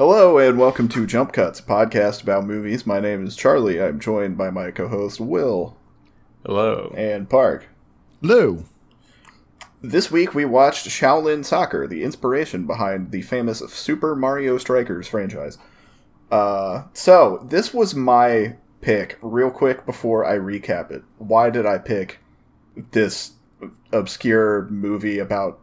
Hello 0.00 0.38
and 0.38 0.58
welcome 0.58 0.88
to 0.88 1.06
Jump 1.06 1.30
Cuts, 1.34 1.60
a 1.60 1.62
podcast 1.62 2.22
about 2.22 2.46
movies. 2.46 2.86
My 2.86 3.00
name 3.00 3.26
is 3.26 3.36
Charlie. 3.36 3.82
I'm 3.82 4.00
joined 4.00 4.38
by 4.38 4.48
my 4.48 4.70
co-host 4.70 5.20
Will 5.20 5.76
Hello. 6.42 6.90
and 6.96 7.28
Park. 7.28 7.68
Lou. 8.22 8.64
This 9.82 10.10
week 10.10 10.34
we 10.34 10.46
watched 10.46 10.88
Shaolin 10.88 11.44
Soccer, 11.44 11.86
the 11.86 12.02
inspiration 12.02 12.66
behind 12.66 13.10
the 13.10 13.20
famous 13.20 13.58
Super 13.58 14.16
Mario 14.16 14.56
Strikers 14.56 15.06
franchise. 15.06 15.58
Uh, 16.30 16.84
so 16.94 17.46
this 17.50 17.74
was 17.74 17.94
my 17.94 18.56
pick. 18.80 19.18
Real 19.20 19.50
quick 19.50 19.84
before 19.84 20.24
I 20.24 20.38
recap 20.38 20.90
it, 20.90 21.02
why 21.18 21.50
did 21.50 21.66
I 21.66 21.76
pick 21.76 22.20
this 22.92 23.32
obscure 23.92 24.66
movie 24.70 25.18
about 25.18 25.60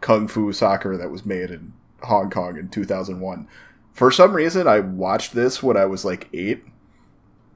kung 0.00 0.28
fu 0.28 0.50
soccer 0.54 0.96
that 0.96 1.10
was 1.10 1.26
made 1.26 1.50
in 1.50 1.74
Hong 2.02 2.30
Kong 2.30 2.56
in 2.56 2.68
2001? 2.68 3.48
For 3.92 4.10
some 4.10 4.34
reason, 4.34 4.68
I 4.68 4.80
watched 4.80 5.34
this 5.34 5.62
when 5.62 5.76
I 5.76 5.86
was 5.86 6.04
like 6.04 6.28
eight, 6.32 6.64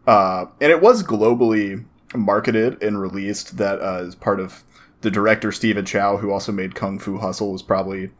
uh, 0.06 0.46
and 0.60 0.70
it 0.72 0.80
was 0.80 1.02
globally 1.02 1.84
marketed 2.14 2.82
and 2.82 3.00
released. 3.00 3.58
That 3.58 3.80
uh, 3.80 4.04
as 4.06 4.14
part 4.14 4.40
of 4.40 4.62
the 5.02 5.10
director 5.10 5.52
Stephen 5.52 5.84
Chow, 5.84 6.16
who 6.16 6.30
also 6.30 6.52
made 6.52 6.74
Kung 6.74 6.98
Fu 6.98 7.18
Hustle, 7.18 7.52
was 7.52 7.62
probably 7.62 8.10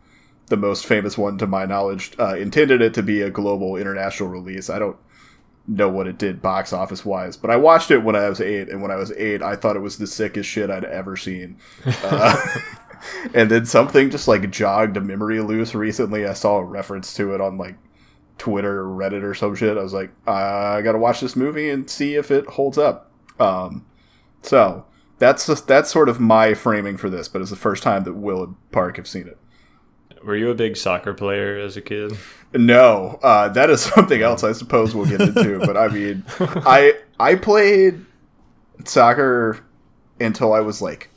the 0.46 0.56
most 0.56 0.84
famous 0.84 1.16
one 1.16 1.38
to 1.38 1.46
my 1.46 1.64
knowledge. 1.64 2.12
Uh, 2.18 2.36
intended 2.36 2.82
it 2.82 2.92
to 2.94 3.02
be 3.02 3.22
a 3.22 3.30
global 3.30 3.76
international 3.76 4.28
release. 4.28 4.68
I 4.68 4.78
don't 4.78 4.96
know 5.66 5.88
what 5.88 6.06
it 6.06 6.18
did 6.18 6.42
box 6.42 6.72
office 6.72 7.04
wise, 7.04 7.36
but 7.36 7.50
I 7.50 7.56
watched 7.56 7.90
it 7.90 8.02
when 8.02 8.16
I 8.16 8.28
was 8.28 8.40
eight, 8.40 8.68
and 8.68 8.82
when 8.82 8.90
I 8.90 8.96
was 8.96 9.12
eight, 9.12 9.40
I 9.42 9.56
thought 9.56 9.76
it 9.76 9.80
was 9.80 9.96
the 9.96 10.06
sickest 10.06 10.48
shit 10.48 10.70
I'd 10.70 10.84
ever 10.84 11.16
seen. 11.16 11.56
Uh, 12.04 12.36
and 13.34 13.50
then 13.50 13.66
something 13.66 14.10
just 14.10 14.28
like 14.28 14.50
jogged 14.50 14.96
a 14.96 15.00
memory 15.00 15.40
loose 15.40 15.74
recently. 15.74 16.26
I 16.26 16.34
saw 16.34 16.58
a 16.58 16.64
reference 16.64 17.14
to 17.14 17.34
it 17.34 17.40
on 17.40 17.58
like 17.58 17.76
Twitter 18.38 18.80
or 18.80 18.86
Reddit 18.86 19.22
or 19.22 19.34
some 19.34 19.54
shit. 19.54 19.76
I 19.76 19.82
was 19.82 19.92
like, 19.92 20.10
I 20.26 20.82
gotta 20.82 20.98
watch 20.98 21.20
this 21.20 21.36
movie 21.36 21.70
and 21.70 21.88
see 21.88 22.14
if 22.14 22.30
it 22.30 22.46
holds 22.46 22.78
up. 22.78 23.10
Um, 23.38 23.86
so 24.42 24.86
that's 25.18 25.46
just, 25.46 25.66
that's 25.66 25.90
sort 25.90 26.08
of 26.08 26.20
my 26.20 26.54
framing 26.54 26.96
for 26.96 27.10
this, 27.10 27.28
but 27.28 27.42
it's 27.42 27.50
the 27.50 27.56
first 27.56 27.82
time 27.82 28.04
that 28.04 28.14
Will 28.14 28.42
and 28.44 28.56
Park 28.72 28.96
have 28.96 29.06
seen 29.06 29.28
it. 29.28 29.38
Were 30.24 30.36
you 30.36 30.50
a 30.50 30.54
big 30.54 30.76
soccer 30.76 31.14
player 31.14 31.58
as 31.58 31.76
a 31.76 31.80
kid? 31.80 32.16
No, 32.52 33.18
uh, 33.22 33.48
that 33.50 33.70
is 33.70 33.80
something 33.94 34.22
else 34.22 34.44
I 34.44 34.52
suppose 34.52 34.94
we'll 34.94 35.06
get 35.06 35.20
into. 35.20 35.58
but 35.60 35.76
I 35.76 35.88
mean, 35.88 36.24
I 36.40 36.94
I 37.18 37.34
played 37.36 38.04
soccer 38.84 39.60
until 40.18 40.52
I 40.52 40.60
was 40.60 40.82
like 40.82 41.09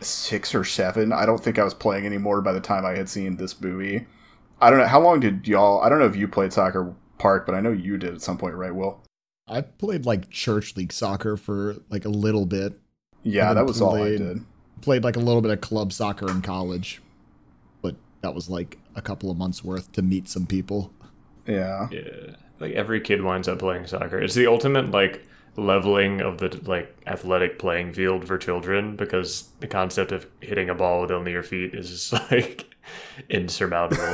six 0.00 0.54
or 0.54 0.64
seven. 0.64 1.12
I 1.12 1.26
don't 1.26 1.42
think 1.42 1.58
I 1.58 1.64
was 1.64 1.74
playing 1.74 2.06
anymore 2.06 2.40
by 2.40 2.52
the 2.52 2.60
time 2.60 2.84
I 2.84 2.96
had 2.96 3.08
seen 3.08 3.36
this 3.36 3.60
movie. 3.60 4.06
I 4.60 4.70
don't 4.70 4.78
know 4.78 4.86
how 4.86 5.00
long 5.00 5.20
did 5.20 5.46
y'all. 5.46 5.80
I 5.82 5.88
don't 5.88 5.98
know 5.98 6.06
if 6.06 6.16
you 6.16 6.26
played 6.28 6.52
soccer, 6.52 6.94
Park, 7.18 7.46
but 7.46 7.54
I 7.54 7.60
know 7.60 7.70
you 7.72 7.96
did 7.98 8.14
at 8.14 8.22
some 8.22 8.38
point, 8.38 8.54
right? 8.54 8.74
Will? 8.74 9.02
I 9.46 9.60
played 9.62 10.04
like 10.06 10.30
church 10.30 10.76
league 10.76 10.92
soccer 10.92 11.36
for 11.36 11.76
like 11.90 12.04
a 12.04 12.08
little 12.10 12.44
bit. 12.46 12.78
Yeah, 13.22 13.48
that 13.48 13.54
then 13.54 13.66
was 13.66 13.80
all 13.80 13.94
I 13.94 13.98
played- 14.00 14.18
did. 14.18 14.38
Played 14.80 15.02
like 15.02 15.16
a 15.16 15.20
little 15.20 15.42
bit 15.42 15.50
of 15.50 15.60
club 15.60 15.92
soccer 15.92 16.30
in 16.30 16.40
college, 16.40 17.00
but 17.82 17.96
that 18.20 18.32
was 18.32 18.48
like 18.48 18.78
a 18.94 19.02
couple 19.02 19.28
of 19.28 19.36
months 19.36 19.64
worth 19.64 19.90
to 19.92 20.02
meet 20.02 20.28
some 20.28 20.46
people. 20.46 20.92
Yeah, 21.46 21.88
Yeah. 21.90 22.36
Like 22.60 22.74
every 22.74 23.00
kid 23.00 23.22
winds 23.22 23.48
up 23.48 23.58
playing 23.58 23.86
soccer. 23.86 24.18
It's 24.20 24.34
the 24.34 24.46
ultimate 24.46 24.90
like 24.92 25.26
leveling 25.58 26.20
of 26.20 26.38
the 26.38 26.60
like 26.64 26.94
athletic 27.06 27.58
playing 27.58 27.92
field 27.92 28.26
for 28.26 28.38
children 28.38 28.96
because 28.96 29.48
the 29.60 29.66
concept 29.66 30.12
of 30.12 30.26
hitting 30.40 30.70
a 30.70 30.74
ball 30.74 31.02
with 31.02 31.10
only 31.10 31.32
your 31.32 31.42
feet 31.42 31.74
is 31.74 31.90
just 31.90 32.12
like 32.30 32.66
insurmountable. 33.28 34.02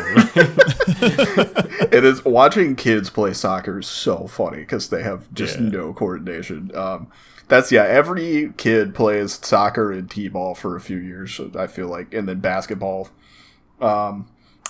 it 1.92 2.05
is 2.05 2.25
watching 2.25 2.75
kids 2.77 3.11
play 3.11 3.33
soccer 3.33 3.78
is 3.81 3.86
so 3.86 4.27
funny 4.27 4.59
because 4.59 4.89
they 4.89 5.03
have 5.03 5.33
just 5.34 5.59
Yeah. 5.59 5.69
no 5.69 5.92
coordination. 5.92 6.75
Um, 6.75 7.09
that's 7.47 7.70
yeah. 7.70 7.84
Every 7.84 8.53
kid 8.56 8.95
plays 8.95 9.39
soccer 9.42 9.92
and 9.92 10.11
t-ball 10.11 10.55
for 10.55 10.77
a 10.77 10.80
few 10.80 10.96
years. 10.96 11.39
I 11.57 11.67
feel 11.67 11.89
like, 11.89 12.14
and 12.14 12.27
then 12.27 12.40
basketball. 12.40 13.11
Um, 13.83 14.29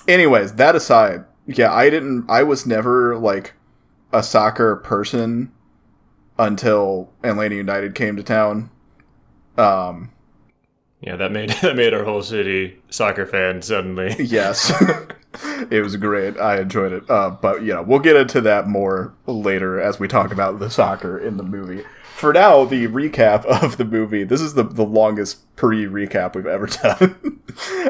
anyways, 0.09 0.55
that 0.55 0.75
aside, 0.75 1.25
yeah, 1.47 1.73
I 1.73 1.89
didn't. 1.89 2.29
I 2.29 2.43
was 2.43 2.67
never 2.67 3.17
like 3.17 3.53
a 4.13 4.23
soccer 4.25 4.75
person 4.77 5.53
until 6.39 7.13
Atlanta 7.23 7.55
United 7.55 7.95
came 7.95 8.17
to 8.17 8.23
town. 8.23 8.71
Um, 9.57 10.11
yeah, 11.01 11.17
that 11.17 11.33
made 11.33 11.51
that 11.63 11.77
made 11.77 11.95
our 11.95 12.05
whole 12.05 12.23
city 12.23 12.81
soccer 12.91 13.27
fan 13.27 13.63
suddenly. 13.63 14.17
Yes. 14.25 14.73
it 15.71 15.83
was 15.83 15.97
great. 15.97 16.39
I 16.39 16.61
enjoyed 16.61 16.93
it. 16.93 17.09
Uh, 17.11 17.31
but 17.31 17.63
yeah, 17.63 17.81
we'll 17.81 17.99
get 17.99 18.17
into 18.17 18.41
that 18.43 18.69
more 18.69 19.15
later 19.27 19.81
as 19.81 19.99
we 19.99 20.09
talk 20.09 20.33
about 20.33 20.59
the 20.59 20.71
soccer 20.71 21.19
in 21.19 21.37
the 21.37 21.43
movie. 21.43 21.85
For 22.17 22.33
now, 22.33 22.65
the 22.65 22.87
recap 22.87 23.45
of 23.45 23.77
the 23.77 23.85
movie. 23.85 24.23
This 24.25 24.41
is 24.41 24.55
the, 24.55 24.63
the 24.63 24.85
longest 24.85 25.55
pre 25.57 25.85
recap 25.85 26.37
we've 26.37 26.47
ever 26.47 26.67
done. 26.67 27.41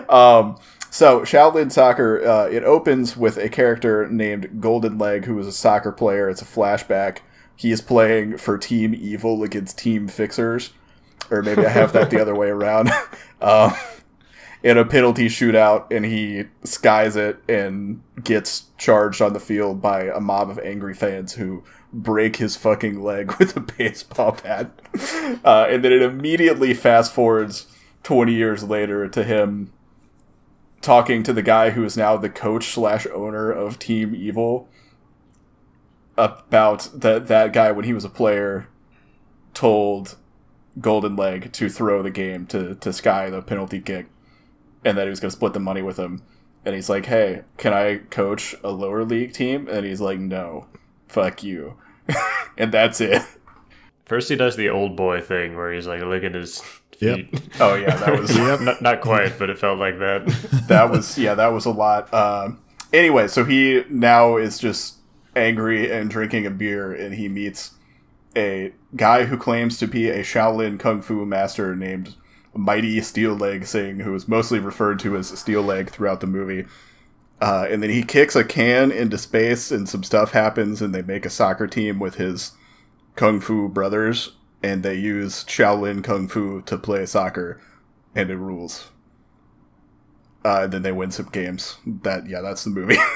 um, 0.09 0.57
so, 0.91 1.21
Shaolin 1.21 1.73
Soccer, 1.73 2.25
uh, 2.25 2.47
it 2.47 2.63
opens 2.63 3.17
with 3.17 3.37
a 3.37 3.49
character 3.49 4.09
named 4.09 4.61
Golden 4.61 4.97
Leg, 4.97 5.25
who 5.25 5.39
is 5.39 5.47
a 5.47 5.53
soccer 5.53 5.93
player. 5.93 6.31
It's 6.31 6.41
a 6.41 6.45
flashback. 6.45 7.19
He 7.57 7.71
is 7.71 7.81
playing 7.81 8.39
for 8.39 8.59
Team 8.59 8.95
Evil 8.95 9.43
against 9.43 9.79
Team 9.79 10.09
Fixers. 10.09 10.73
Or 11.31 11.43
maybe 11.43 11.65
I 11.65 11.71
have 11.71 11.93
that 11.93 12.11
the 12.11 12.21
other 12.21 12.35
way 12.35 12.49
around. 12.49 12.91
Um, 13.41 13.75
in 14.65 14.79
a 14.79 14.85
penalty 14.87 15.27
shootout 15.27 15.93
and 15.95 16.07
he 16.07 16.45
skies 16.65 17.15
it 17.15 17.39
and 17.47 18.03
gets 18.23 18.65
charged 18.79 19.21
on 19.21 19.35
the 19.35 19.41
field 19.41 19.83
by 19.83 20.05
a 20.05 20.19
mob 20.19 20.49
of 20.49 20.59
angry 20.61 20.95
fans 20.95 21.35
who 21.35 21.63
break 21.93 22.37
his 22.37 22.57
fucking 22.57 23.03
leg 23.03 23.33
with 23.39 23.55
a 23.57 23.61
baseball 23.61 24.39
bat. 24.43 24.71
Uh, 25.45 25.67
and 25.69 25.85
then 25.85 25.93
it 25.93 26.01
immediately 26.01 26.73
fast 26.73 27.13
forwards 27.13 27.67
20 28.05 28.33
years 28.33 28.65
later 28.65 29.07
to 29.07 29.23
him 29.23 29.71
talking 30.81 31.23
to 31.23 31.33
the 31.35 31.43
guy 31.43 31.71
who 31.71 31.85
is 31.85 31.97
now 31.97 32.17
the 32.17 32.31
coach 32.31 32.69
slash 32.69 33.07
owner 33.13 33.51
of 33.53 33.79
Team 33.79 34.15
Evil 34.15 34.69
about 36.17 36.89
that 36.95 37.27
that 37.29 37.53
guy 37.53 37.73
when 37.73 37.85
he 37.85 37.93
was 37.93 38.05
a 38.05 38.09
player 38.09 38.69
told 39.53 40.17
Golden 40.81 41.17
Leg 41.17 41.53
to 41.53 41.69
throw 41.69 42.03
the 42.03 42.11
game 42.11 42.47
to 42.47 42.75
to 42.77 42.93
Sky 42.93 43.31
the 43.31 43.43
penalty 43.43 43.81
kick, 43.81 44.07
and 44.85 44.97
that 44.99 45.05
he 45.05 45.11
was 45.11 45.21
going 45.21 45.31
to 45.31 45.37
split 45.37 45.53
the 45.53 45.61
money 45.61 45.83
with 45.83 45.99
him. 45.99 46.23
And 46.65 46.75
he's 46.75 46.89
like, 46.89 47.07
"Hey, 47.07 47.43
can 47.59 47.73
I 47.73 47.99
coach 48.11 48.55
a 48.65 48.71
lower 48.71 49.05
league 49.05 49.33
team?" 49.33 49.69
And 49.69 49.85
he's 49.85 50.01
like, 50.01 50.19
"No, 50.19 50.67
fuck 51.09 51.43
you," 51.43 51.77
and 52.59 52.73
that's 52.73 53.01
it. 53.01 53.23
First, 54.07 54.29
he 54.29 54.37
does 54.37 54.57
the 54.57 54.69
old 54.69 54.97
boy 54.97 55.21
thing 55.21 55.57
where 55.57 55.73
he's 55.73 55.87
like 55.87 56.03
licking 56.03 56.35
his 56.35 56.63
Yep. 57.01 57.17
feet. 57.31 57.41
Oh 57.61 57.75
yeah, 57.75 57.97
that 57.97 58.19
was 58.21 58.37
not, 58.61 58.81
not 58.81 59.01
quite, 59.01 59.37
but 59.39 59.51
it 59.51 59.59
felt 59.59 59.79
like 59.79 59.99
that. 59.99 60.27
that 60.69 60.91
was 60.91 61.19
yeah, 61.19 61.35
that 61.35 61.49
was 61.49 61.65
a 61.67 61.71
lot. 61.71 62.13
Um, 62.15 62.61
anyway, 62.93 63.27
so 63.29 63.45
he 63.45 63.85
now 63.91 64.37
is 64.37 64.59
just 64.59 64.97
angry 65.37 65.91
and 65.91 66.11
drinking 66.11 66.47
a 66.47 66.51
beer, 66.51 66.93
and 66.93 67.15
he 67.15 67.29
meets 67.29 67.73
a 68.37 68.73
guy 68.97 69.25
who 69.25 69.37
claims 69.37 69.79
to 69.79 69.87
be 69.87 70.09
a 70.09 70.23
Shaolin 70.23 70.79
kung 70.79 71.03
fu 71.03 71.25
master 71.25 71.75
named 71.77 72.15
Mighty 72.55 73.01
Steel 73.01 73.35
Leg 73.35 73.67
Sing, 73.67 74.01
who 74.01 74.15
is 74.15 74.29
mostly 74.29 74.59
referred 74.59 74.99
to 75.01 75.17
as 75.17 75.29
Steel 75.39 75.63
Leg 75.63 75.91
throughout 75.91 76.21
the 76.21 76.27
movie. 76.27 76.67
Uh, 77.41 77.67
and 77.69 77.83
then 77.83 77.91
he 77.91 78.03
kicks 78.03 78.37
a 78.37 78.45
can 78.45 78.91
into 78.91 79.19
space, 79.19 79.71
and 79.71 79.89
some 79.89 80.03
stuff 80.03 80.33
happens, 80.33 80.81
and 80.81 80.95
they 80.95 81.03
make 81.03 81.27
a 81.27 81.31
soccer 81.31 81.67
team 81.67 81.99
with 81.99 82.15
his 82.17 82.53
kung 83.17 83.41
fu 83.41 83.69
brothers, 83.69 84.33
and 84.63 84.83
they 84.83 84.95
use 84.95 85.45
Shaolin 85.45 86.03
kung 86.03 86.29
fu 86.29 86.63
to 86.63 86.79
play 86.79 87.07
soccer, 87.07 87.61
and 88.15 88.31
it 88.31 88.37
rules. 88.37 88.91
Uh, 90.45 90.61
and 90.65 90.73
then 90.73 90.83
they 90.83 90.93
win 90.93 91.11
some 91.11 91.27
games. 91.27 91.79
That 91.87 92.29
yeah, 92.29 92.41
that's 92.41 92.65
the 92.65 92.71
movie. 92.71 92.99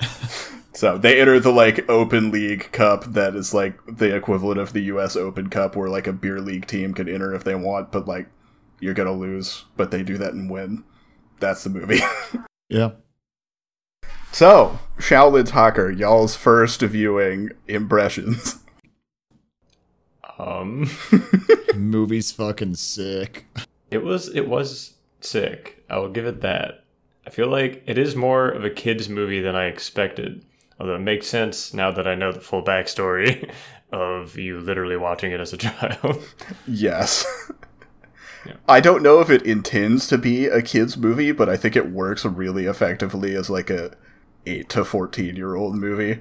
so 0.74 0.98
they 0.98 1.20
enter 1.20 1.38
the 1.40 1.52
like 1.52 1.88
open 1.88 2.30
league 2.30 2.70
cup 2.72 3.04
that 3.12 3.34
is 3.34 3.54
like 3.54 3.78
the 3.86 4.14
equivalent 4.14 4.58
of 4.60 4.72
the 4.72 4.82
U.S. 4.84 5.16
Open 5.16 5.48
Cup, 5.48 5.76
where 5.76 5.88
like 5.88 6.06
a 6.06 6.12
beer 6.12 6.40
league 6.40 6.66
team 6.66 6.94
could 6.94 7.08
enter 7.08 7.34
if 7.34 7.44
they 7.44 7.54
want, 7.54 7.92
but 7.92 8.06
like 8.08 8.26
you're 8.80 8.94
gonna 8.94 9.12
lose. 9.12 9.64
But 9.76 9.90
they 9.90 10.02
do 10.02 10.18
that 10.18 10.34
and 10.34 10.50
win. 10.50 10.84
That's 11.40 11.64
the 11.64 11.70
movie. 11.70 12.00
Yeah. 12.70 12.92
so 14.32 14.78
Shaolin 14.98 15.46
Soccer, 15.46 15.90
y'all's 15.90 16.34
first 16.34 16.80
viewing 16.80 17.50
impressions. 17.68 18.58
Um, 20.38 20.90
Movie's 21.76 22.32
fucking 22.32 22.74
sick. 22.76 23.46
it 23.90 24.02
was 24.02 24.28
it 24.34 24.48
was 24.48 24.94
sick. 25.20 25.84
I 25.88 25.98
will 25.98 26.08
give 26.08 26.26
it 26.26 26.40
that. 26.40 26.84
I 27.26 27.30
feel 27.30 27.48
like 27.48 27.82
it 27.86 27.98
is 27.98 28.16
more 28.16 28.48
of 28.48 28.64
a 28.64 28.70
kids 28.70 29.08
movie 29.08 29.40
than 29.40 29.54
I 29.54 29.66
expected. 29.66 30.44
Although 30.78 30.96
it 30.96 31.00
makes 31.00 31.26
sense 31.26 31.72
now 31.72 31.90
that 31.92 32.06
I 32.06 32.14
know 32.14 32.32
the 32.32 32.40
full 32.40 32.62
backstory 32.62 33.50
of 33.92 34.36
you 34.36 34.60
literally 34.60 34.96
watching 34.96 35.32
it 35.32 35.40
as 35.40 35.52
a 35.52 35.56
child. 35.58 36.22
Yes. 36.66 37.24
Yeah. 38.46 38.54
I 38.68 38.80
don't 38.80 39.02
know 39.02 39.20
if 39.20 39.30
it 39.30 39.42
intends 39.42 40.06
to 40.08 40.18
be 40.18 40.46
a 40.46 40.60
kids 40.60 40.96
movie, 40.96 41.32
but 41.32 41.48
I 41.48 41.56
think 41.56 41.76
it 41.76 41.90
works 41.90 42.24
really 42.24 42.66
effectively 42.66 43.34
as 43.34 43.48
like 43.48 43.70
a 43.70 43.96
8 44.46 44.68
to 44.70 44.84
14 44.84 45.36
year 45.36 45.54
old 45.54 45.76
movie, 45.76 46.20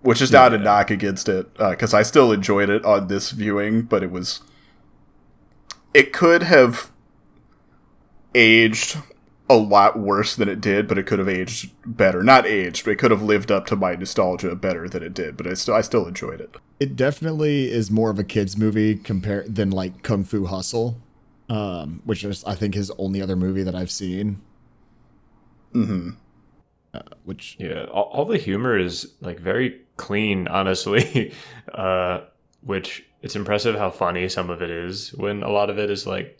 which 0.00 0.22
is 0.22 0.32
not 0.32 0.54
a 0.54 0.58
knock 0.58 0.90
against 0.90 1.28
it 1.28 1.50
uh, 1.58 1.70
because 1.70 1.92
I 1.92 2.02
still 2.02 2.32
enjoyed 2.32 2.70
it 2.70 2.84
on 2.84 3.08
this 3.08 3.32
viewing, 3.32 3.82
but 3.82 4.02
it 4.02 4.10
was 4.10 4.40
it 5.92 6.12
could 6.12 6.44
have 6.44 6.90
aged 8.34 8.98
a 9.50 9.56
lot 9.56 9.98
worse 9.98 10.36
than 10.36 10.48
it 10.48 10.60
did, 10.60 10.86
but 10.86 10.98
it 10.98 11.06
could 11.06 11.18
have 11.18 11.28
aged 11.28 11.70
better. 11.86 12.22
Not 12.22 12.46
aged, 12.46 12.84
but 12.84 12.92
it 12.92 12.96
could 12.98 13.10
have 13.10 13.22
lived 13.22 13.50
up 13.50 13.66
to 13.66 13.76
my 13.76 13.94
nostalgia 13.94 14.54
better 14.54 14.88
than 14.88 15.02
it 15.02 15.14
did. 15.14 15.36
But 15.36 15.46
I 15.46 15.54
still 15.54 15.74
I 15.74 15.80
still 15.80 16.06
enjoyed 16.06 16.40
it. 16.40 16.56
It 16.80 16.96
definitely 16.96 17.70
is 17.70 17.90
more 17.90 18.10
of 18.10 18.18
a 18.18 18.24
kids 18.24 18.56
movie 18.56 18.94
compared 18.96 19.54
than 19.54 19.70
like 19.70 20.02
Kung 20.02 20.24
Fu 20.24 20.46
Hustle, 20.46 21.00
um, 21.48 22.02
which 22.04 22.24
is 22.24 22.44
I 22.44 22.54
think 22.54 22.74
his 22.74 22.90
only 22.98 23.22
other 23.22 23.36
movie 23.36 23.62
that 23.62 23.74
I've 23.74 23.90
seen. 23.90 24.40
hmm 25.72 26.10
Uh, 26.94 27.02
which 27.24 27.56
Yeah, 27.58 27.84
all, 27.84 28.04
all 28.04 28.24
the 28.24 28.38
humor 28.38 28.78
is 28.78 29.14
like 29.20 29.38
very 29.40 29.80
clean, 29.96 30.48
honestly. 30.48 31.32
uh, 31.74 32.20
which 32.62 33.04
it's 33.22 33.36
impressive 33.36 33.76
how 33.76 33.90
funny 33.90 34.28
some 34.28 34.50
of 34.50 34.62
it 34.62 34.70
is 34.70 35.12
when 35.14 35.42
a 35.42 35.50
lot 35.50 35.70
of 35.70 35.78
it 35.78 35.90
is 35.90 36.06
like, 36.06 36.38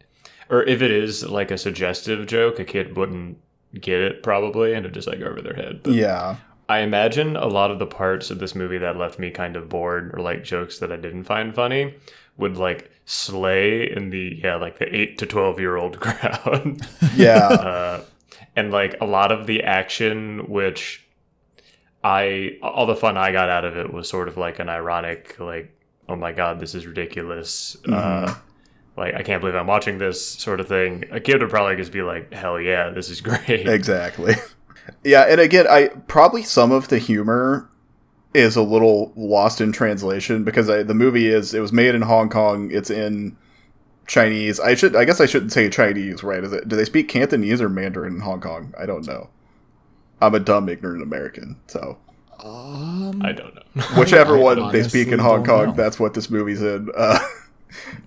or 0.51 0.63
if 0.65 0.83
it 0.83 0.91
is 0.91 1.25
like 1.25 1.51
a 1.51 1.59
suggestive 1.59 2.27
joke, 2.27 2.59
a 2.59 2.65
kid 2.65 2.97
wouldn't 2.97 3.39
get 3.81 4.01
it 4.01 4.23
probably, 4.23 4.75
and 4.75 4.87
it 4.87 4.93
just 4.93 5.07
like 5.09 5.21
go 5.21 5.27
over 5.27 5.43
their 5.43 5.55
head. 5.55 5.83
But 5.83 5.95
Yeah. 5.95 6.37
I 6.71 6.81
imagine 6.81 7.35
a 7.37 7.47
lot 7.47 7.71
of 7.71 7.79
the 7.79 7.87
parts 7.87 8.31
of 8.31 8.41
this 8.41 8.55
movie 8.55 8.77
that 8.79 8.97
left 8.99 9.19
me 9.19 9.31
kind 9.31 9.57
of 9.57 9.69
bored 9.71 10.11
or 10.15 10.21
like 10.21 10.45
jokes 10.45 10.79
that 10.81 10.93
I 10.93 10.97
didn't 10.97 11.25
find 11.25 11.55
funny 11.55 11.95
would 12.37 12.57
like 12.59 12.91
slay 13.07 13.91
in 13.91 14.11
the 14.11 14.39
yeah 14.45 14.57
like 14.57 14.79
the 14.79 14.95
eight 14.95 15.17
to 15.19 15.27
twelve 15.27 15.59
year 15.59 15.77
old 15.77 15.99
crowd. 16.01 16.81
Yeah. 17.17 17.37
uh, 17.49 18.05
and 18.55 18.71
like 18.71 18.97
a 19.01 19.07
lot 19.07 19.33
of 19.33 19.47
the 19.47 19.63
action 19.63 20.41
which 20.51 21.05
i 22.05 22.57
all 22.63 22.87
the 22.87 22.95
fun 22.95 23.17
i 23.17 23.33
got 23.33 23.49
out 23.49 23.65
of 23.65 23.77
it 23.77 23.93
was 23.93 24.09
sort 24.09 24.29
of 24.29 24.37
like 24.37 24.59
an 24.59 24.69
ironic 24.69 25.37
like 25.41 25.75
oh 26.09 26.15
my 26.17 26.33
god 26.33 26.61
this 26.61 26.75
is 26.75 26.87
ridiculous 26.87 27.77
uh, 27.91 28.35
like 28.99 29.15
i 29.15 29.23
can't 29.23 29.41
believe 29.41 29.55
i'm 29.55 29.67
watching 29.67 29.99
this 29.99 30.25
sort 30.25 30.61
of 30.61 30.69
thing 30.69 31.05
a 31.11 31.21
kid 31.21 31.41
would 31.41 31.51
probably 31.51 31.77
just 31.77 31.93
be 31.93 32.03
like 32.03 32.33
hell 32.33 32.61
yeah 32.61 32.91
this 32.91 33.09
is 33.09 33.21
great 33.23 33.67
exactly. 33.69 34.35
Yeah, 35.05 35.23
and 35.23 35.41
again, 35.41 35.67
I 35.69 35.89
probably 36.07 36.43
some 36.43 36.73
of 36.73 36.89
the 36.89 36.99
humor 36.99 37.69
is 38.35 38.57
a 38.57 38.63
little 38.63 39.13
lost 39.17 39.61
in 39.61 39.73
translation 39.73 40.45
because 40.45 40.69
I, 40.69 40.83
the 40.83 40.95
movie 40.95 41.29
is 41.29 41.55
it 41.55 41.61
was 41.61 41.73
made 41.73 41.95
in 41.95 42.03
Hong 42.03 42.29
Kong. 42.29 42.71
It's 42.71 42.91
in 42.91 43.37
Chinese. 44.07 44.61
I 44.61 44.75
should 44.75 44.97
I 44.97 45.05
guess 45.05 45.21
I 45.21 45.27
shouldn't 45.27 45.53
say 45.53 45.69
Chinese, 45.69 46.23
right? 46.23 46.43
Is 46.43 46.53
it? 46.53 46.69
Do 46.69 46.77
they 46.77 46.85
speak 46.85 47.09
Cantonese 47.09 47.61
or 47.61 47.69
Mandarin 47.69 48.15
in 48.15 48.21
Hong 48.21 48.41
Kong? 48.41 48.75
I 48.79 48.87
don't 48.87 49.07
know. 49.07 49.31
I'm 50.21 50.35
a 50.35 50.41
dumb 50.41 50.69
ignorant 50.69 51.03
American, 51.03 51.61
so 51.69 51.97
um, 52.41 53.21
i 53.23 53.31
don't 53.33 53.55
know 53.55 53.83
whichever 53.97 54.37
I 54.37 54.41
one 54.41 54.73
they 54.73 54.83
speak 54.83 55.09
in 55.09 55.21
Hong 55.21 55.45
Kong, 55.45 55.67
know. 55.67 55.73
that's 55.73 56.01
what 56.01 56.15
this 56.15 56.29
movie's 56.29 56.63
in. 56.63 56.89
Uh, 56.97 57.19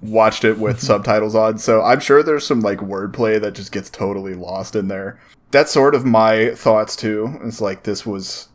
watched 0.02 0.44
it 0.44 0.58
with 0.58 0.82
subtitles 0.82 1.36
on, 1.36 1.58
so 1.58 1.82
I'm 1.82 2.00
sure 2.00 2.24
there's 2.24 2.46
some 2.46 2.62
like 2.62 2.80
wordplay 2.80 3.40
that 3.42 3.56
just 3.56 3.72
gets 3.72 3.90
totally 3.90 4.34
lost 4.34 4.76
in 4.76 4.88
there. 4.88 5.20
That's 5.52 5.72
sort 5.72 5.96
of 5.96 6.06
my 6.06 6.56
thoughts 6.56 6.96
too. 6.96 7.40
It's 7.44 7.62
like 7.62 7.84
this 7.84 8.06
was 8.06 8.50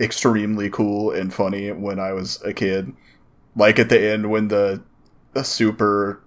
extremely 0.00 0.70
cool 0.70 1.10
and 1.10 1.32
funny 1.32 1.72
when 1.72 1.98
I 1.98 2.12
was 2.12 2.42
a 2.42 2.52
kid. 2.52 2.92
Like 3.56 3.78
at 3.78 3.88
the 3.88 4.00
end 4.00 4.30
when 4.30 4.48
the 4.48 4.82
super 5.42 6.22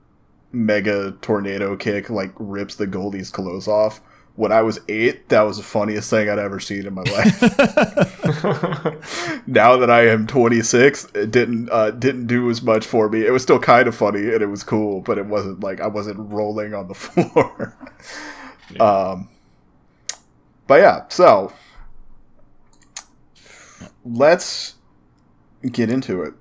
mega 0.54 1.12
tornado 1.22 1.76
kick 1.76 2.10
like 2.10 2.32
rips 2.38 2.76
the 2.76 2.88
Goldie's 2.88 3.30
clothes 3.30 3.68
off. 3.68 4.02
When 4.42 4.52
I 4.52 4.64
was 4.64 4.80
eight, 4.90 5.30
that 5.30 5.44
was 5.44 5.58
the 5.58 5.64
funniest 5.64 6.10
thing 6.10 6.28
I'd 6.28 6.40
ever 6.40 6.60
seen 6.60 6.88
in 6.88 6.96
my 6.96 7.04
life. 7.04 7.42
now 9.46 9.78
that 9.78 9.92
I 9.92 10.08
am 10.08 10.26
26, 10.26 11.12
it 11.14 11.30
didn't 11.30 11.70
uh, 11.72 11.92
didn't 11.92 12.26
do 12.26 12.50
as 12.50 12.64
much 12.64 12.84
for 12.84 13.08
me. 13.08 13.24
It 13.24 13.30
was 13.30 13.44
still 13.44 13.60
kind 13.60 13.88
of 13.88 13.94
funny 13.94 14.34
and 14.34 14.42
it 14.42 14.48
was 14.48 14.64
cool, 14.64 15.02
but 15.02 15.20
it 15.20 15.28
wasn't 15.28 15.60
like 15.60 15.80
I 15.80 15.86
wasn't 15.86 16.18
rolling 16.32 16.74
on 16.74 16.88
the 16.88 16.94
floor. 16.96 17.78
Um, 18.80 19.30
but 20.66 20.82
yeah, 20.82 21.06
so 21.10 21.54
let's 24.04 24.74
get 25.72 25.92
into 25.92 26.24
it. 26.24 26.34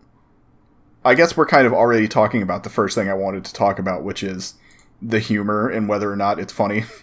I 1.05 1.12
guess 1.12 1.37
we're 1.37 1.44
kind 1.44 1.67
of 1.67 1.75
already 1.75 2.08
talking 2.08 2.41
about 2.41 2.62
the 2.62 2.70
first 2.70 2.94
thing 2.94 3.11
I 3.11 3.14
wanted 3.14 3.44
to 3.44 3.53
talk 3.53 3.79
about, 3.79 4.05
which 4.05 4.23
is 4.23 4.55
the 5.03 5.19
humor 5.19 5.69
and 5.69 5.87
whether 5.87 6.11
or 6.11 6.17
not 6.17 6.38
it's 6.38 6.55
funny. 6.55 6.85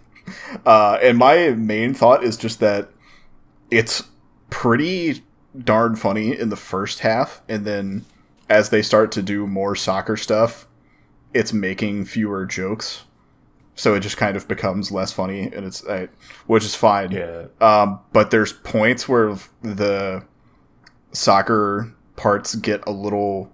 Uh, 0.65 0.97
and 1.01 1.17
my 1.17 1.49
main 1.51 1.93
thought 1.93 2.23
is 2.23 2.37
just 2.37 2.59
that 2.59 2.89
it's 3.71 4.03
pretty 4.49 5.23
darn 5.57 5.95
funny 5.95 6.37
in 6.37 6.49
the 6.49 6.55
first 6.55 6.99
half, 6.99 7.41
and 7.47 7.65
then 7.65 8.05
as 8.49 8.69
they 8.69 8.81
start 8.81 9.11
to 9.13 9.21
do 9.21 9.47
more 9.47 9.75
soccer 9.75 10.15
stuff, 10.15 10.67
it's 11.33 11.51
making 11.51 12.05
fewer 12.05 12.45
jokes. 12.45 13.03
So 13.75 13.93
it 13.93 13.99
just 13.99 14.17
kind 14.17 14.35
of 14.35 14.47
becomes 14.47 14.91
less 14.91 15.11
funny, 15.11 15.43
and 15.43 15.65
it's 15.65 15.85
I, 15.87 16.09
which 16.47 16.65
is 16.65 16.75
fine. 16.75 17.11
yeah 17.11 17.45
Um, 17.61 17.99
but 18.11 18.31
there's 18.31 18.53
points 18.53 19.07
where 19.07 19.37
the 19.61 20.23
soccer 21.11 21.93
parts 22.15 22.55
get 22.55 22.83
a 22.87 22.91
little 22.91 23.51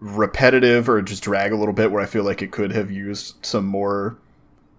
repetitive 0.00 0.88
or 0.88 1.00
just 1.02 1.22
drag 1.22 1.52
a 1.52 1.56
little 1.56 1.74
bit 1.74 1.90
where 1.90 2.02
I 2.02 2.06
feel 2.06 2.24
like 2.24 2.42
it 2.42 2.50
could 2.50 2.72
have 2.72 2.90
used 2.90 3.44
some 3.44 3.66
more 3.66 4.18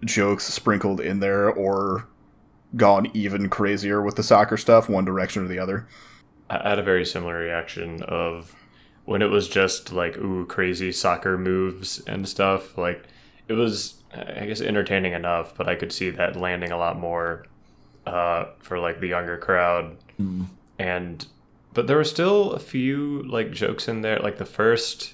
jokes 0.03 0.45
sprinkled 0.45 0.99
in 0.99 1.19
there 1.19 1.49
or 1.49 2.07
gone 2.75 3.09
even 3.13 3.49
crazier 3.49 4.01
with 4.01 4.15
the 4.15 4.23
soccer 4.23 4.57
stuff, 4.57 4.89
one 4.89 5.05
direction 5.05 5.43
or 5.43 5.47
the 5.47 5.59
other. 5.59 5.87
I 6.49 6.69
had 6.69 6.79
a 6.79 6.83
very 6.83 7.05
similar 7.05 7.37
reaction 7.37 8.03
of 8.03 8.55
when 9.05 9.21
it 9.21 9.29
was 9.29 9.47
just 9.47 9.91
like 9.91 10.17
ooh 10.17 10.45
crazy 10.45 10.91
soccer 10.91 11.37
moves 11.37 11.99
and 12.05 12.27
stuff. 12.27 12.77
Like 12.77 13.03
it 13.47 13.53
was, 13.53 13.95
I 14.13 14.45
guess, 14.45 14.61
entertaining 14.61 15.13
enough, 15.13 15.55
but 15.55 15.67
I 15.67 15.75
could 15.75 15.91
see 15.91 16.09
that 16.11 16.35
landing 16.35 16.71
a 16.71 16.77
lot 16.77 16.99
more 16.99 17.45
uh, 18.05 18.45
for 18.59 18.79
like 18.79 18.99
the 18.99 19.07
younger 19.07 19.37
crowd. 19.37 19.97
And 20.77 21.25
but 21.73 21.87
there 21.87 21.97
were 21.97 22.03
still 22.03 22.53
a 22.53 22.59
few 22.59 23.23
like 23.23 23.51
jokes 23.51 23.87
in 23.87 24.01
there. 24.01 24.19
Like 24.19 24.37
the 24.37 24.45
first 24.45 25.13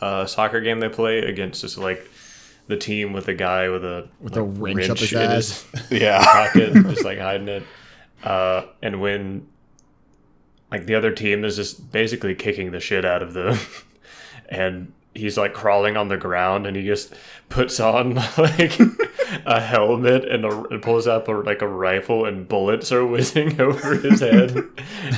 uh, 0.00 0.26
soccer 0.26 0.60
game 0.60 0.80
they 0.80 0.88
play 0.88 1.18
against 1.18 1.62
just 1.62 1.78
like 1.78 2.08
the 2.66 2.76
team 2.76 3.12
with 3.12 3.28
a 3.28 3.34
guy 3.34 3.68
with 3.68 3.84
a 3.84 4.08
With 4.20 4.36
a 4.36 4.42
like, 4.42 4.76
wrench 4.76 4.90
up 4.90 4.98
his 4.98 5.12
in 5.12 5.18
ass. 5.18 5.66
Yeah. 5.90 6.24
pocket, 6.24 6.72
just 6.74 7.04
like 7.04 7.18
hiding 7.18 7.48
it. 7.48 7.62
Uh, 8.22 8.66
and 8.82 9.00
when 9.00 9.46
like 10.70 10.86
the 10.86 10.94
other 10.94 11.12
team 11.12 11.44
is 11.44 11.56
just 11.56 11.92
basically 11.92 12.34
kicking 12.34 12.70
the 12.72 12.80
shit 12.80 13.04
out 13.04 13.22
of 13.22 13.32
them, 13.34 13.58
and 14.48 14.92
he's 15.14 15.36
like 15.38 15.52
crawling 15.54 15.96
on 15.96 16.08
the 16.08 16.16
ground, 16.16 16.66
and 16.66 16.76
he 16.76 16.84
just 16.84 17.14
puts 17.48 17.78
on 17.80 18.14
like 18.38 18.78
a 19.46 19.60
helmet 19.60 20.24
and, 20.24 20.44
a, 20.44 20.64
and 20.68 20.82
pulls 20.82 21.06
out 21.06 21.28
a, 21.28 21.32
like 21.32 21.60
a 21.62 21.68
rifle, 21.68 22.24
and 22.24 22.48
bullets 22.48 22.90
are 22.92 23.04
whizzing 23.06 23.60
over 23.60 23.96
his 23.98 24.20
head 24.20 24.54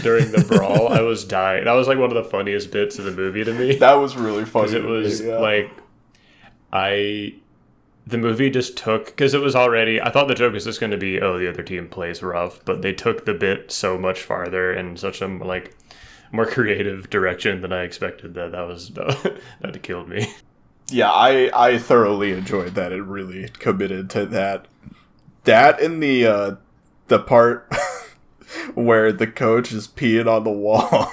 during 0.03 0.31
the 0.33 0.45
brawl. 0.49 0.89
I 0.89 1.01
was 1.01 1.25
dying. 1.25 1.65
That 1.65 1.73
was 1.73 1.87
like 1.89 1.99
one 1.99 2.11
of 2.15 2.23
the 2.23 2.29
funniest 2.29 2.73
bits 2.73 2.99
of 2.99 3.05
the 3.05 3.13
movie 3.13 3.45
to 3.45 3.55
me 3.55 3.77
That 3.77 3.95
was 3.95 4.17
really 4.17 4.45
funny. 4.45 4.73
it 4.73 4.81
to 4.81 4.83
me, 4.83 4.91
was 4.91 5.21
yeah. 5.23 5.39
like 5.39 5.71
I 6.73 7.35
the 8.07 8.19
movie 8.19 8.51
just 8.51 8.77
took 8.77 9.07
because 9.07 9.35
it 9.35 9.41
was 9.41 9.57
already 9.57 10.01
I 10.01 10.11
thought 10.11 10.29
the 10.29 10.35
joke 10.35 10.53
was 10.53 10.65
just 10.65 10.81
going 10.81 10.93
to 10.93 10.97
be 10.97 11.21
oh 11.21 11.39
the 11.39 11.49
other 11.49 11.63
team 11.63 11.89
plays 11.89 12.23
rough 12.23 12.65
but 12.65 12.83
they 12.83 12.93
took 12.93 13.25
the 13.25 13.35
bit 13.35 13.73
so 13.73 13.99
much 13.99 14.23
farther 14.23 14.73
in 14.73 14.97
such 14.97 15.21
a 15.21 15.27
like 15.27 15.77
more 16.33 16.47
creative 16.47 17.11
direction 17.11 17.61
than 17.63 17.73
I 17.73 17.83
expected 17.83 18.35
that 18.35 18.53
that 18.53 18.67
was 18.67 18.91
that 19.61 19.83
killed 19.83 20.09
me 20.09 20.33
yeah, 20.91 21.11
I 21.11 21.51
I 21.53 21.79
thoroughly 21.79 22.33
enjoyed 22.33 22.75
that. 22.75 22.93
It 22.93 23.03
really 23.03 23.49
committed 23.49 24.09
to 24.11 24.27
that. 24.27 24.67
That 25.45 25.81
in 25.81 26.01
the 26.01 26.27
uh 26.27 26.55
the 27.09 27.19
part 27.19 27.73
where 28.75 29.13
the 29.13 29.27
coach 29.27 29.73
is 29.73 29.89
peeing 29.89 30.27
on 30.27 30.45
the 30.45 30.51
wall. 30.51 31.11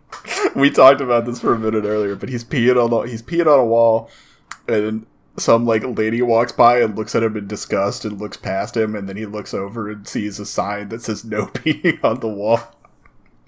we 0.54 0.70
talked 0.70 1.00
about 1.00 1.26
this 1.26 1.40
for 1.40 1.54
a 1.54 1.58
minute 1.58 1.84
earlier, 1.84 2.14
but 2.14 2.28
he's 2.28 2.44
peeing 2.44 2.82
on 2.82 2.90
the 2.90 3.00
he's 3.02 3.22
peeing 3.22 3.52
on 3.52 3.58
a 3.58 3.64
wall 3.64 4.10
and 4.68 5.06
some 5.36 5.64
like 5.64 5.82
lady 5.84 6.20
walks 6.20 6.52
by 6.52 6.80
and 6.80 6.96
looks 6.96 7.14
at 7.14 7.22
him 7.22 7.36
in 7.36 7.46
disgust 7.46 8.04
and 8.04 8.20
looks 8.20 8.36
past 8.36 8.76
him 8.76 8.94
and 8.94 9.08
then 9.08 9.16
he 9.16 9.24
looks 9.24 9.54
over 9.54 9.88
and 9.90 10.06
sees 10.08 10.40
a 10.40 10.46
sign 10.46 10.88
that 10.88 11.02
says 11.02 11.24
no 11.24 11.46
peeing 11.46 12.02
on 12.02 12.20
the 12.20 12.28
wall. 12.28 12.60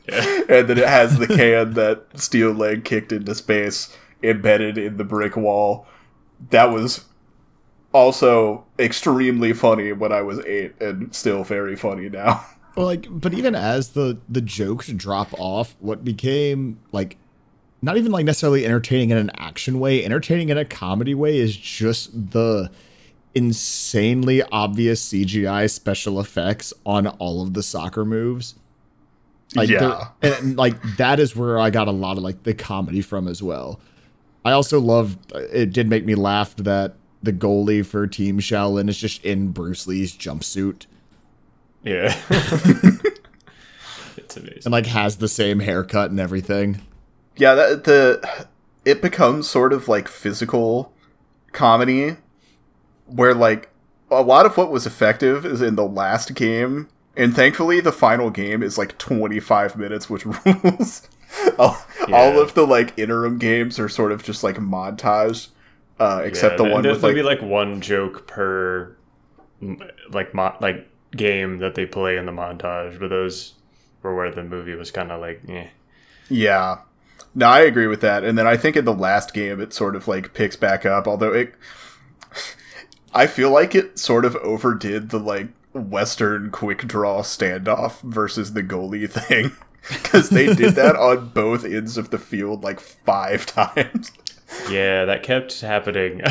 yeah 0.09 0.41
and 0.49 0.69
then 0.69 0.79
it 0.79 0.87
has 0.87 1.19
the 1.19 1.27
can 1.27 1.75
that 1.75 2.07
Steel 2.15 2.53
Leg 2.53 2.85
kicked 2.85 3.13
into 3.13 3.35
space 3.35 3.95
embedded 4.23 4.79
in 4.79 4.97
the 4.97 5.05
brick 5.05 5.37
wall. 5.37 5.87
That 6.51 6.71
was 6.71 7.05
also 7.93 8.65
extremely 8.79 9.53
funny 9.53 9.93
when 9.93 10.13
I 10.13 10.23
was 10.23 10.45
eight, 10.47 10.81
and 10.81 11.15
still 11.15 11.45
very 11.45 11.77
funny 11.77 12.09
now. 12.09 12.45
Well, 12.77 12.87
like, 12.87 13.09
but 13.11 13.35
even 13.35 13.57
as 13.57 13.91
the 13.91 14.21
the 14.29 14.41
jokes 14.41 14.87
drop 14.87 15.35
off, 15.37 15.75
what 15.81 16.05
became 16.05 16.79
like 16.93 17.19
not 17.83 17.97
even 17.97 18.13
like 18.13 18.25
necessarily 18.25 18.65
entertaining 18.67 19.11
in 19.11 19.17
an 19.19 19.31
action 19.37 19.81
way, 19.81 20.05
entertaining 20.05 20.49
in 20.51 20.59
a 20.59 20.65
comedy 20.65 21.15
way 21.15 21.39
is 21.39 21.57
just 21.57 22.31
the 22.33 22.71
insanely 23.35 24.43
obvious 24.51 25.13
CGI 25.13 25.71
special 25.71 26.21
effects 26.21 26.73
on 26.85 27.07
all 27.07 27.43
of 27.43 27.55
the 27.55 27.63
soccer 27.63 28.05
moves. 28.05 28.55
Like 29.55 29.69
Yeah. 29.69 30.09
there- 30.21 30.35
and 30.35 30.57
like 30.57 30.81
that 30.97 31.19
is 31.21 31.35
where 31.35 31.59
I 31.59 31.71
got 31.71 31.89
a 31.89 31.93
lot 31.93 32.17
of 32.17 32.23
like 32.23 32.43
the 32.43 32.55
comedy 32.55 33.01
from 33.01 33.27
as 33.29 33.43
well. 33.43 33.81
I 34.45 34.53
also 34.53 34.81
love 34.81 35.17
it 35.35 35.73
did 35.73 35.89
make 35.89 36.05
me 36.05 36.15
laugh 36.15 36.55
that 36.57 36.95
the 37.23 37.33
goalie 37.33 37.85
for 37.85 38.07
Team 38.07 38.39
Shaolin 38.41 38.89
is 38.89 38.97
just 38.99 39.25
in 39.25 39.49
Bruce 39.49 39.87
Lee's 39.87 40.17
jumpsuit 40.17 40.87
Yeah. 41.85 42.15
it's 44.17 44.37
amazing. 44.37 44.63
and 44.65 44.73
like 44.73 44.87
has 44.87 45.17
the 45.17 45.29
same 45.29 45.61
haircut 45.61 46.11
and 46.11 46.21
everything. 46.21 46.81
Yeah, 47.41 47.55
that, 47.55 47.85
the 47.85 48.47
it 48.85 49.03
becomes 49.03 49.49
sort 49.49 49.73
of 49.73 49.89
like 49.89 50.09
physical 50.09 50.93
comedy 51.53 52.17
where 53.07 53.35
like 53.35 53.71
a 54.11 54.23
lot 54.23 54.47
of 54.47 54.57
what 54.57 54.71
was 54.71 54.87
effective 54.87 55.45
is 55.45 55.61
in 55.61 55.75
the 55.75 55.85
last 55.87 56.35
game 56.35 56.89
and 57.17 57.35
thankfully 57.35 57.81
the 57.81 57.93
final 57.93 58.31
game 58.31 58.63
is 58.63 58.79
like 58.79 58.97
25 58.99 59.77
minutes 59.77 60.09
which 60.09 60.25
rules 60.45 61.09
all, 61.59 61.77
Yeah. 62.09 62.17
all 62.17 62.41
of 62.41 62.55
the 62.55 62.67
like 62.67 62.97
interim 62.99 63.37
games 63.39 63.79
are 63.81 63.89
sort 63.89 64.13
of 64.13 64.23
just 64.23 64.43
like 64.45 64.57
montage 64.57 65.49
uh, 65.99 66.23
except 66.25 66.57
the 66.57 66.65
one 66.65 66.83
with 66.85 67.03
like 67.03 67.15
be 67.15 67.23
like 67.23 67.43
one 67.43 67.81
joke 67.81 68.27
per 68.27 68.97
like 70.11 70.33
mo- 70.35 70.57
like 70.61 70.89
game 71.17 71.59
that 71.59 71.75
they 71.75 71.87
play 71.87 72.17
in 72.17 72.27
the 72.27 72.33
montage, 72.33 72.99
but 72.99 73.09
those 73.09 73.55
were 74.03 74.15
where 74.15 74.31
the 74.31 74.43
movie 74.43 74.75
was 74.75 74.91
kind 74.91 75.11
of 75.13 75.21
like, 75.21 75.43
eh. 75.49 75.67
Yeah. 76.29 76.79
No, 77.35 77.47
I 77.47 77.61
agree 77.61 77.87
with 77.87 78.01
that. 78.01 78.25
And 78.25 78.37
then 78.37 78.47
I 78.47 78.57
think 78.57 78.77
in 78.77 78.85
the 78.85 78.95
last 78.95 79.33
game 79.33 79.61
it 79.61 79.73
sort 79.73 79.95
of 79.95 80.09
like 80.09 80.35
picks 80.35 80.57
back 80.57 80.85
up, 80.85 81.07
although 81.07 81.33
it 81.33 81.55
I 83.15 83.27
feel 83.27 83.51
like 83.51 83.75
it 83.75 83.99
sort 83.99 84.25
of 84.25 84.37
overdid 84.37 85.11
the 85.11 85.19
like 85.19 85.49
western 85.73 86.51
quick 86.51 86.87
draw 86.87 87.23
standoff 87.23 88.01
versus 88.03 88.53
the 88.55 88.63
goalie 88.63 89.09
thing 89.27 89.53
cuz 90.03 90.29
they 90.31 90.53
did 90.55 90.75
that 90.75 90.97
on 91.09 91.29
both 91.29 91.65
ends 91.65 91.97
of 91.97 92.11
the 92.11 92.19
field 92.19 92.65
like 92.65 92.81
5 92.81 93.47
times. 93.77 94.13
Yeah, 94.69 95.05
that 95.05 95.23
kept 95.23 95.61
happening. 95.61 96.23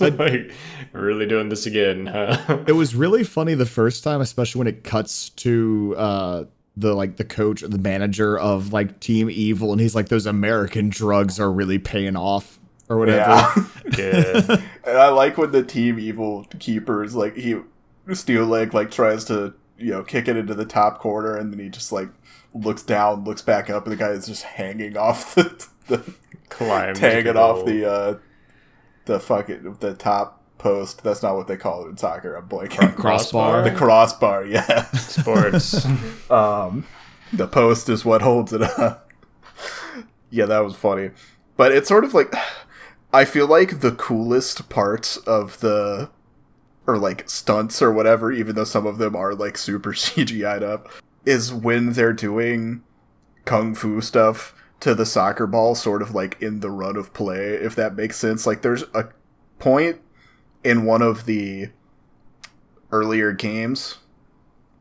Like, 0.00 0.50
really 0.92 1.26
doing 1.26 1.48
this 1.48 1.64
again, 1.64 2.06
huh? 2.06 2.64
It 2.66 2.72
was 2.72 2.96
really 2.96 3.22
funny 3.22 3.54
the 3.54 3.66
first 3.66 4.02
time, 4.02 4.20
especially 4.20 4.58
when 4.58 4.66
it 4.66 4.82
cuts 4.82 5.28
to 5.30 5.94
uh 5.96 6.44
the 6.76 6.94
like 6.94 7.16
the 7.16 7.24
coach 7.24 7.62
or 7.62 7.68
the 7.68 7.78
manager 7.78 8.38
of 8.38 8.72
like 8.72 8.98
Team 9.00 9.28
Evil 9.30 9.72
and 9.72 9.80
he's 9.80 9.94
like 9.94 10.08
those 10.08 10.26
American 10.26 10.88
drugs 10.88 11.38
are 11.38 11.52
really 11.52 11.78
paying 11.78 12.16
off 12.16 12.58
or 12.88 12.98
whatever. 12.98 13.18
Yeah. 13.18 13.54
yeah. 13.98 14.62
and 14.84 14.98
I 14.98 15.08
like 15.08 15.38
when 15.38 15.50
the 15.50 15.62
team 15.62 15.98
evil 15.98 16.46
keeper 16.58 17.04
is 17.04 17.14
like 17.14 17.36
he 17.36 17.56
Steel 18.12 18.46
Leg 18.46 18.74
like 18.74 18.90
tries 18.90 19.24
to, 19.26 19.54
you 19.78 19.90
know, 19.90 20.02
kick 20.02 20.28
it 20.28 20.36
into 20.36 20.54
the 20.54 20.64
top 20.64 20.98
corner 20.98 21.36
and 21.36 21.52
then 21.52 21.58
he 21.58 21.68
just 21.68 21.92
like 21.92 22.08
looks 22.54 22.82
down, 22.82 23.24
looks 23.24 23.42
back 23.42 23.70
up 23.70 23.84
and 23.84 23.92
the 23.92 23.96
guy 23.96 24.10
is 24.10 24.26
just 24.26 24.42
hanging 24.42 24.96
off 24.96 25.34
the, 25.34 25.66
the 25.88 26.14
Climb. 26.48 26.94
tagging 26.94 27.36
off 27.36 27.64
the 27.64 27.90
uh 27.90 28.18
the 29.06 29.18
fucking 29.18 29.76
the 29.80 29.94
top 29.94 30.41
post. 30.62 31.02
That's 31.02 31.22
not 31.22 31.36
what 31.36 31.48
they 31.48 31.56
call 31.56 31.84
it 31.84 31.88
in 31.88 31.96
soccer. 31.96 32.34
I'm 32.36 32.48
blanking. 32.48 32.94
Crossbar. 32.96 33.62
the 33.62 33.72
crossbar, 33.72 34.46
yeah. 34.46 34.84
sports. 34.92 35.86
Um, 36.30 36.86
the 37.32 37.46
post 37.46 37.90
is 37.90 38.06
what 38.06 38.22
holds 38.22 38.54
it 38.54 38.62
up. 38.62 39.10
yeah, 40.30 40.46
that 40.46 40.60
was 40.60 40.74
funny. 40.74 41.10
But 41.56 41.72
it's 41.72 41.88
sort 41.88 42.04
of 42.04 42.14
like 42.14 42.34
I 43.12 43.26
feel 43.26 43.46
like 43.46 43.80
the 43.80 43.92
coolest 43.92 44.70
parts 44.70 45.18
of 45.18 45.60
the 45.60 46.10
or 46.86 46.96
like 46.96 47.28
stunts 47.28 47.82
or 47.82 47.92
whatever, 47.92 48.32
even 48.32 48.54
though 48.54 48.64
some 48.64 48.86
of 48.86 48.98
them 48.98 49.14
are 49.14 49.34
like 49.34 49.58
super 49.58 49.92
CGI'd 49.92 50.62
up, 50.62 50.88
is 51.26 51.52
when 51.52 51.92
they're 51.92 52.14
doing 52.14 52.82
kung 53.44 53.74
fu 53.74 54.00
stuff 54.00 54.54
to 54.80 54.94
the 54.94 55.06
soccer 55.06 55.46
ball, 55.46 55.74
sort 55.74 56.00
of 56.00 56.14
like 56.14 56.40
in 56.40 56.60
the 56.60 56.70
run 56.70 56.96
of 56.96 57.12
play, 57.12 57.54
if 57.54 57.74
that 57.74 57.94
makes 57.94 58.16
sense. 58.16 58.46
Like 58.46 58.62
there's 58.62 58.84
a 58.94 59.08
point 59.58 60.00
in 60.64 60.84
one 60.84 61.02
of 61.02 61.26
the 61.26 61.68
earlier 62.90 63.32
games 63.32 63.98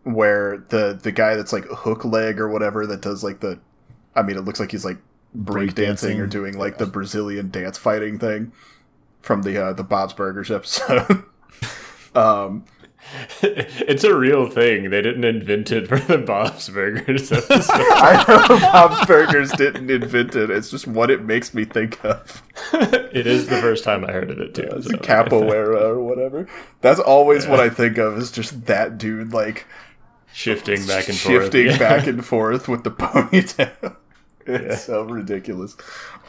where 0.03 0.65
the 0.69 0.99
the 1.01 1.11
guy 1.11 1.35
that's 1.35 1.53
like 1.53 1.65
hook 1.65 2.03
leg 2.03 2.39
or 2.39 2.49
whatever 2.49 2.85
that 2.85 3.01
does 3.01 3.23
like 3.23 3.39
the 3.39 3.59
I 4.15 4.23
mean 4.23 4.37
it 4.37 4.41
looks 4.41 4.59
like 4.59 4.71
he's 4.71 4.85
like 4.85 4.97
breakdancing 5.37 6.19
or 6.19 6.27
doing 6.27 6.57
like 6.57 6.77
the 6.77 6.85
Brazilian 6.85 7.49
dance 7.49 7.77
fighting 7.77 8.19
thing 8.19 8.51
from 9.21 9.43
the 9.43 9.63
uh 9.63 9.73
the 9.73 9.83
Bob's 9.83 10.13
Burgers 10.13 10.51
episode. 10.51 11.23
um 12.15 12.65
it's 13.41 14.03
a 14.03 14.15
real 14.15 14.49
thing. 14.49 14.89
They 14.89 15.01
didn't 15.01 15.23
invent 15.23 15.71
it 15.71 15.87
for 15.87 15.99
the 15.99 16.17
Bob's 16.17 16.69
Burgers 16.69 17.31
episode. 17.31 17.69
I 17.71 18.23
know 18.27 18.59
Bob's 18.59 19.05
Burgers 19.05 19.51
didn't 19.51 19.89
invent 19.89 20.35
it. 20.35 20.49
It's 20.49 20.69
just 20.71 20.87
what 20.87 21.09
it 21.11 21.23
makes 21.23 21.53
me 21.53 21.65
think 21.65 22.03
of. 22.05 22.41
it 22.73 23.27
is 23.27 23.47
the 23.47 23.59
first 23.61 23.83
time 23.83 24.05
I 24.05 24.11
heard 24.11 24.31
of 24.31 24.39
it 24.39 24.53
too. 24.55 24.69
It's 24.71 24.87
so- 24.87 24.97
capoeira 24.97 25.81
or 25.89 25.99
whatever. 26.01 26.47
That's 26.81 26.99
always 26.99 27.47
what 27.47 27.59
I 27.59 27.69
think 27.69 27.97
of 27.97 28.17
is 28.17 28.31
just 28.31 28.65
that 28.67 28.97
dude 28.97 29.33
like 29.33 29.65
shifting 30.33 30.85
back 30.87 31.07
and 31.09 31.17
shifting 31.17 31.67
forth. 31.67 31.79
back 31.79 32.07
and 32.07 32.25
forth 32.25 32.67
with 32.67 32.83
the 32.83 32.91
ponytail. 32.91 33.95
It's 34.45 34.63
Yeah. 34.63 34.75
so 34.75 35.03
ridiculous. 35.03 35.75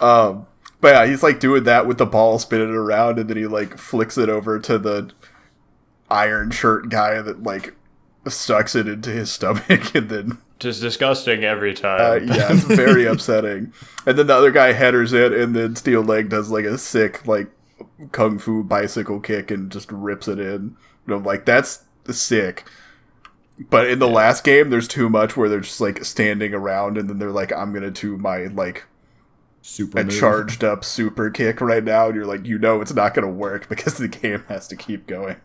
Um, 0.00 0.47
but 0.81 0.95
yeah, 0.95 1.07
he's 1.07 1.23
like 1.23 1.38
doing 1.38 1.64
that 1.64 1.87
with 1.87 1.99
the 1.99 2.07
ball 2.07 2.38
spinning 2.41 2.71
around, 2.75 3.19
and 3.21 3.31
then 3.31 3.37
he 3.37 3.47
like 3.47 3.79
flicks 3.79 4.19
it 4.19 4.29
over 4.29 4.59
to 4.59 4.79
the 4.79 5.11
iron 6.12 6.50
shirt 6.50 6.88
guy 6.90 7.21
that 7.23 7.42
like 7.42 7.75
sucks 8.28 8.75
it 8.75 8.88
into 8.88 9.11
his 9.11 9.33
stomach, 9.33 9.95
and 9.97 10.09
then 10.11 10.38
Just 10.59 10.81
disgusting 10.81 11.45
every 11.45 11.75
uh, 11.99 12.21
time. 12.21 12.28
yeah, 12.28 12.52
it's 12.52 12.64
very 12.64 13.04
upsetting. 13.07 13.73
And 14.07 14.19
then 14.19 14.26
the 14.28 14.35
other 14.35 14.50
guy 14.52 14.73
headers 14.73 15.12
it, 15.12 15.33
and 15.33 15.54
then 15.57 15.76
Steel 15.76 16.02
Leg 16.02 16.28
does 16.28 16.50
like 16.50 16.64
a 16.64 16.78
sick 16.78 17.26
like 17.26 17.49
kung 18.12 18.38
fu 18.38 18.62
bicycle 18.62 19.21
kick 19.21 19.50
and 19.50 19.71
just 19.73 19.90
rips 19.92 20.28
it 20.28 20.38
in. 20.38 20.76
And 21.07 21.14
I'm 21.14 21.25
like, 21.25 21.45
that's 21.47 21.85
sick. 22.11 22.64
But 23.71 23.88
in 23.88 23.99
the 23.99 24.09
last 24.09 24.45
game, 24.45 24.71
there's 24.71 24.88
too 24.88 25.09
much 25.09 25.37
where 25.37 25.49
they're 25.49 25.61
just 25.61 25.81
like 25.81 26.04
standing 26.04 26.54
around, 26.54 26.97
and 26.99 27.09
then 27.09 27.19
they're 27.19 27.31
like, 27.31 27.52
"I'm 27.52 27.73
gonna 27.73 27.90
do 27.90 28.16
my 28.16 28.45
like 28.47 28.85
Super 29.62 30.00
a 30.00 30.04
move. 30.04 30.14
charged 30.19 30.64
up 30.64 30.85
super 30.85 31.31
kick 31.31 31.61
right 31.61 31.85
now," 31.85 32.07
and 32.07 32.16
you're 32.16 32.26
like, 32.26 32.47
you 32.47 32.59
know, 32.59 32.81
it's 32.81 32.95
not 32.95 33.14
gonna 33.14 33.28
work 33.31 33.69
because 33.69 33.99
the 33.99 34.09
game 34.23 34.45
has 34.49 34.66
to 34.69 34.76
keep 34.76 35.07
going. 35.07 35.37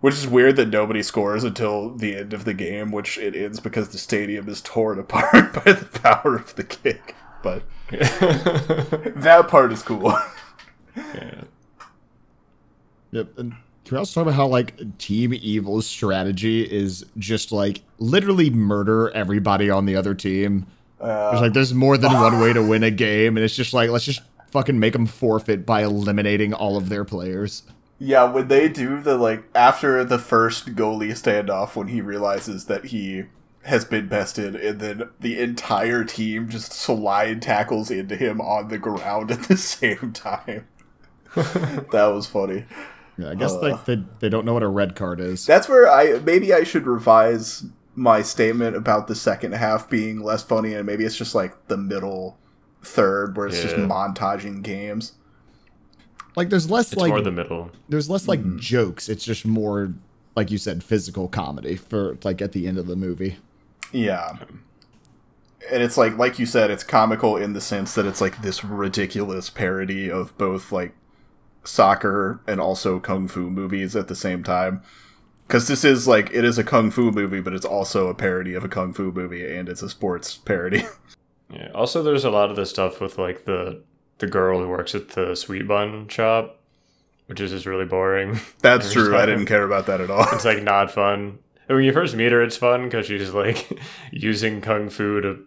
Which 0.00 0.14
is 0.14 0.28
weird 0.28 0.56
that 0.56 0.68
nobody 0.68 1.02
scores 1.02 1.42
until 1.42 1.90
the 1.90 2.14
end 2.16 2.32
of 2.32 2.44
the 2.44 2.54
game, 2.54 2.92
which 2.92 3.18
it 3.18 3.34
ends 3.34 3.58
because 3.58 3.88
the 3.88 3.98
stadium 3.98 4.48
is 4.48 4.60
torn 4.60 4.98
apart 5.00 5.52
by 5.52 5.72
the 5.72 5.88
power 6.00 6.36
of 6.36 6.54
the 6.54 6.64
kick. 6.64 7.16
But 7.42 7.62
that 7.90 9.46
part 9.48 9.72
is 9.72 9.82
cool. 9.82 10.16
Yeah. 11.14 11.42
Yep. 13.12 13.38
And 13.38 13.52
can 13.84 13.94
we 13.94 13.98
also 13.98 14.20
talk 14.20 14.22
about 14.28 14.34
how 14.36 14.48
like 14.48 14.98
Team 14.98 15.32
Evil's 15.32 15.86
strategy 15.86 16.62
is 16.62 17.06
just 17.18 17.52
like 17.52 17.82
literally 17.98 18.50
murder 18.50 19.10
everybody 19.10 19.70
on 19.70 19.86
the 19.86 19.96
other 19.96 20.12
team? 20.14 20.66
There's 21.00 21.38
uh, 21.38 21.40
like 21.40 21.52
there's 21.52 21.72
more 21.72 21.96
than 21.96 22.12
one 22.12 22.40
way 22.40 22.52
to 22.52 22.62
win 22.62 22.82
a 22.82 22.90
game, 22.90 23.36
and 23.36 23.44
it's 23.44 23.54
just 23.54 23.72
like 23.72 23.90
let's 23.90 24.04
just 24.04 24.20
fucking 24.50 24.78
make 24.78 24.92
them 24.92 25.06
forfeit 25.06 25.64
by 25.64 25.84
eliminating 25.84 26.52
all 26.52 26.76
of 26.76 26.88
their 26.88 27.04
players. 27.04 27.62
Yeah, 27.98 28.24
when 28.24 28.48
they 28.48 28.68
do 28.68 29.00
the 29.00 29.16
like 29.16 29.44
after 29.54 30.04
the 30.04 30.18
first 30.18 30.74
goalie 30.76 31.10
standoff, 31.10 31.74
when 31.74 31.88
he 31.88 32.00
realizes 32.00 32.66
that 32.66 32.86
he 32.86 33.24
has 33.64 33.84
been 33.84 34.08
bested, 34.08 34.54
and 34.54 34.80
then 34.80 35.10
the 35.20 35.40
entire 35.40 36.04
team 36.04 36.48
just 36.48 36.72
slide 36.72 37.42
tackles 37.42 37.90
into 37.90 38.16
him 38.16 38.40
on 38.40 38.68
the 38.68 38.78
ground 38.78 39.30
at 39.32 39.44
the 39.44 39.56
same 39.58 40.12
time. 40.12 40.66
that 41.34 42.10
was 42.14 42.26
funny. 42.26 42.64
Yeah, 43.16 43.30
I 43.30 43.34
guess 43.34 43.52
Uh. 43.52 43.60
like 43.60 43.84
they 43.84 44.02
they 44.20 44.28
don't 44.28 44.44
know 44.44 44.54
what 44.54 44.62
a 44.62 44.68
red 44.68 44.94
card 44.94 45.18
is. 45.20 45.44
That's 45.44 45.68
where 45.68 45.90
I 45.90 46.20
maybe 46.20 46.54
I 46.54 46.62
should 46.62 46.86
revise 46.86 47.64
my 47.96 48.22
statement 48.22 48.76
about 48.76 49.08
the 49.08 49.16
second 49.16 49.52
half 49.52 49.90
being 49.90 50.22
less 50.22 50.42
funny, 50.44 50.74
and 50.74 50.86
maybe 50.86 51.04
it's 51.04 51.16
just 51.16 51.34
like 51.34 51.66
the 51.66 51.76
middle 51.76 52.38
third 52.84 53.36
where 53.36 53.48
it's 53.48 53.60
just 53.60 53.74
montaging 53.74 54.62
games. 54.62 55.14
Like 56.38 56.48
there's 56.50 56.70
less 56.70 56.92
It's 56.92 57.00
like 57.02 57.10
more 57.10 57.20
the 57.20 57.30
middle. 57.32 57.70
there's 57.88 58.08
less 58.08 58.26
like 58.28 58.40
Mm-hmm. 58.40 58.58
jokes. 58.58 59.08
It's 59.08 59.24
just 59.24 59.44
more 59.44 59.92
like 60.36 60.50
you 60.50 60.58
said, 60.58 60.84
physical 60.84 61.26
comedy 61.28 61.74
for 61.76 62.16
like 62.24 62.40
at 62.40 62.52
the 62.52 62.66
end 62.68 62.78
of 62.78 62.86
the 62.86 62.96
movie. 62.96 63.36
Yeah. 63.92 64.36
And 65.70 65.82
it's 65.82 65.96
like 65.96 66.16
like 66.16 66.38
you 66.38 66.46
said, 66.46 66.70
it's 66.70 66.84
comical 66.84 67.36
in 67.36 67.52
the 67.52 67.60
sense 67.60 67.94
that 67.94 68.06
it's 68.06 68.20
like 68.20 68.40
this 68.42 68.64
ridiculous 68.64 69.50
parody 69.50 70.10
of 70.10 70.36
both 70.38 70.70
like 70.72 70.92
soccer 71.64 72.40
and 72.46 72.60
also 72.60 72.98
kung 73.00 73.28
fu 73.28 73.50
movies 73.50 73.94
at 73.96 74.08
the 74.08 74.14
same 74.14 74.42
time. 74.42 74.80
Cuz 75.48 75.66
this 75.66 75.84
is 75.84 76.06
like 76.06 76.30
it 76.32 76.44
is 76.44 76.58
a 76.58 76.64
kung 76.64 76.90
fu 76.90 77.10
movie, 77.10 77.40
but 77.40 77.52
it's 77.52 77.66
also 77.66 78.08
a 78.08 78.14
parody 78.14 78.54
of 78.54 78.64
a 78.64 78.68
kung 78.68 78.92
fu 78.92 79.10
movie 79.12 79.44
and 79.44 79.68
it's 79.68 79.82
a 79.82 79.88
sports 79.88 80.36
parody. 80.36 80.84
Yeah. 81.50 81.70
Also, 81.74 82.02
there's 82.02 82.26
a 82.26 82.30
lot 82.30 82.50
of 82.50 82.56
the 82.56 82.66
stuff 82.66 83.00
with 83.00 83.16
like 83.16 83.46
the 83.46 83.80
the 84.18 84.26
girl 84.26 84.60
who 84.60 84.68
works 84.68 84.94
at 84.94 85.10
the 85.10 85.34
sweet 85.34 85.66
bun 85.68 86.08
shop, 86.08 86.60
which 87.26 87.40
is 87.40 87.50
just 87.50 87.66
really 87.66 87.84
boring. 87.84 88.38
That's 88.62 88.92
true. 88.92 89.16
I 89.16 89.26
didn't 89.26 89.46
care 89.46 89.62
about 89.64 89.86
that 89.86 90.00
at 90.00 90.10
all. 90.10 90.26
It's 90.32 90.44
like 90.44 90.62
not 90.62 90.90
fun. 90.90 91.38
And 91.68 91.76
when 91.76 91.84
you 91.84 91.92
first 91.92 92.14
meet 92.16 92.32
her, 92.32 92.42
it's 92.42 92.56
fun 92.56 92.84
because 92.84 93.06
she's 93.06 93.30
like 93.32 93.78
using 94.12 94.60
kung 94.60 94.88
fu 94.88 95.20
to 95.20 95.44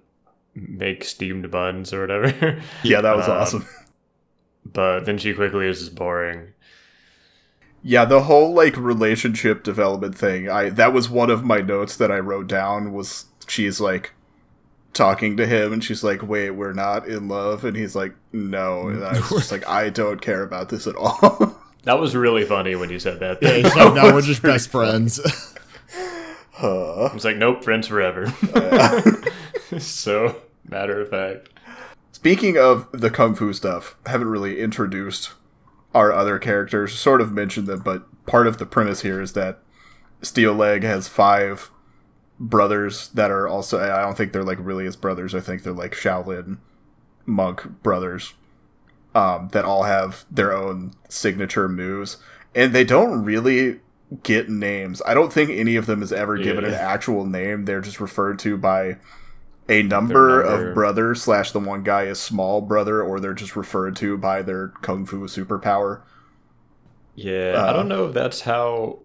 make 0.53 1.03
steamed 1.03 1.49
buns 1.49 1.93
or 1.93 2.01
whatever. 2.01 2.61
yeah, 2.83 3.01
that 3.01 3.15
was 3.15 3.27
Um, 3.27 3.37
awesome. 3.37 3.67
but 4.65 5.01
then 5.05 5.17
she 5.17 5.33
quickly 5.33 5.67
is 5.67 5.79
just 5.79 5.95
boring. 5.95 6.53
Yeah, 7.83 8.05
the 8.05 8.21
whole 8.23 8.53
like 8.53 8.77
relationship 8.77 9.63
development 9.63 10.15
thing. 10.15 10.47
I 10.49 10.69
that 10.69 10.93
was 10.93 11.09
one 11.09 11.31
of 11.31 11.43
my 11.43 11.61
notes 11.61 11.97
that 11.97 12.11
I 12.11 12.19
wrote 12.19 12.47
down 12.47 12.93
was 12.93 13.25
she's 13.47 13.81
like 13.81 14.11
talking 14.93 15.37
to 15.37 15.45
him 15.45 15.73
and 15.73 15.83
she's 15.83 16.03
like, 16.03 16.21
"Wait, 16.21 16.51
we're 16.51 16.73
not 16.73 17.07
in 17.07 17.27
love." 17.27 17.63
And 17.65 17.75
he's 17.75 17.95
like, 17.95 18.13
"No." 18.31 18.87
And 18.87 19.03
I 19.03 19.13
was 19.13 19.29
just 19.29 19.51
like, 19.51 19.67
"I 19.67 19.89
don't 19.89 20.21
care 20.21 20.43
about 20.43 20.69
this 20.69 20.87
at 20.87 20.95
all." 20.95 21.57
That 21.83 21.99
was 21.99 22.15
really 22.15 22.45
funny 22.45 22.75
when 22.75 22.91
you 22.91 22.99
said 22.99 23.19
that. 23.21 23.39
Yeah, 23.41 23.49
though. 23.53 23.57
it's 23.57 23.75
like, 23.75 23.93
no, 23.95 24.13
we're 24.13 24.21
just 24.21 24.43
best 24.43 24.69
friends. 24.69 25.19
uh, 26.61 27.05
I 27.05 27.11
was 27.11 27.25
like, 27.25 27.37
nope, 27.37 27.63
friends 27.63 27.87
forever. 27.87 28.27
so 29.79 30.43
matter 30.69 31.01
of 31.01 31.09
fact. 31.09 31.49
Speaking 32.11 32.55
of 32.55 32.87
the 32.91 33.09
kung 33.09 33.33
fu 33.33 33.51
stuff, 33.51 33.95
haven't 34.05 34.27
really 34.27 34.59
introduced 34.59 35.31
our 35.95 36.11
other 36.11 36.37
characters. 36.37 36.93
Sort 36.93 37.19
of 37.19 37.31
mentioned 37.31 37.65
them, 37.65 37.79
but 37.79 38.05
part 38.27 38.45
of 38.45 38.59
the 38.59 38.67
premise 38.67 39.01
here 39.01 39.19
is 39.19 39.33
that 39.33 39.57
Steel 40.21 40.53
Leg 40.53 40.83
has 40.83 41.07
five 41.07 41.70
brothers 42.41 43.09
that 43.09 43.31
are 43.31 43.47
also. 43.47 43.79
I 43.79 44.01
don't 44.01 44.17
think 44.17 44.33
they're 44.33 44.43
like 44.43 44.57
really 44.59 44.85
his 44.85 44.95
brothers. 44.95 45.33
I 45.35 45.39
think 45.39 45.63
they're 45.63 45.71
like 45.73 45.93
Shaolin 45.93 46.57
monk 47.25 47.83
brothers 47.83 48.33
um, 49.13 49.49
that 49.53 49.63
all 49.63 49.83
have 49.83 50.25
their 50.29 50.51
own 50.51 50.93
signature 51.07 51.69
moves, 51.69 52.17
and 52.55 52.73
they 52.73 52.83
don't 52.83 53.23
really 53.23 53.79
get 54.23 54.49
names. 54.49 55.01
I 55.05 55.13
don't 55.13 55.31
think 55.31 55.51
any 55.51 55.75
of 55.77 55.85
them 55.85 56.03
is 56.03 56.11
ever 56.11 56.37
given 56.37 56.65
an 56.65 56.73
actual 56.73 57.25
name. 57.25 57.65
They're 57.65 57.79
just 57.79 58.01
referred 58.01 58.39
to 58.39 58.57
by 58.57 58.97
a 59.69 59.83
number, 59.83 60.43
number. 60.43 60.69
of 60.69 60.73
brothers 60.73 61.21
slash 61.21 61.51
the 61.51 61.59
one 61.59 61.83
guy 61.83 62.03
is 62.03 62.19
small 62.19 62.59
brother, 62.59 63.01
or 63.01 63.19
they're 63.19 63.33
just 63.33 63.55
referred 63.55 63.95
to 63.97 64.17
by 64.17 64.41
their 64.41 64.69
kung 64.81 65.05
fu 65.05 65.27
superpower. 65.27 66.01
Yeah, 67.15 67.53
Uh, 67.55 67.69
I 67.69 67.73
don't 67.73 67.87
know 67.87 68.07
if 68.07 68.13
that's 68.13 68.41
how. 68.41 68.99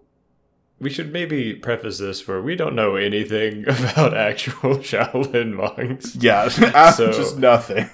We 0.79 0.89
should 0.91 1.11
maybe 1.11 1.53
preface 1.55 1.97
this 1.97 2.27
where 2.27 2.41
we 2.41 2.55
don't 2.55 2.75
know 2.75 2.95
anything 2.95 3.63
about 3.67 4.15
actual 4.15 4.77
Shaolin 4.77 5.53
monks. 5.53 6.15
Yeah, 6.15 6.47
So- 6.91 7.11
just 7.11 7.37
nothing. 7.37 7.89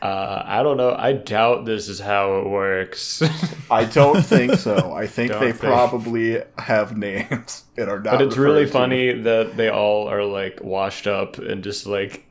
Uh, 0.00 0.42
I 0.46 0.62
don't 0.62 0.76
know. 0.76 0.94
I 0.96 1.12
doubt 1.12 1.64
this 1.64 1.88
is 1.88 1.98
how 1.98 2.38
it 2.38 2.48
works. 2.48 3.20
I 3.68 3.84
don't 3.84 4.22
think 4.22 4.54
so. 4.54 4.92
I 4.92 5.08
think 5.08 5.32
Don't 5.32 5.40
they 5.40 5.50
think. 5.50 5.60
probably 5.60 6.40
have 6.56 6.96
names 6.96 7.64
and 7.76 7.88
are 7.90 7.98
not. 7.98 8.12
but 8.12 8.22
it's 8.22 8.36
really 8.36 8.64
funny 8.66 9.12
that 9.22 9.56
they 9.56 9.68
all 9.68 10.06
are 10.08 10.22
like 10.24 10.60
washed 10.62 11.08
up 11.08 11.38
and 11.38 11.64
just 11.64 11.84
like 11.84 12.24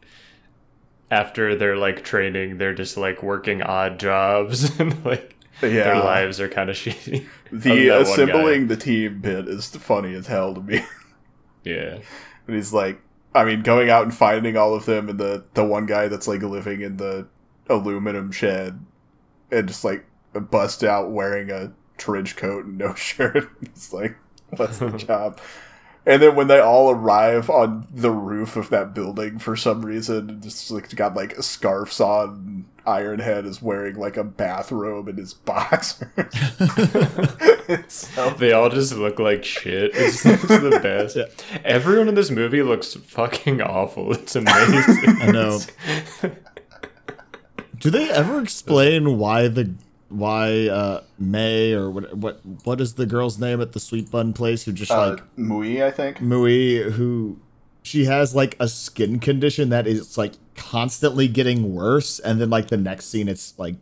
after 1.11 1.55
their 1.57 1.75
like 1.75 2.05
training, 2.05 2.57
they're 2.57 2.73
just 2.73 2.95
like 2.95 3.21
working 3.21 3.61
odd 3.61 3.99
jobs 3.99 4.79
and 4.79 5.03
like 5.03 5.35
Yeah, 5.61 5.69
their 5.69 5.95
lives 5.99 6.39
are 6.39 6.47
kind 6.47 6.69
of 6.69 6.77
shitty. 6.77 7.25
The 7.51 7.89
that 7.89 8.07
one 8.07 8.25
guy. 8.25 8.41
assembling 8.41 8.67
the 8.67 8.77
team 8.77 9.21
bit 9.21 9.47
is 9.47 9.67
funny 9.69 10.13
as 10.13 10.27
hell 10.27 10.53
to 10.55 10.61
me. 10.61 10.85
Yeah. 11.63 11.99
And 12.47 12.55
he's 12.55 12.71
like, 12.71 13.01
I 13.35 13.43
mean, 13.43 13.61
going 13.61 13.89
out 13.89 14.03
and 14.03 14.13
finding 14.15 14.55
all 14.55 14.73
of 14.73 14.85
them, 14.85 15.09
and 15.09 15.19
the 15.19 15.43
the 15.53 15.65
one 15.65 15.85
guy 15.85 16.07
that's 16.07 16.27
like 16.27 16.41
living 16.41 16.79
in 16.79 16.95
the 16.95 17.27
aluminum 17.67 18.31
shed, 18.31 18.79
and 19.51 19.67
just 19.67 19.83
like 19.83 20.05
bust 20.33 20.83
out 20.85 21.11
wearing 21.11 21.51
a 21.51 21.73
trench 21.97 22.37
coat 22.37 22.63
and 22.65 22.77
no 22.77 22.93
shirt. 22.95 23.49
It's 23.61 23.91
like, 23.91 24.15
what's 24.55 24.77
the 24.79 24.91
job? 24.97 25.41
And 26.07 26.21
then 26.21 26.35
when 26.35 26.47
they 26.47 26.59
all 26.61 26.89
arrive 26.89 27.49
on 27.49 27.85
the 27.91 28.11
roof 28.11 28.55
of 28.55 28.69
that 28.69 28.93
building 28.93 29.39
for 29.39 29.57
some 29.57 29.85
reason, 29.85 30.39
just 30.41 30.71
like 30.71 30.95
got 30.95 31.15
like 31.15 31.35
scarves 31.43 31.99
on. 31.99 32.65
Ironhead 32.87 33.45
is 33.45 33.61
wearing 33.61 33.97
like 33.97 34.15
a 34.15 34.23
bathrobe 34.23 35.09
in 35.09 35.17
his 35.17 35.33
boxers. 35.33 36.07
so 37.89 38.29
They 38.39 38.53
all 38.53 38.69
just 38.69 38.93
look 38.93 39.19
like 39.19 39.43
shit. 39.43 39.91
It's, 39.93 40.25
it's 40.25 40.43
the 40.43 40.79
best. 40.81 41.17
Everyone 41.65 42.07
in 42.07 42.15
this 42.15 42.31
movie 42.31 42.63
looks 42.63 42.93
fucking 42.93 43.61
awful. 43.61 44.13
It's 44.13 44.37
amazing. 44.37 45.17
I 45.21 45.31
know. 45.31 45.59
Do 47.77 47.89
they 47.89 48.09
ever 48.09 48.41
explain 48.41 49.17
why 49.17 49.49
the 49.49 49.75
why 50.09 50.67
uh 50.67 51.03
May 51.19 51.73
or 51.73 51.89
what 51.89 52.15
what 52.15 52.39
what 52.63 52.79
is 52.81 52.93
the 52.95 53.05
girl's 53.05 53.37
name 53.39 53.59
at 53.61 53.73
the 53.73 53.79
sweet 53.79 54.09
bun 54.09 54.33
place 54.33 54.63
who 54.63 54.71
just 54.71 54.91
uh, 54.91 55.11
like 55.11 55.35
Mui, 55.37 55.83
I 55.83 55.91
think. 55.91 56.19
Mui 56.19 56.91
who 56.91 57.39
she 57.83 58.05
has 58.05 58.35
like 58.35 58.55
a 58.59 58.67
skin 58.67 59.19
condition 59.19 59.69
that 59.69 59.87
is 59.87 60.17
like 60.17 60.33
constantly 60.55 61.27
getting 61.27 61.73
worse 61.75 62.19
and 62.19 62.39
then 62.41 62.49
like 62.49 62.67
the 62.67 62.77
next 62.77 63.05
scene 63.07 63.27
it's 63.27 63.57
like 63.59 63.75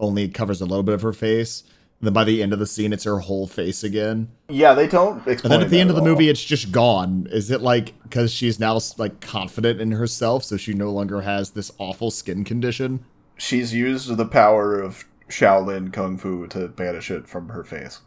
only 0.00 0.28
covers 0.28 0.60
a 0.60 0.66
little 0.66 0.82
bit 0.82 0.94
of 0.94 1.02
her 1.02 1.12
face 1.12 1.62
and 2.00 2.06
then 2.06 2.12
by 2.12 2.24
the 2.24 2.42
end 2.42 2.52
of 2.52 2.58
the 2.58 2.66
scene 2.66 2.92
it's 2.92 3.04
her 3.04 3.20
whole 3.20 3.46
face 3.46 3.82
again 3.82 4.28
Yeah, 4.48 4.74
they 4.74 4.86
don't 4.86 5.24
and 5.26 5.38
then 5.40 5.62
at 5.62 5.70
the 5.70 5.80
end 5.80 5.88
of 5.90 5.96
the 5.96 6.02
all. 6.02 6.08
movie 6.08 6.28
it's 6.28 6.44
just 6.44 6.72
gone 6.72 7.26
is 7.30 7.50
it 7.50 7.60
like 7.62 7.98
because 8.02 8.32
she's 8.32 8.58
now 8.60 8.78
like 8.98 9.20
confident 9.20 9.80
in 9.80 9.92
herself 9.92 10.44
so 10.44 10.56
she 10.56 10.74
no 10.74 10.90
longer 10.90 11.20
has 11.22 11.50
this 11.50 11.70
awful 11.78 12.10
skin 12.10 12.44
condition 12.44 13.04
she's 13.38 13.72
used 13.72 14.14
the 14.16 14.26
power 14.26 14.78
of 14.80 15.04
Shaolin 15.28 15.92
Kung 15.92 16.16
Fu 16.18 16.46
to 16.48 16.68
banish 16.68 17.10
it 17.10 17.28
from 17.28 17.48
her 17.48 17.64
face. 17.64 18.00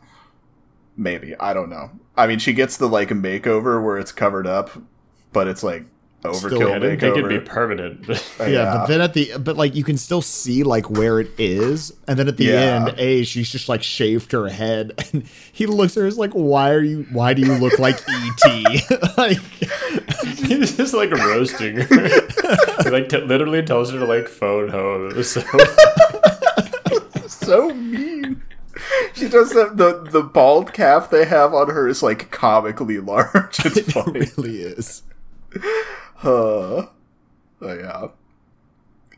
Maybe 0.95 1.36
I 1.39 1.53
don't 1.53 1.69
know. 1.69 1.91
I 2.15 2.25
mean, 2.27 2.39
she 2.39 2.53
gets 2.53 2.77
the 2.77 2.88
like 2.88 3.10
makeover 3.10 3.84
where 3.84 3.97
it's 3.97 4.12
covered 4.12 4.47
up, 4.47 4.71
but 5.32 5.47
it's 5.47 5.62
like 5.63 5.86
overkill 6.23 6.56
Still- 6.56 6.73
I 6.73 6.80
didn't 6.80 6.99
think 6.99 7.15
it'd 7.17 7.30
be 7.30 7.39
permanent. 7.39 8.08
but- 8.08 8.23
Uh, 8.39 8.45
Yeah, 8.45 8.73
but 8.73 8.88
then 8.88 9.01
at 9.01 9.13
the 9.13 9.34
but 9.39 9.58
like 9.58 9.75
you 9.75 9.84
can 9.84 9.97
still 9.97 10.21
see 10.23 10.63
like 10.63 10.89
where 10.89 11.19
it 11.19 11.30
is, 11.38 11.93
and 12.08 12.17
then 12.17 12.27
at 12.27 12.38
the 12.38 12.45
Yeah. 12.45 12.86
end, 12.88 12.95
a 12.99 13.23
she's 13.23 13.51
just 13.51 13.69
like 13.69 13.84
shaved 13.84 14.32
her 14.32 14.47
head, 14.49 14.93
and 15.13 15.27
he 15.53 15.67
looks 15.67 15.95
at 15.97 16.01
her 16.01 16.08
as 16.08 16.17
like, 16.17 16.32
"Why 16.34 16.71
are 16.71 16.82
you? 16.82 17.06
Why 17.12 17.34
do 17.36 17.43
you 17.43 17.53
look 17.56 17.77
like 17.77 17.99
ET?" 18.10 19.17
like, 19.17 19.38
He's 20.38 20.75
just 20.77 20.93
like 20.95 21.12
roasting 21.12 21.75
her. 21.77 22.08
he 22.84 22.89
like 22.89 23.10
t- 23.10 23.21
literally 23.21 23.62
tells 23.63 23.91
her 23.91 23.99
to 23.99 24.06
like 24.06 24.27
phone 24.27 24.69
home. 24.69 25.10
It 25.12 25.15
was 25.15 25.30
so 25.32 25.41
so 27.47 27.73
mean. 27.73 28.43
She 29.13 29.27
does 29.27 29.51
that. 29.51 29.77
The 29.77 30.07
the 30.12 30.21
bald 30.21 30.73
calf 30.73 31.10
they 31.10 31.25
have 31.25 31.53
on 31.53 31.69
her 31.69 31.88
is 31.88 32.03
like 32.03 32.29
comically 32.29 32.99
large. 32.99 33.65
It's 33.65 33.77
it 33.77 33.91
funny. 33.91 34.27
really 34.38 34.62
is. 34.62 35.03
Huh. 36.15 36.88
oh, 36.88 36.89
yeah. 37.62 38.07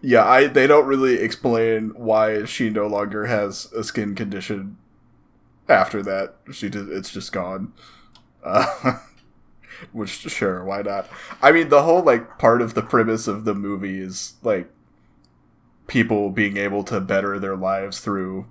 Yeah, 0.02 0.26
I 0.26 0.48
they 0.48 0.66
don't 0.68 0.86
really 0.88 1.16
explain 1.16 1.90
why 1.96 2.46
she 2.46 2.70
no 2.70 2.88
longer 2.88 3.26
has 3.26 3.72
a 3.74 3.84
skin 3.84 4.16
condition 4.16 4.78
after 5.68 6.02
that. 6.04 6.36
She 6.54 6.70
did 6.70 6.90
it's 6.90 7.12
just 7.12 7.34
gone. 7.34 7.74
Uh, 8.44 9.00
which 9.92 10.12
sure, 10.12 10.64
why 10.64 10.82
not? 10.84 11.08
I 11.42 11.52
mean, 11.52 11.68
the 11.68 11.84
whole 11.84 12.02
like 12.02 12.38
part 12.38 12.62
of 12.62 12.74
the 12.76 12.82
premise 12.82 13.28
of 13.28 13.44
the 13.44 13.54
movie 13.54 14.00
is 14.00 14.36
like 14.42 14.70
people 15.90 16.30
being 16.30 16.56
able 16.56 16.84
to 16.86 17.02
better 17.02 17.38
their 17.40 17.58
lives 17.58 18.00
through 18.00 18.48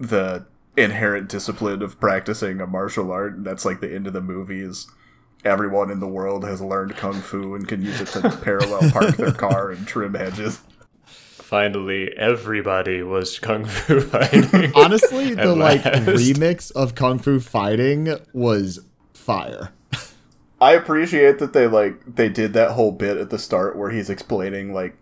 the 0.00 0.44
inherent 0.76 1.28
discipline 1.28 1.82
of 1.82 2.00
practicing 2.00 2.60
a 2.60 2.66
martial 2.66 3.12
art, 3.12 3.34
and 3.36 3.46
that's 3.46 3.64
like 3.64 3.80
the 3.80 3.94
end 3.94 4.08
of 4.08 4.12
the 4.12 4.20
movies 4.20 4.88
everyone 5.44 5.90
in 5.90 6.00
the 6.00 6.08
world 6.08 6.42
has 6.42 6.60
learned 6.62 6.96
kung 6.96 7.20
fu 7.20 7.54
and 7.54 7.68
can 7.68 7.82
use 7.82 8.00
it 8.00 8.08
to 8.08 8.30
parallel 8.42 8.90
park 8.90 9.14
their 9.16 9.30
car 9.30 9.70
and 9.70 9.86
trim 9.86 10.14
hedges. 10.14 10.60
finally 11.04 12.10
everybody 12.16 13.02
was 13.02 13.38
kung 13.38 13.64
fu 13.66 14.00
fighting. 14.12 14.72
Honestly, 14.74 15.32
At 15.36 15.36
the 15.36 15.54
like 15.54 15.82
remix 15.82 16.72
of 16.72 16.94
Kung 16.94 17.18
Fu 17.18 17.40
Fighting 17.40 18.14
was 18.32 18.80
fire. 19.12 19.70
I 20.60 20.72
appreciate 20.72 21.38
that 21.40 21.52
they 21.52 21.66
like 21.66 22.00
they 22.16 22.30
did 22.30 22.54
that 22.54 22.70
whole 22.70 22.92
bit 22.92 23.18
at 23.18 23.28
the 23.30 23.38
start 23.38 23.76
where 23.76 23.90
he's 23.90 24.08
explaining 24.08 24.72
like 24.72 24.96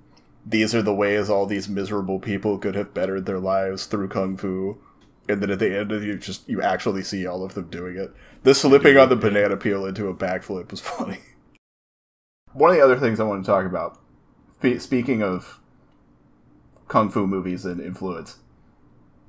these 0.45 0.75
are 0.75 0.83
the 0.83 0.95
ways 0.95 1.31
all 1.31 1.47
these 1.47 1.69
miserable 1.69 2.19
people 2.19 2.59
could 2.59 2.75
have 2.75 2.95
bettered 2.95 3.27
their 3.27 3.39
lives 3.39 3.87
through 3.87 4.09
kung 4.09 4.37
fu. 4.37 4.79
And 5.29 5.41
then 5.41 5.51
at 5.51 5.61
the 5.61 5.79
end 5.79 5.93
of 5.93 6.03
you 6.03 6.19
just 6.19 6.49
you 6.49 6.61
actually 6.61 7.03
see 7.03 7.27
all 7.27 7.45
of 7.45 7.55
them 7.55 7.69
doing 7.69 7.97
it. 7.97 8.13
The 8.43 8.55
slipping 8.55 8.97
on 8.97 9.09
the 9.09 9.17
banana 9.17 9.57
peel 9.57 9.87
into 9.87 10.09
a 10.09 10.15
backflip 10.15 10.71
was 10.71 10.81
funny. 10.81 11.19
One 12.53 12.71
of 12.71 12.77
the 12.77 12.85
other 12.85 12.99
things 12.99 13.21
I 13.21 13.25
want 13.25 13.45
to 13.45 13.51
talk 13.51 13.65
about, 13.65 13.99
speaking 14.79 15.23
of 15.23 15.61
kung 16.89 17.09
fu 17.09 17.27
movies 17.27 17.65
and 17.65 17.81
influence, 17.81 18.39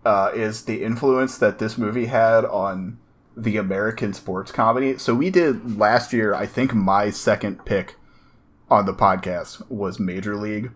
uh, 0.04 0.32
is 0.34 0.66
the 0.66 0.84
influence 0.84 1.38
that 1.38 1.60
this 1.60 1.78
movie 1.78 2.08
had 2.08 2.44
on 2.44 2.98
the 3.38 3.58
American 3.58 4.14
sports 4.14 4.52
comedy. 4.52 4.98
So 4.98 5.14
we 5.16 5.30
did 5.30 5.78
last 5.78 6.12
year. 6.12 6.34
I 6.34 6.46
think 6.46 6.74
my 6.74 7.10
second 7.10 7.66
pick 7.66 7.96
on 8.70 8.86
the 8.86 8.94
podcast 8.94 9.70
was 9.70 10.00
Major 10.00 10.36
League. 10.36 10.72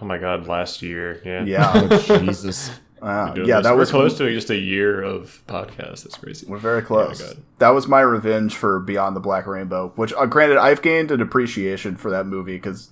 Oh 0.00 0.04
my 0.04 0.18
god, 0.18 0.46
last 0.48 0.82
year, 0.82 1.20
yeah. 1.24 1.44
Yeah, 1.44 1.72
Oh, 1.90 2.18
Jesus. 2.20 2.70
Wow. 3.02 3.34
Yeah, 3.36 3.56
this. 3.56 3.64
that 3.64 3.72
We're 3.74 3.80
was 3.80 3.90
close 3.90 4.16
to 4.18 4.32
just 4.32 4.48
a 4.50 4.56
year 4.56 5.02
of 5.02 5.42
podcast. 5.46 6.02
That's 6.04 6.16
crazy. 6.16 6.46
We're 6.48 6.56
very 6.58 6.80
close. 6.82 7.20
God. 7.20 7.36
that 7.58 7.68
was 7.70 7.86
my 7.86 8.00
revenge 8.00 8.54
for 8.56 8.80
Beyond 8.80 9.14
the 9.14 9.20
Black 9.20 9.46
Rainbow. 9.46 9.92
Which, 9.96 10.12
uh, 10.14 10.24
granted, 10.26 10.56
I've 10.56 10.80
gained 10.82 11.10
an 11.10 11.20
appreciation 11.20 11.96
for 11.96 12.10
that 12.10 12.26
movie 12.26 12.56
because 12.56 12.88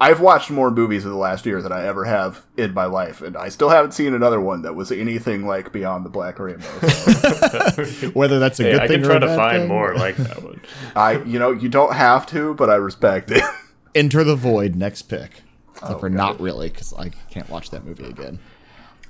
I've 0.00 0.20
watched 0.20 0.50
more 0.50 0.70
movies 0.70 1.04
in 1.04 1.10
the 1.10 1.16
last 1.16 1.44
year 1.44 1.60
than 1.60 1.72
I 1.72 1.84
ever 1.86 2.04
have 2.04 2.42
in 2.56 2.72
my 2.72 2.86
life, 2.86 3.20
and 3.20 3.36
I 3.36 3.50
still 3.50 3.68
haven't 3.68 3.92
seen 3.92 4.14
another 4.14 4.40
one 4.40 4.62
that 4.62 4.74
was 4.74 4.90
anything 4.90 5.46
like 5.46 5.72
Beyond 5.72 6.06
the 6.06 6.10
Black 6.10 6.38
Rainbow. 6.38 6.64
So 6.88 7.82
Whether 8.14 8.38
that's 8.38 8.60
a 8.60 8.62
Hey, 8.64 8.72
good 8.72 8.80
I 8.82 8.86
thing 8.88 9.00
I 9.00 9.02
can 9.02 9.10
or 9.10 9.18
try 9.18 9.28
a 9.28 9.30
to 9.30 9.36
find 9.36 9.58
thing. 9.62 9.68
more 9.68 9.94
like 9.94 10.16
that 10.16 10.42
one. 10.42 10.60
I, 10.96 11.22
you 11.24 11.38
know, 11.38 11.50
you 11.52 11.68
don't 11.68 11.92
have 11.94 12.26
to, 12.28 12.54
but 12.54 12.70
I 12.70 12.76
respect 12.76 13.30
it. 13.30 13.42
Enter 13.94 14.24
the 14.24 14.36
Void, 14.36 14.74
next 14.74 15.02
pick. 15.02 15.42
Except 15.80 15.92
Oh, 15.94 15.98
for 15.98 16.10
not 16.10 16.40
really, 16.40 16.68
because 16.68 16.92
I 16.94 17.10
can't 17.30 17.48
watch 17.48 17.70
that 17.70 17.84
movie 17.84 18.06
again. 18.06 18.38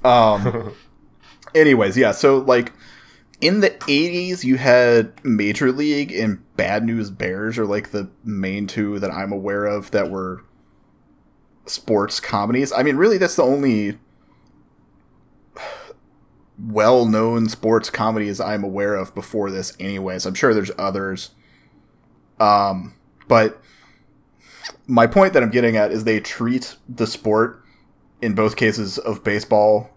Um. 0.05 0.75
anyways, 1.55 1.97
yeah. 1.97 2.13
So 2.13 2.39
like 2.39 2.73
in 3.41 3.61
the 3.61 3.71
'80s, 3.71 4.45
you 4.45 4.57
had 4.57 5.13
Major 5.25 5.73
League 5.73 6.13
and 6.13 6.45
Bad 6.57 6.85
News 6.85 7.11
Bears 7.11 7.59
are 7.59 7.67
like 7.67 7.91
the 7.91 8.11
main 8.25 8.67
two 8.67 8.99
that 8.99 9.11
I'm 9.11 9.33
aware 9.33 9.65
of 9.65 9.91
that 9.93 10.11
were 10.11 10.45
sports 11.67 12.21
comedies. 12.21 12.73
I 12.73 12.83
mean, 12.83 12.97
really, 12.97 13.19
that's 13.19 13.37
the 13.37 13.43
only 13.45 13.99
well-known 16.59 17.49
sports 17.49 17.91
comedies 17.91 18.41
I'm 18.41 18.65
aware 18.65 18.95
of 18.95 19.15
before 19.15 19.51
this. 19.51 19.77
Anyways, 19.79 20.27
I'm 20.27 20.35
sure 20.35 20.53
there's 20.55 20.71
others. 20.79 21.31
Um, 22.41 22.95
but 23.27 23.61
my 24.87 25.07
point 25.07 25.33
that 25.33 25.43
I'm 25.43 25.51
getting 25.51 25.77
at 25.77 25.93
is 25.93 26.05
they 26.05 26.21
treat 26.21 26.77
the 26.89 27.07
sport 27.07 27.63
in 28.21 28.35
both 28.35 28.57
cases 28.57 28.99
of 28.99 29.23
baseball 29.25 29.91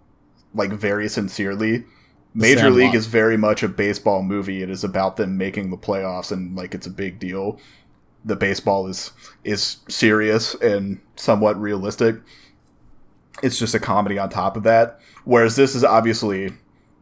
like 0.54 0.72
very 0.72 1.08
sincerely. 1.08 1.86
Major 2.34 2.62
Sandlot. 2.62 2.78
League 2.78 2.96
is 2.96 3.08
very 3.08 3.38
much 3.38 3.64
a 3.64 3.68
baseball 3.68 4.24
movie. 4.24 4.62
It 4.62 4.70
is 4.70 4.84
about 4.84 5.18
them 5.18 5.38
making 5.38 5.70
the 5.70 5.78
playoffs 5.78 6.32
and 6.32 6.56
like 6.56 6.74
it's 6.74 6.88
a 6.88 6.92
big 6.92 7.20
deal. 7.20 7.60
The 8.24 8.36
baseball 8.36 8.88
is 8.88 9.12
is 9.44 9.78
serious 9.90 10.56
and 10.56 11.00
somewhat 11.16 11.60
realistic. 11.60 12.18
It's 13.42 13.58
just 13.58 13.76
a 13.76 13.80
comedy 13.80 14.18
on 14.18 14.30
top 14.30 14.56
of 14.56 14.64
that. 14.64 15.00
Whereas 15.24 15.56
this 15.56 15.76
is 15.76 15.84
obviously 15.84 16.54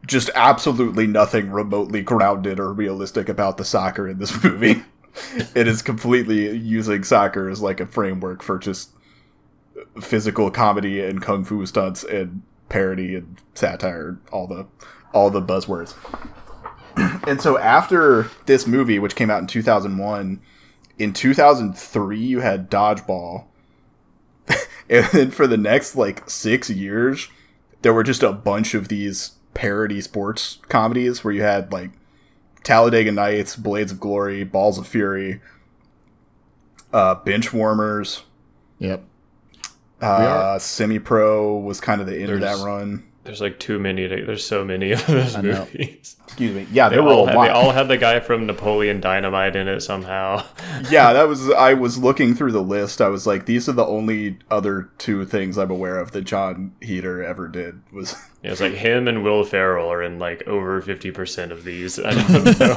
just 0.06 0.30
absolutely 0.34 1.06
nothing 1.06 1.50
remotely 1.50 2.02
grounded 2.02 2.58
or 2.58 2.72
realistic 2.72 3.28
about 3.28 3.56
the 3.56 3.64
soccer 3.64 4.08
in 4.08 4.18
this 4.18 4.42
movie. 4.44 4.82
It 5.54 5.66
is 5.66 5.82
completely 5.82 6.56
using 6.56 7.04
soccer 7.04 7.48
as 7.48 7.60
like 7.60 7.80
a 7.80 7.86
framework 7.86 8.42
for 8.42 8.58
just 8.58 8.90
physical 10.00 10.50
comedy 10.50 11.00
and 11.00 11.22
kung 11.22 11.44
fu 11.44 11.64
stunts 11.66 12.04
and 12.04 12.42
parody 12.68 13.14
and 13.14 13.40
satire, 13.54 14.18
all 14.32 14.46
the 14.46 14.66
all 15.12 15.30
the 15.30 15.42
buzzwords. 15.42 15.94
and 17.26 17.40
so 17.40 17.58
after 17.58 18.30
this 18.46 18.66
movie, 18.66 18.98
which 18.98 19.16
came 19.16 19.30
out 19.30 19.40
in 19.40 19.46
2001, 19.46 20.40
in 20.98 21.12
2003 21.12 22.18
you 22.18 22.40
had 22.40 22.70
Dodgeball. 22.70 23.44
and 24.88 25.04
then 25.06 25.30
for 25.30 25.46
the 25.46 25.56
next 25.56 25.96
like 25.96 26.28
6 26.28 26.70
years, 26.70 27.28
there 27.82 27.94
were 27.94 28.02
just 28.02 28.22
a 28.22 28.32
bunch 28.32 28.74
of 28.74 28.88
these 28.88 29.32
parody 29.54 30.00
sports 30.00 30.58
comedies 30.68 31.24
where 31.24 31.34
you 31.34 31.42
had 31.42 31.72
like 31.72 31.90
Talladega 32.64 33.12
Nights, 33.12 33.56
Blades 33.56 33.92
of 33.92 34.00
Glory, 34.00 34.44
Balls 34.44 34.78
of 34.78 34.86
Fury, 34.86 35.40
uh, 36.92 37.14
Bench 37.16 37.52
Warmers, 37.52 38.24
Yep. 38.78 39.02
uh, 40.00 40.58
Semi 40.58 40.98
Pro 40.98 41.56
was 41.56 41.80
kind 41.80 42.00
of 42.00 42.06
the 42.06 42.18
end 42.18 42.30
of 42.32 42.40
that 42.40 42.58
run. 42.64 43.04
There's 43.22 43.40
like 43.42 43.58
too 43.58 43.78
many. 43.78 44.08
To, 44.08 44.24
there's 44.24 44.44
so 44.44 44.64
many 44.64 44.92
of 44.92 45.06
those 45.06 45.36
I 45.36 45.42
movies. 45.42 46.16
Excuse 46.24 46.54
me. 46.54 46.66
Yeah, 46.72 46.88
They 46.88 46.96
there 46.96 47.04
all, 47.04 47.28
a 47.28 47.32
had, 47.32 47.44
they 47.44 47.48
all 47.50 47.70
had 47.70 47.88
the 47.88 47.98
guy 47.98 48.18
from 48.20 48.46
Napoleon 48.46 49.00
Dynamite 49.00 49.56
in 49.56 49.68
it 49.68 49.80
somehow. 49.80 50.44
yeah, 50.90 51.12
that 51.12 51.28
was. 51.28 51.50
I 51.50 51.74
was 51.74 51.98
looking 51.98 52.34
through 52.34 52.52
the 52.52 52.62
list. 52.62 53.02
I 53.02 53.08
was 53.08 53.26
like, 53.26 53.44
these 53.44 53.68
are 53.68 53.72
the 53.72 53.84
only 53.84 54.38
other 54.50 54.88
two 54.96 55.26
things 55.26 55.58
I'm 55.58 55.70
aware 55.70 55.98
of 55.98 56.12
that 56.12 56.22
Jon 56.22 56.72
Heder 56.80 57.22
ever 57.22 57.46
did. 57.46 57.82
Was 57.92 58.16
Yeah, 58.42 58.52
it's 58.52 58.60
like 58.60 58.72
him 58.72 59.06
and 59.06 59.22
Will 59.22 59.44
Ferrell 59.44 59.92
are 59.92 60.02
in 60.02 60.18
like 60.18 60.46
over 60.46 60.80
fifty 60.80 61.10
percent 61.10 61.52
of 61.52 61.64
these. 61.64 61.98
I 61.98 62.12
don't 62.12 62.58
know. 62.60 62.76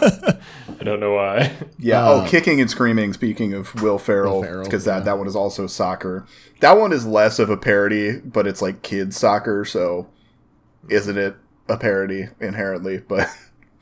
I 0.80 0.84
don't 0.84 1.00
know 1.00 1.14
why. 1.14 1.54
yeah. 1.80 2.06
Uh, 2.06 2.26
oh, 2.26 2.30
kicking 2.30 2.60
and 2.60 2.70
screaming. 2.70 3.14
Speaking 3.14 3.54
of 3.54 3.82
Will 3.82 3.98
Ferrell, 3.98 4.42
Will 4.42 4.44
Ferrell, 4.44 4.64
because 4.66 4.84
that 4.84 4.98
yeah. 4.98 5.04
that 5.04 5.18
one 5.18 5.28
is 5.28 5.38
also 5.38 5.68
soccer. 5.68 6.26
That 6.60 6.78
one 6.78 6.92
is 6.92 7.06
less 7.06 7.40
of 7.40 7.50
a 7.50 7.56
parody, 7.56 8.20
but 8.20 8.46
it's 8.46 8.62
like 8.62 8.82
kids 8.82 9.16
soccer. 9.16 9.64
So, 9.64 10.10
isn't 10.90 11.18
it 11.18 11.36
a 11.70 11.78
parody 11.78 12.28
inherently? 12.40 12.98
But 13.00 13.28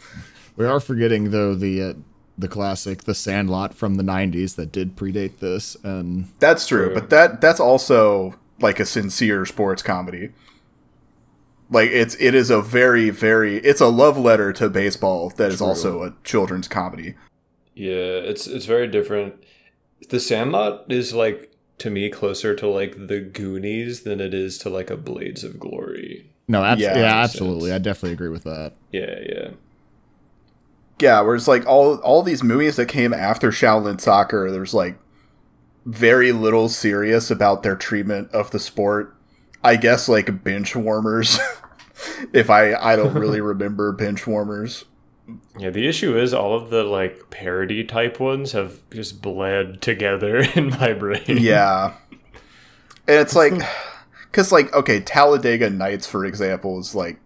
We 0.58 0.66
are 0.66 0.80
forgetting 0.80 1.32
though 1.32 1.56
the 1.56 1.82
uh, 1.82 1.94
the 2.38 2.48
classic 2.48 3.04
The 3.04 3.16
Sandlot 3.16 3.74
from 3.74 3.96
the 3.96 4.04
90s 4.04 4.56
that 4.56 4.72
did 4.72 4.96
predate 4.96 5.40
this 5.40 5.76
and 5.84 6.28
That's 6.40 6.68
true, 6.68 6.86
True. 6.88 6.94
but 6.94 7.10
that 7.10 7.42
that's 7.42 7.60
also 7.60 8.36
like 8.60 8.80
a 8.80 8.86
sincere 8.86 9.46
sports 9.46 9.82
comedy. 9.82 10.30
Like 11.70 11.90
it's 11.90 12.16
it 12.20 12.36
is 12.36 12.50
a 12.50 12.62
very 12.62 13.10
very 13.10 13.58
it's 13.58 13.82
a 13.82 13.88
love 13.88 14.18
letter 14.18 14.52
to 14.54 14.70
baseball 14.70 15.30
that 15.38 15.52
is 15.52 15.58
True. 15.60 15.68
also 15.68 16.04
a 16.04 16.14
children's 16.24 16.68
comedy. 16.68 17.16
Yeah, 17.74 17.96
it's 17.96 18.46
it's 18.48 18.66
very 18.66 18.88
different. 18.88 19.36
The 20.10 20.20
Sandlot 20.20 20.92
is 20.92 21.14
like 21.14 21.54
to 21.78 21.90
me 21.90 22.10
closer 22.10 22.56
to 22.56 22.68
like 22.68 23.08
the 23.08 23.22
Goonies 23.22 24.02
than 24.02 24.20
it 24.20 24.34
is 24.34 24.58
to 24.60 24.70
like 24.70 24.90
a 24.90 24.98
Blades 24.98 25.44
of 25.44 25.60
Glory. 25.60 26.31
No, 26.52 26.64
abs- 26.64 26.82
Yeah, 26.82 26.98
yeah, 26.98 27.16
absolutely. 27.24 27.70
sense. 27.70 27.76
I 27.76 27.78
definitely 27.80 28.14
agree 28.14 28.30
with 28.30 28.44
that. 28.44 28.74
Yeah, 28.92 29.20
yeah. 29.28 29.50
Yeah, 31.00 31.22
where 31.22 31.36
it's 31.36 31.48
like 31.48 31.66
all 31.66 31.96
all 31.98 32.22
these 32.22 32.44
movies 32.44 32.76
that 32.76 32.88
came 32.88 33.14
after 33.14 33.50
Shaolin 33.52 34.00
Soccer, 34.00 34.52
there's 34.52 34.74
like 34.74 35.00
very 35.86 36.32
little 36.32 36.70
serious 36.70 37.32
about 37.32 37.64
their 37.64 37.76
treatment 37.76 38.30
of 38.32 38.52
the 38.52 38.60
sport. 38.60 39.16
I 39.64 39.78
guess 39.78 40.08
like 40.08 40.44
bench 40.44 40.76
warmers. 40.76 41.40
if 42.34 42.50
I 42.52 42.74
I 42.76 42.96
don't 42.96 43.14
really 43.16 43.42
remember 43.54 43.92
bench 43.92 44.28
warmers. 44.28 44.86
Yeah, 45.58 45.70
the 45.70 45.88
issue 45.88 46.18
is 46.18 46.34
all 46.34 46.56
of 46.56 46.70
the 46.70 46.84
like 46.84 47.30
parody 47.32 47.84
type 47.84 48.20
ones 48.20 48.52
have 48.52 48.78
just 48.92 49.22
bled 49.22 49.82
together 49.82 50.38
in 50.56 50.70
my 50.70 50.94
brain. 50.94 51.24
Yeah. 51.28 51.96
And 53.08 53.20
it's 53.20 53.36
like 53.36 53.54
cuz 54.32 54.52
like 54.52 54.74
okay, 54.74 55.00
Talladega 55.00 55.70
Nights 55.70 56.08
for 56.08 56.26
example 56.26 56.80
is 56.80 56.96
like 56.96 57.18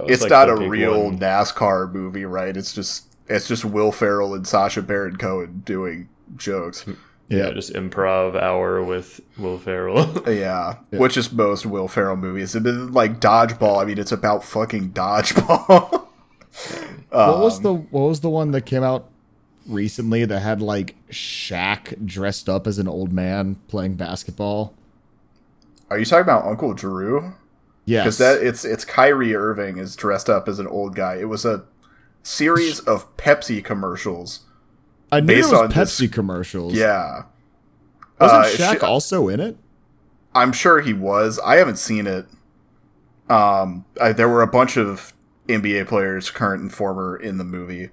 it's 0.00 0.22
like, 0.22 0.30
not 0.30 0.48
a 0.48 0.54
real 0.56 1.04
one. 1.04 1.18
NASCAR 1.18 1.92
movie, 1.92 2.24
right? 2.24 2.56
It's 2.56 2.72
just 2.72 3.04
it's 3.28 3.48
just 3.48 3.64
Will 3.64 3.92
Ferrell 3.92 4.34
and 4.34 4.46
Sacha 4.46 4.80
Baron 4.82 5.16
Cohen 5.16 5.62
doing 5.64 6.08
jokes. 6.36 6.84
Yeah, 7.28 7.50
just 7.50 7.74
improv 7.74 8.40
hour 8.40 8.82
with 8.82 9.20
Will 9.36 9.58
Ferrell. 9.58 10.22
Yeah, 10.26 10.76
Yeah. 10.90 10.98
which 10.98 11.16
is 11.18 11.30
most 11.30 11.66
Will 11.66 11.86
Ferrell 11.88 12.16
movies. 12.16 12.54
And 12.54 12.64
then 12.64 12.92
like 12.92 13.20
Dodgeball, 13.20 13.82
I 13.82 13.84
mean, 13.84 13.98
it's 13.98 14.12
about 14.12 14.44
fucking 14.44 14.90
dodgeball. 14.92 15.90
what 17.10 17.38
was 17.40 17.56
Um, 17.58 17.62
the 17.62 17.74
what 17.74 18.08
was 18.08 18.20
the 18.20 18.30
one 18.30 18.52
that 18.52 18.62
came 18.62 18.82
out 18.82 19.10
recently 19.68 20.24
that 20.24 20.40
had 20.40 20.62
like 20.62 20.94
Shaq 21.10 22.06
dressed 22.06 22.48
up 22.48 22.66
as 22.66 22.78
an 22.78 22.88
old 22.88 23.12
man 23.12 23.56
playing 23.68 23.94
basketball? 23.96 24.72
Are 25.90 25.98
you 25.98 26.04
talking 26.04 26.22
about 26.22 26.44
Uncle 26.46 26.74
Drew? 26.74 27.34
Yes. 27.84 28.04
Because 28.04 28.18
that 28.18 28.42
it's 28.46 28.64
it's 28.64 28.84
Kyrie 28.84 29.34
Irving 29.34 29.78
is 29.78 29.96
dressed 29.96 30.28
up 30.28 30.48
as 30.48 30.58
an 30.58 30.66
old 30.66 30.94
guy. 30.94 31.16
It 31.16 31.28
was 31.28 31.44
a 31.44 31.64
series 32.22 32.80
of 32.80 33.16
Pepsi 33.16 33.64
commercials. 33.64 34.40
I 35.10 35.20
knew 35.20 35.26
based 35.28 35.48
it 35.48 35.52
was 35.52 35.60
on 35.62 35.68
this- 35.70 35.98
Pepsi 35.98 36.12
commercials. 36.12 36.74
Yeah, 36.74 37.22
Wasn't 38.20 38.40
Uh, 38.44 38.44
Shaq 38.48 38.80
Sha- 38.80 38.86
also 38.86 39.28
in 39.28 39.40
it? 39.40 39.56
I'm 40.34 40.52
sure 40.52 40.80
he 40.80 40.92
was. 40.92 41.38
I 41.42 41.56
haven't 41.56 41.78
seen 41.78 42.06
it. 42.06 42.26
Um, 43.30 43.84
I, 44.00 44.12
there 44.12 44.28
were 44.28 44.42
a 44.42 44.46
bunch 44.46 44.76
of 44.76 45.12
NBA 45.48 45.86
players, 45.88 46.30
current 46.30 46.62
and 46.62 46.72
former, 46.72 47.16
in 47.16 47.38
the 47.38 47.44
movie. 47.44 47.90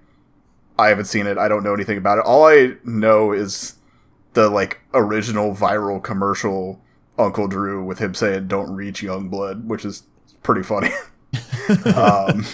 I 0.78 0.90
haven't 0.90 1.06
seen 1.06 1.26
it. 1.28 1.38
I 1.38 1.48
don't 1.48 1.64
know 1.64 1.74
anything 1.74 1.98
about 1.98 2.18
it. 2.18 2.26
All 2.26 2.46
I 2.46 2.74
know 2.84 3.32
is 3.32 3.76
the 4.34 4.50
like 4.50 4.82
original 4.94 5.54
viral 5.56 6.04
commercial 6.04 6.82
Uncle 7.18 7.48
Drew 7.48 7.84
with 7.84 8.00
him 8.00 8.14
saying 8.14 8.48
"Don't 8.48 8.76
reach 8.76 9.02
young 9.04 9.30
blood," 9.30 9.68
which 9.68 9.86
is 9.86 10.04
pretty 10.44 10.64
funny. 10.64 10.90
um, 11.96 12.46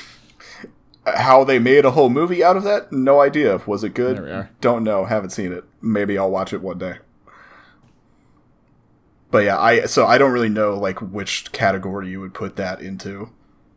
how 1.06 1.44
they 1.44 1.60
made 1.60 1.84
a 1.86 1.92
whole 1.92 2.10
movie 2.10 2.44
out 2.44 2.58
of 2.58 2.64
that? 2.64 2.92
No 2.92 3.22
idea. 3.22 3.62
Was 3.66 3.84
it 3.84 3.94
good? 3.94 4.18
There 4.18 4.24
we 4.26 4.32
are. 4.32 4.50
Don't 4.62 4.84
know. 4.84 5.06
Haven't 5.06 5.32
seen 5.32 5.52
it. 5.52 5.64
Maybe 5.82 6.18
I'll 6.18 6.30
watch 6.32 6.54
it 6.54 6.62
one 6.62 6.78
day. 6.78 6.98
But 9.32 9.46
yeah, 9.46 9.60
I 9.60 9.86
so 9.86 10.06
I 10.06 10.18
don't 10.18 10.32
really 10.32 10.50
know 10.50 10.78
like 10.78 11.02
which 11.02 11.52
category 11.52 12.10
you 12.10 12.20
would 12.20 12.34
put 12.34 12.56
that 12.58 12.82
into. 12.82 13.30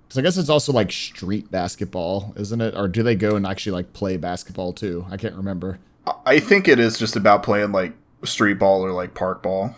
Because 0.09 0.18
I 0.18 0.23
guess 0.23 0.37
it's 0.37 0.49
also 0.49 0.73
like 0.73 0.90
street 0.92 1.51
basketball, 1.51 2.35
isn't 2.37 2.61
it? 2.61 2.75
Or 2.77 2.88
do 2.88 3.03
they 3.03 3.14
go 3.14 3.37
and 3.37 3.47
actually 3.47 3.73
like 3.73 3.92
play 3.92 4.16
basketball 4.16 4.73
too? 4.73 5.07
I 5.11 5.16
can't 5.16 5.35
remember. 5.37 5.79
I- 6.07 6.12
I 6.27 6.40
think 6.40 6.68
it 6.68 6.79
is 6.79 6.99
just 6.99 7.16
about 7.16 7.42
playing 7.42 7.73
like 7.73 7.92
street 8.25 8.55
ball 8.59 8.83
or 8.85 8.90
like 8.92 9.14
park 9.14 9.42
ball. 9.42 9.77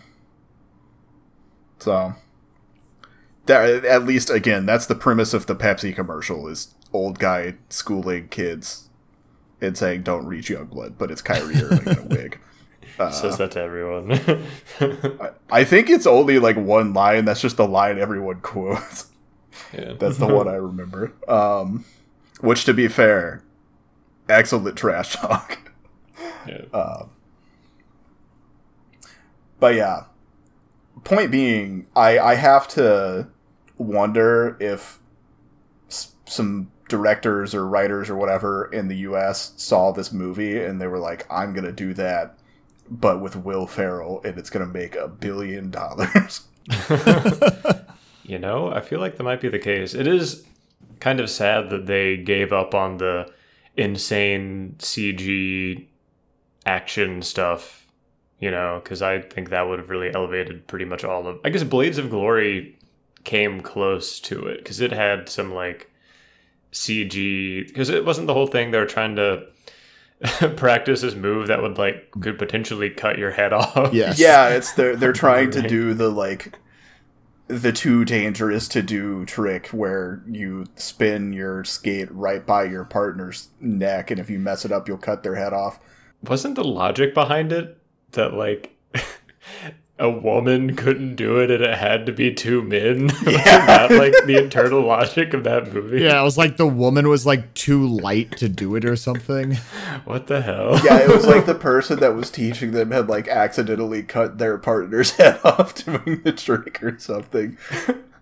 So, 1.79 2.13
that 3.45 3.85
at 3.85 4.05
least 4.05 4.29
again, 4.29 4.65
that's 4.65 4.85
the 4.87 4.95
premise 4.95 5.33
of 5.33 5.45
the 5.45 5.55
Pepsi 5.55 5.93
commercial: 5.95 6.47
is 6.47 6.73
old 6.93 7.19
guy 7.19 7.55
schooling 7.69 8.27
kids 8.29 8.89
and 9.61 9.77
saying 9.77 10.03
"Don't 10.03 10.25
reach 10.25 10.49
young 10.49 10.65
blood," 10.65 10.97
but 10.97 11.11
it's 11.11 11.21
Kyrie 11.21 11.55
Irving 11.55 11.87
in 11.87 11.97
a 11.99 12.03
wig. 12.09 12.39
Uh, 12.99 13.11
Says 13.11 13.37
that 13.37 13.51
to 13.51 13.61
everyone. 13.61 14.11
I, 15.21 15.29
I 15.51 15.63
think 15.63 15.87
it's 15.89 16.07
only 16.07 16.39
like 16.39 16.55
one 16.57 16.93
line. 16.93 17.25
That's 17.25 17.41
just 17.41 17.57
the 17.57 17.67
line 17.67 17.99
everyone 17.99 18.39
quotes. 18.41 19.07
yeah. 19.71 19.93
That's 19.99 20.17
the 20.17 20.25
one 20.27 20.47
I 20.47 20.55
remember. 20.55 21.13
Um, 21.27 21.85
which, 22.41 22.65
to 22.65 22.73
be 22.73 22.87
fair, 22.87 23.43
excellent 24.27 24.77
trash 24.77 25.13
talk. 25.15 25.59
yeah. 26.47 26.61
Um, 26.73 27.11
but 29.59 29.75
yeah, 29.75 30.05
point 31.07 31.31
being, 31.31 31.87
I 31.95 32.19
I 32.19 32.35
have 32.35 32.67
to 32.69 33.27
wonder 33.77 34.57
if 34.59 34.99
s- 35.89 36.13
some 36.25 36.71
directors 36.89 37.53
or 37.55 37.67
writers 37.67 38.09
or 38.09 38.15
whatever 38.15 38.71
in 38.71 38.87
the 38.87 38.97
U.S. 38.97 39.53
saw 39.57 39.91
this 39.91 40.11
movie 40.11 40.63
and 40.63 40.79
they 40.81 40.87
were 40.87 40.99
like, 40.99 41.25
"I'm 41.29 41.53
gonna 41.53 41.71
do 41.71 41.93
that." 41.95 42.37
But 42.89 43.19
with 43.21 43.35
Will 43.35 43.67
Ferrell, 43.67 44.21
and 44.23 44.37
it's 44.37 44.49
gonna 44.49 44.65
make 44.65 44.95
a 44.95 45.07
billion 45.07 45.71
dollars. 45.81 46.41
You 48.23 48.37
know, 48.39 48.69
I 48.69 48.81
feel 48.81 48.99
like 48.99 49.15
that 49.15 49.23
might 49.23 49.39
be 49.39 49.47
the 49.47 49.57
case. 49.57 49.93
It 49.93 50.05
is 50.05 50.45
kind 50.99 51.21
of 51.21 51.29
sad 51.29 51.69
that 51.69 51.85
they 51.85 52.17
gave 52.17 52.51
up 52.51 52.75
on 52.75 52.97
the 52.97 53.31
insane 53.77 54.75
CG 54.79 55.87
action 56.65 57.21
stuff, 57.21 57.86
you 58.39 58.51
know, 58.51 58.79
because 58.83 59.01
I 59.01 59.21
think 59.21 59.49
that 59.49 59.67
would 59.67 59.79
have 59.79 59.89
really 59.89 60.13
elevated 60.13 60.67
pretty 60.67 60.85
much 60.85 61.03
all 61.03 61.27
of. 61.27 61.39
I 61.43 61.49
guess 61.49 61.63
Blades 61.63 61.97
of 61.97 62.09
Glory 62.09 62.77
came 63.23 63.61
close 63.61 64.19
to 64.21 64.45
it 64.47 64.57
because 64.57 64.79
it 64.79 64.91
had 64.91 65.27
some 65.27 65.53
like 65.53 65.91
CG, 66.71 67.67
because 67.67 67.89
it 67.89 68.05
wasn't 68.05 68.27
the 68.27 68.33
whole 68.33 68.47
thing 68.47 68.71
they 68.71 68.79
were 68.79 68.85
trying 68.85 69.15
to. 69.15 69.47
practice 70.55 71.01
this 71.01 71.13
move 71.13 71.45
that 71.45 71.61
would 71.61 71.77
like 71.77 72.09
could 72.09 72.39
potentially 72.39 72.89
cut 72.89 73.19
your 73.19 73.29
head 73.29 73.53
off. 73.53 73.93
Yes. 73.93 74.17
Yeah, 74.19 74.49
it's 74.49 74.73
they're 74.73 74.95
they're 74.95 75.13
trying 75.25 75.51
to 75.51 75.61
do 75.61 75.93
the 75.93 76.09
like 76.09 76.57
the 77.47 77.71
too 77.71 78.03
dangerous 78.03 78.67
to 78.69 78.81
do 78.81 79.25
trick 79.25 79.67
where 79.67 80.23
you 80.27 80.65
spin 80.75 81.33
your 81.33 81.63
skate 81.63 82.11
right 82.11 82.43
by 82.47 82.63
your 82.63 82.83
partner's 82.83 83.49
neck, 83.61 84.09
and 84.09 84.19
if 84.19 84.27
you 84.27 84.39
mess 84.39 84.65
it 84.65 84.71
up, 84.71 84.87
you'll 84.87 84.97
cut 84.97 85.21
their 85.21 85.35
head 85.35 85.53
off. 85.53 85.79
wasn't 86.23 86.55
the 86.55 86.63
logic 86.63 87.13
behind 87.13 87.53
it 87.53 87.76
that 88.11 88.33
like 88.33 88.75
a 89.99 90.09
woman 90.09 90.75
couldn't 90.75 91.15
do 91.15 91.39
it 91.39 91.49
and 91.49 91.63
it 91.63 91.77
had 91.77 92.05
to 92.05 92.11
be 92.11 92.33
two 92.33 92.61
men? 92.61 93.07
Wasn't 93.25 93.43
that 93.43 93.91
like 93.91 94.13
the 94.25 94.41
internal 94.43 94.81
logic 94.81 95.33
of 95.33 95.43
that 95.45 95.73
movie? 95.73 96.01
Yeah, 96.01 96.19
it 96.19 96.23
was 96.23 96.37
like 96.37 96.57
the 96.57 96.67
woman 96.67 97.09
was 97.09 97.25
like 97.25 97.53
too 97.53 97.85
light 97.87 98.37
to 98.37 98.49
do 98.49 98.75
it 98.75 98.85
or 98.85 98.95
something. 98.95 99.57
What 100.05 100.27
the 100.27 100.41
hell? 100.41 100.79
Yeah, 100.85 100.99
it 100.99 101.09
was 101.09 101.25
like 101.25 101.45
the 101.45 101.55
person 101.55 101.99
that 101.99 102.15
was 102.15 102.29
teaching 102.29 102.71
them 102.71 102.91
had 102.91 103.09
like 103.09 103.27
accidentally 103.27 104.03
cut 104.03 104.37
their 104.37 104.57
partner's 104.57 105.11
head 105.11 105.39
off 105.43 105.75
doing 105.75 106.21
the 106.23 106.31
trick 106.31 106.81
or 106.81 106.97
something. 106.97 107.57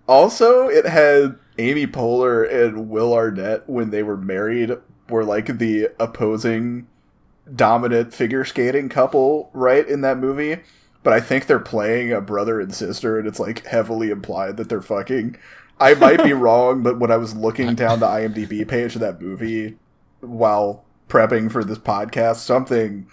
Also, 0.07 0.67
it 0.67 0.85
had 0.85 1.37
Amy 1.57 1.85
Poehler 1.85 2.49
and 2.49 2.89
Will 2.89 3.13
Arnett 3.13 3.69
when 3.69 3.89
they 3.91 4.03
were 4.03 4.17
married 4.17 4.71
were 5.09 5.23
like 5.23 5.57
the 5.57 5.89
opposing 5.99 6.87
dominant 7.53 8.13
figure 8.13 8.45
skating 8.45 8.89
couple, 8.89 9.49
right, 9.53 9.87
in 9.87 10.01
that 10.01 10.17
movie. 10.17 10.61
But 11.03 11.13
I 11.13 11.19
think 11.19 11.45
they're 11.45 11.59
playing 11.59 12.11
a 12.11 12.21
brother 12.21 12.59
and 12.59 12.73
sister, 12.73 13.19
and 13.19 13.27
it's 13.27 13.39
like 13.39 13.65
heavily 13.65 14.09
implied 14.09 14.57
that 14.57 14.69
they're 14.69 14.81
fucking. 14.81 15.37
I 15.79 15.93
might 15.93 16.23
be 16.23 16.33
wrong, 16.33 16.81
but 16.81 16.99
when 16.99 17.11
I 17.11 17.17
was 17.17 17.35
looking 17.35 17.75
down 17.75 17.99
the 17.99 18.07
IMDb 18.07 18.67
page 18.67 18.95
of 18.95 19.01
that 19.01 19.21
movie 19.21 19.77
while 20.21 20.83
prepping 21.07 21.51
for 21.51 21.63
this 21.63 21.77
podcast, 21.77 22.37
something 22.37 23.05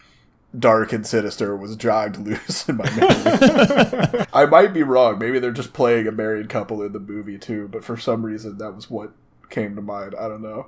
dark 0.59 0.92
and 0.92 1.07
sinister 1.07 1.57
was 1.57 1.77
jogged 1.77 2.18
loose 2.18 2.68
in 2.68 2.77
my 2.77 2.90
memory. 2.97 4.27
I 4.33 4.47
might 4.47 4.73
be 4.73 4.83
wrong. 4.83 5.18
Maybe 5.18 5.38
they're 5.38 5.51
just 5.51 5.73
playing 5.73 6.07
a 6.07 6.12
married 6.12 6.49
couple 6.49 6.83
in 6.83 6.92
the 6.92 7.01
movie 7.01 7.38
too, 7.38 7.68
but 7.68 7.85
for 7.85 7.97
some 7.97 8.25
reason 8.25 8.59
that 8.59 8.75
was 8.75 8.90
what 8.90 9.12
came 9.51 9.77
to 9.77 9.83
mind. 9.83 10.14
I 10.18 10.29
don't 10.29 10.42
know. 10.42 10.66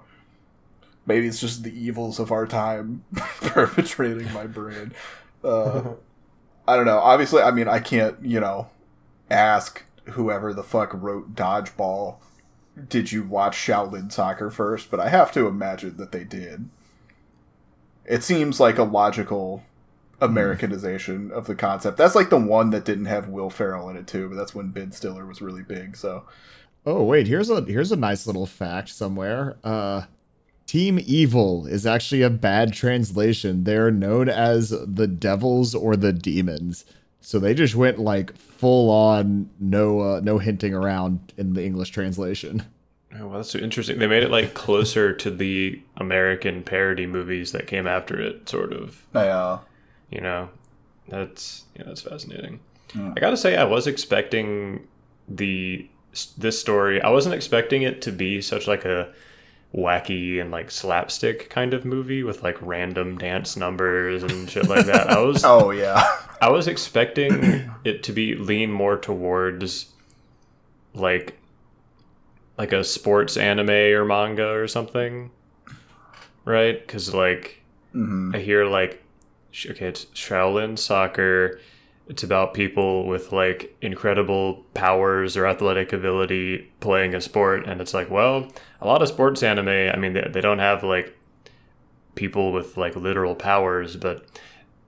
Maybe 1.06 1.26
it's 1.26 1.40
just 1.40 1.62
the 1.62 1.78
evils 1.78 2.18
of 2.18 2.32
our 2.32 2.46
time 2.46 3.04
perpetrating 3.40 4.32
my 4.32 4.46
brain. 4.46 4.92
Uh, 5.42 5.82
I 6.68 6.76
don't 6.76 6.86
know. 6.86 6.98
Obviously, 6.98 7.42
I 7.42 7.50
mean, 7.50 7.68
I 7.68 7.78
can't, 7.78 8.16
you 8.22 8.40
know, 8.40 8.68
ask 9.30 9.84
whoever 10.06 10.54
the 10.54 10.62
fuck 10.62 10.90
wrote 10.94 11.34
Dodgeball, 11.34 12.16
did 12.88 13.12
you 13.12 13.22
watch 13.22 13.56
Shaolin 13.56 14.10
Soccer 14.10 14.50
first? 14.50 14.90
But 14.90 15.00
I 15.00 15.08
have 15.08 15.30
to 15.32 15.46
imagine 15.46 15.96
that 15.98 16.12
they 16.12 16.24
did. 16.24 16.68
It 18.06 18.22
seems 18.22 18.60
like 18.60 18.78
a 18.78 18.82
logical 18.84 19.62
Americanization 20.20 21.30
of 21.30 21.46
the 21.46 21.54
concept. 21.54 21.96
That's 21.96 22.14
like 22.14 22.30
the 22.30 22.36
one 22.38 22.70
that 22.70 22.84
didn't 22.84 23.06
have 23.06 23.28
Will 23.28 23.50
Ferrell 23.50 23.88
in 23.88 23.96
it 23.96 24.06
too, 24.06 24.28
but 24.28 24.36
that's 24.36 24.54
when 24.54 24.70
Ben 24.70 24.92
Stiller 24.92 25.26
was 25.26 25.42
really 25.42 25.62
big. 25.62 25.96
So 25.96 26.24
Oh 26.86 27.02
wait, 27.04 27.26
here's 27.26 27.50
a 27.50 27.62
here's 27.62 27.92
a 27.92 27.96
nice 27.96 28.26
little 28.26 28.46
fact 28.46 28.90
somewhere. 28.90 29.56
Uh 29.64 30.02
Team 30.66 30.98
Evil 31.04 31.66
is 31.66 31.86
actually 31.86 32.22
a 32.22 32.30
bad 32.30 32.72
translation. 32.72 33.64
They're 33.64 33.90
known 33.90 34.28
as 34.28 34.70
the 34.70 35.06
devils 35.06 35.74
or 35.74 35.94
the 35.96 36.12
demons. 36.12 36.84
So 37.20 37.38
they 37.38 37.54
just 37.54 37.74
went 37.74 37.98
like 37.98 38.36
full 38.36 38.90
on 38.90 39.50
no 39.58 40.00
uh, 40.00 40.20
no 40.22 40.38
hinting 40.38 40.74
around 40.74 41.32
in 41.36 41.54
the 41.54 41.64
English 41.64 41.90
translation. 41.90 42.64
Oh, 43.18 43.28
well, 43.28 43.36
that's 43.38 43.50
so 43.50 43.58
interesting. 43.60 43.98
They 43.98 44.06
made 44.06 44.24
it 44.24 44.30
like 44.30 44.54
closer 44.54 45.12
to 45.12 45.30
the 45.30 45.80
American 45.96 46.62
parody 46.62 47.06
movies 47.06 47.52
that 47.52 47.66
came 47.66 47.86
after 47.86 48.20
it, 48.20 48.48
sort 48.48 48.72
of. 48.72 49.06
yeah, 49.14 49.58
You 50.10 50.20
know, 50.20 50.48
that's 51.08 51.64
yeah, 51.76 51.84
that's 51.86 52.02
fascinating. 52.02 52.60
Hmm. 52.92 53.12
I 53.16 53.20
gotta 53.20 53.36
say, 53.36 53.56
I 53.56 53.64
was 53.64 53.86
expecting 53.86 54.86
the 55.28 55.88
this 56.36 56.58
story. 56.60 57.00
I 57.00 57.10
wasn't 57.10 57.34
expecting 57.34 57.82
it 57.82 58.02
to 58.02 58.12
be 58.12 58.40
such 58.40 58.66
like 58.66 58.84
a 58.84 59.12
wacky 59.74 60.40
and 60.40 60.50
like 60.50 60.70
slapstick 60.70 61.50
kind 61.50 61.74
of 61.74 61.84
movie 61.84 62.22
with 62.22 62.42
like 62.42 62.56
random 62.62 63.18
dance 63.18 63.56
numbers 63.56 64.22
and 64.22 64.48
shit 64.48 64.68
like 64.68 64.86
that. 64.86 65.10
I 65.10 65.20
was 65.20 65.42
oh 65.44 65.70
yeah, 65.70 66.02
I 66.40 66.50
was 66.50 66.68
expecting 66.68 67.70
it 67.84 68.02
to 68.04 68.12
be 68.12 68.34
lean 68.34 68.70
more 68.70 68.96
towards 68.96 69.92
like 70.94 71.38
like 72.56 72.72
a 72.72 72.84
sports 72.84 73.36
anime 73.36 73.70
or 73.70 74.04
manga 74.04 74.48
or 74.48 74.68
something, 74.68 75.30
right? 76.44 76.80
Because 76.86 77.12
like 77.12 77.62
hmm 77.92 78.32
I 78.34 78.38
hear 78.38 78.64
like 78.66 79.02
okay, 79.68 79.86
it's 79.86 80.06
Shaolin 80.06 80.78
soccer. 80.78 81.60
It's 82.06 82.22
about 82.22 82.52
people 82.52 83.06
with 83.06 83.32
like 83.32 83.74
incredible 83.80 84.62
powers 84.74 85.36
or 85.38 85.46
athletic 85.46 85.92
ability 85.92 86.70
playing 86.80 87.14
a 87.14 87.20
sport, 87.20 87.66
and 87.66 87.80
it's 87.80 87.94
like, 87.94 88.10
well, 88.10 88.52
a 88.84 88.86
lot 88.86 89.02
of 89.02 89.08
sports 89.08 89.42
anime. 89.42 89.68
I 89.68 89.96
mean, 89.96 90.12
they, 90.12 90.28
they 90.30 90.40
don't 90.40 90.58
have 90.60 90.84
like 90.84 91.16
people 92.14 92.52
with 92.52 92.76
like 92.76 92.94
literal 92.96 93.34
powers, 93.34 93.96
but 93.96 94.24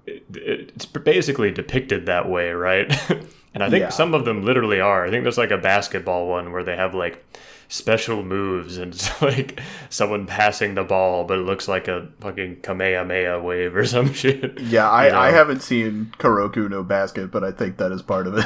it, 0.06 0.24
it's 0.34 0.86
basically 0.86 1.50
depicted 1.50 2.06
that 2.06 2.28
way, 2.28 2.50
right? 2.52 2.88
and 3.54 3.62
I 3.64 3.70
think 3.70 3.82
Yeah. 3.82 3.88
some 3.88 4.14
of 4.14 4.24
them 4.24 4.44
literally 4.44 4.80
are. 4.80 5.04
I 5.04 5.10
think 5.10 5.24
there's 5.24 5.38
like 5.38 5.50
a 5.50 5.58
basketball 5.58 6.28
one 6.28 6.52
where 6.52 6.62
they 6.62 6.76
have 6.76 6.94
like 6.94 7.24
special 7.68 8.22
moves 8.22 8.78
and 8.78 8.94
it's 8.94 9.20
like 9.22 9.60
someone 9.90 10.26
passing 10.26 10.74
the 10.76 10.84
ball, 10.84 11.24
but 11.24 11.38
it 11.40 11.42
looks 11.42 11.66
like 11.66 11.88
a 11.88 12.06
fucking 12.20 12.60
Kamehameha 12.60 13.40
wave 13.42 13.74
or 13.74 13.84
some 13.96 14.12
shit. 14.12 14.60
yeah. 14.60 14.88
I, 14.88 15.06
You 15.06 15.12
know? 15.12 15.18
I 15.18 15.30
haven't 15.30 15.62
seen 15.62 16.12
Kuroko 16.18 16.70
no 16.70 16.84
Basket, 16.84 17.32
but 17.32 17.42
I 17.42 17.50
think 17.50 17.78
that 17.78 17.90
is 17.90 18.02
part 18.02 18.28
of 18.28 18.38
it. 18.38 18.44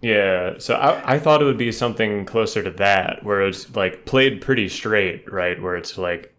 Yeah, 0.00 0.54
so 0.58 0.74
I, 0.74 1.14
I 1.14 1.18
thought 1.18 1.42
it 1.42 1.44
would 1.44 1.58
be 1.58 1.72
something 1.72 2.24
closer 2.24 2.62
to 2.62 2.70
that, 2.72 3.24
where 3.24 3.42
it's 3.46 3.74
like 3.74 4.04
played 4.04 4.40
pretty 4.40 4.68
straight, 4.68 5.30
right? 5.30 5.60
Where 5.60 5.76
it's 5.76 5.98
like 5.98 6.34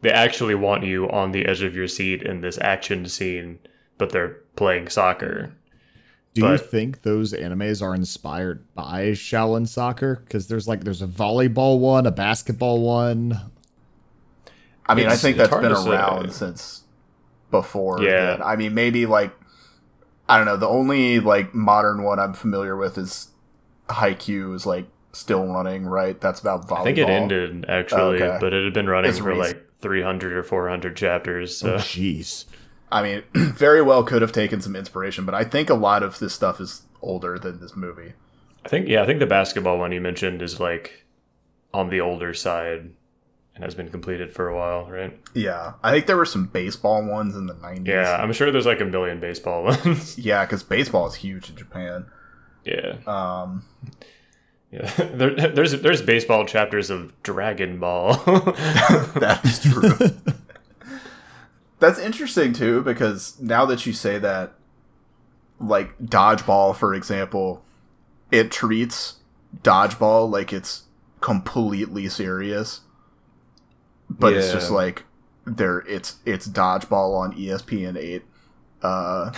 they 0.00 0.10
actually 0.10 0.54
want 0.54 0.84
you 0.84 1.10
on 1.10 1.32
the 1.32 1.44
edge 1.46 1.62
of 1.62 1.74
your 1.74 1.88
seat 1.88 2.22
in 2.22 2.40
this 2.40 2.58
action 2.60 3.06
scene, 3.06 3.58
but 3.98 4.10
they're 4.10 4.38
playing 4.54 4.88
soccer. 4.88 5.52
Do 6.34 6.46
you 6.46 6.58
think 6.58 7.02
those 7.02 7.32
animes 7.32 7.82
are 7.82 7.94
inspired 7.94 8.64
by 8.74 9.10
Shaolin 9.10 9.66
soccer? 9.66 10.22
Because 10.24 10.46
there's 10.46 10.68
like 10.68 10.84
there's 10.84 11.02
a 11.02 11.08
volleyball 11.08 11.80
one, 11.80 12.06
a 12.06 12.12
basketball 12.12 12.80
one. 12.80 13.38
I 14.86 14.94
mean, 14.94 15.08
I 15.08 15.16
think 15.16 15.36
that's 15.36 15.50
been 15.50 15.70
to 15.70 15.76
say. 15.76 15.90
around 15.90 16.32
since 16.32 16.84
before. 17.50 18.02
Yeah. 18.02 18.36
then. 18.36 18.42
I 18.42 18.54
mean, 18.54 18.74
maybe 18.74 19.06
like 19.06 19.32
I 20.30 20.36
don't 20.36 20.46
know. 20.46 20.56
The 20.56 20.68
only 20.68 21.20
like 21.20 21.54
modern 21.54 22.02
one 22.02 22.18
I'm 22.18 22.32
familiar 22.34 22.76
with 22.76 22.96
is 22.98 23.28
Haikyuu 23.88 24.54
is 24.54 24.64
like 24.66 24.86
still 25.12 25.46
running, 25.46 25.84
right? 25.86 26.20
That's 26.20 26.40
about 26.40 26.68
volleyball. 26.68 26.80
I 26.80 26.84
think 26.84 26.98
it 26.98 27.08
ended 27.08 27.64
actually, 27.68 28.22
Okay. 28.22 28.38
but 28.40 28.52
it 28.54 28.64
had 28.64 28.72
been 28.72 28.88
running 28.88 29.10
It's 29.10 29.18
for 29.18 29.30
recent. 29.34 29.56
like 29.58 29.66
300 29.80 30.32
or 30.34 30.42
400 30.42 30.96
chapters. 30.96 31.62
Oh 31.64 31.78
So 31.78 31.84
jeez. 31.84 32.44
I 32.92 33.02
mean, 33.02 33.22
very 33.34 33.82
well 33.82 34.02
could 34.04 34.22
have 34.22 34.32
taken 34.32 34.60
some 34.60 34.76
inspiration, 34.76 35.24
but 35.24 35.34
I 35.34 35.44
think 35.44 35.68
a 35.70 35.74
lot 35.74 36.02
of 36.02 36.18
this 36.18 36.32
stuff 36.34 36.60
is 36.60 36.82
older 37.02 37.38
than 37.38 37.60
this 37.60 37.74
movie. 37.76 38.12
I 38.64 38.68
think 38.68 38.88
yeah, 38.88 39.02
I 39.02 39.06
think 39.06 39.20
the 39.20 39.26
basketball 39.26 39.78
one 39.78 39.90
you 39.92 40.00
mentioned 40.00 40.42
is 40.42 40.60
like 40.60 41.06
on 41.72 41.88
the 41.88 42.00
older 42.00 42.34
side 42.34 42.90
and 43.60 43.64
has 43.66 43.74
been 43.74 43.90
completed 43.90 44.32
for 44.32 44.48
a 44.48 44.56
while, 44.56 44.86
right? 44.90 45.18
Yeah, 45.34 45.74
I 45.82 45.92
think 45.92 46.06
there 46.06 46.16
were 46.16 46.24
some 46.24 46.46
baseball 46.46 47.04
ones 47.04 47.36
in 47.36 47.46
the 47.46 47.54
'90s. 47.54 47.86
Yeah, 47.86 48.16
I'm 48.16 48.32
sure 48.32 48.50
there's 48.50 48.64
like 48.64 48.80
a 48.80 48.86
million 48.86 49.20
baseball 49.20 49.62
ones. 49.84 50.18
yeah, 50.18 50.46
because 50.46 50.62
baseball 50.62 51.06
is 51.06 51.14
huge 51.16 51.50
in 51.50 51.56
Japan. 51.56 52.06
yeah, 52.64 52.96
Um, 53.06 53.64
yeah. 54.72 54.90
there, 54.96 55.34
there's 55.48 55.72
there's 55.82 56.00
baseball 56.00 56.46
chapters 56.46 56.88
of 56.88 57.12
Dragon 57.22 57.78
Ball. 57.78 58.14
that 59.16 59.40
is 59.44 59.58
true. 59.60 60.16
That's 61.80 61.98
interesting 61.98 62.52
too, 62.54 62.82
because 62.82 63.38
now 63.40 63.64
that 63.66 63.84
you 63.86 63.92
say 63.92 64.18
that, 64.18 64.54
like 65.60 65.98
dodgeball, 65.98 66.74
for 66.76 66.94
example, 66.94 67.62
it 68.30 68.50
treats 68.50 69.16
dodgeball 69.62 70.30
like 70.30 70.52
it's 70.52 70.84
completely 71.20 72.08
serious, 72.08 72.80
but 74.10 74.32
it's 74.34 74.52
just 74.52 74.70
like 74.70 75.04
there 75.46 75.78
it's 75.80 76.16
it's 76.26 76.46
dodgeball 76.46 77.16
on 77.18 77.32
ESPN 77.34 77.96
eight. 77.96 78.24
Uh, 78.82 79.30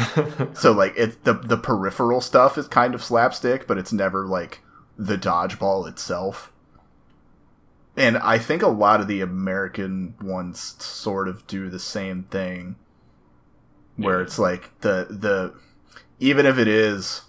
so 0.55 0.73
like 0.73 0.95
it's 0.97 1.17
the 1.25 1.35
the 1.35 1.57
peripheral 1.57 2.21
stuff 2.21 2.57
is 2.59 2.67
kind 2.69 2.95
of 2.95 3.03
slapstick, 3.05 3.67
but 3.67 3.79
it's 3.79 3.93
never 3.93 4.27
like 4.27 4.61
the 4.99 5.17
dodgeball 5.19 5.89
itself. 5.89 6.53
And 7.97 8.17
I 8.19 8.39
think 8.39 8.63
a 8.63 8.69
lot 8.69 9.01
of 9.01 9.07
the 9.09 9.21
American 9.21 10.15
ones 10.23 10.77
sort 10.83 11.29
of 11.29 11.47
do 11.47 11.69
the 11.69 11.79
same 11.79 12.23
thing, 12.25 12.77
where 13.97 14.19
Yeah. 14.19 14.25
it's 14.25 14.39
like 14.39 14.71
the 14.81 15.07
the 15.11 15.55
even 16.19 16.47
if 16.47 16.57
it 16.57 16.69
is, 16.69 17.23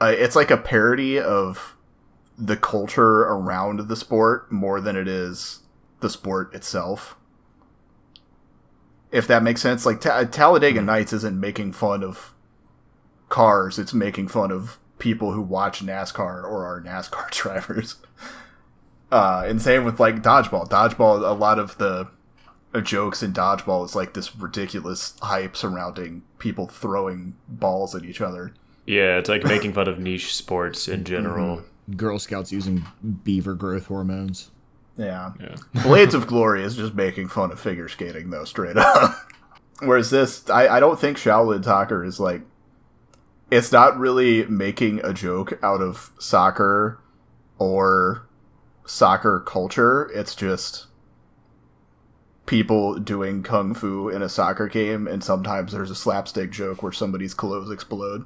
uh, 0.00 0.12
it's 0.16 0.36
like 0.36 0.50
a 0.50 0.56
parody 0.56 1.18
of 1.18 1.74
the 2.38 2.56
culture 2.56 3.22
around 3.22 3.88
the 3.88 3.96
sport 3.96 4.52
more 4.52 4.80
than 4.80 4.94
it 4.96 5.08
is 5.08 5.60
the 6.02 6.10
sport 6.10 6.54
itself. 6.54 7.16
If 9.10 9.26
that 9.28 9.42
makes 9.42 9.60
sense, 9.60 9.84
like 9.84 10.00
Ta- 10.00 10.24
Talladega 10.24 10.80
Nights 10.82 11.12
isn't 11.12 11.38
making 11.38 11.72
fun 11.72 12.02
of 12.02 12.32
cars; 13.28 13.78
it's 13.78 13.92
making 13.94 14.28
fun 14.28 14.50
of 14.50 14.78
people 14.98 15.32
who 15.32 15.42
watch 15.42 15.84
NASCAR 15.84 16.44
or 16.44 16.64
are 16.64 16.80
NASCAR 16.82 17.30
drivers. 17.30 17.96
Uh, 19.10 19.44
and 19.46 19.60
same 19.60 19.84
with 19.84 20.00
like 20.00 20.22
dodgeball. 20.22 20.68
Dodgeball, 20.68 21.18
a 21.28 21.32
lot 21.34 21.58
of 21.58 21.76
the 21.76 22.08
uh, 22.72 22.80
jokes 22.80 23.22
in 23.22 23.32
dodgeball 23.34 23.84
is 23.84 23.94
like 23.94 24.14
this 24.14 24.34
ridiculous 24.34 25.14
hype 25.20 25.56
surrounding 25.56 26.22
people 26.38 26.66
throwing 26.66 27.34
balls 27.48 27.94
at 27.94 28.04
each 28.04 28.22
other. 28.22 28.54
yeah, 28.86 29.18
it's 29.18 29.28
like 29.28 29.44
making 29.44 29.72
fun 29.74 29.88
of 29.88 29.98
niche 29.98 30.34
sports 30.34 30.88
in 30.88 31.04
general. 31.04 31.62
Girl 31.96 32.18
Scouts 32.18 32.50
using 32.52 32.86
beaver 33.24 33.54
growth 33.54 33.86
hormones. 33.86 34.50
Yeah. 35.02 35.32
Yeah. 35.40 35.56
Blades 35.82 36.14
of 36.14 36.26
Glory 36.26 36.62
is 36.62 36.76
just 36.76 36.94
making 36.94 37.28
fun 37.28 37.50
of 37.50 37.60
figure 37.60 37.88
skating, 37.88 38.30
though, 38.30 38.44
straight 38.44 38.76
up. 38.76 39.16
Whereas 39.80 40.10
this, 40.10 40.48
I, 40.48 40.76
I 40.76 40.80
don't 40.80 40.98
think 40.98 41.16
Shaolin 41.16 41.64
Soccer 41.64 42.04
is 42.04 42.20
like. 42.20 42.42
It's 43.50 43.70
not 43.70 43.98
really 43.98 44.46
making 44.46 45.00
a 45.04 45.12
joke 45.12 45.58
out 45.62 45.82
of 45.82 46.10
soccer 46.18 46.98
or 47.58 48.26
soccer 48.86 49.40
culture. 49.40 50.10
It's 50.14 50.34
just 50.34 50.86
people 52.46 52.98
doing 52.98 53.42
kung 53.42 53.74
fu 53.74 54.08
in 54.08 54.22
a 54.22 54.28
soccer 54.28 54.68
game, 54.68 55.06
and 55.06 55.22
sometimes 55.22 55.72
there's 55.72 55.90
a 55.90 55.94
slapstick 55.94 56.50
joke 56.50 56.82
where 56.82 56.92
somebody's 56.92 57.34
clothes 57.34 57.70
explode. 57.70 58.24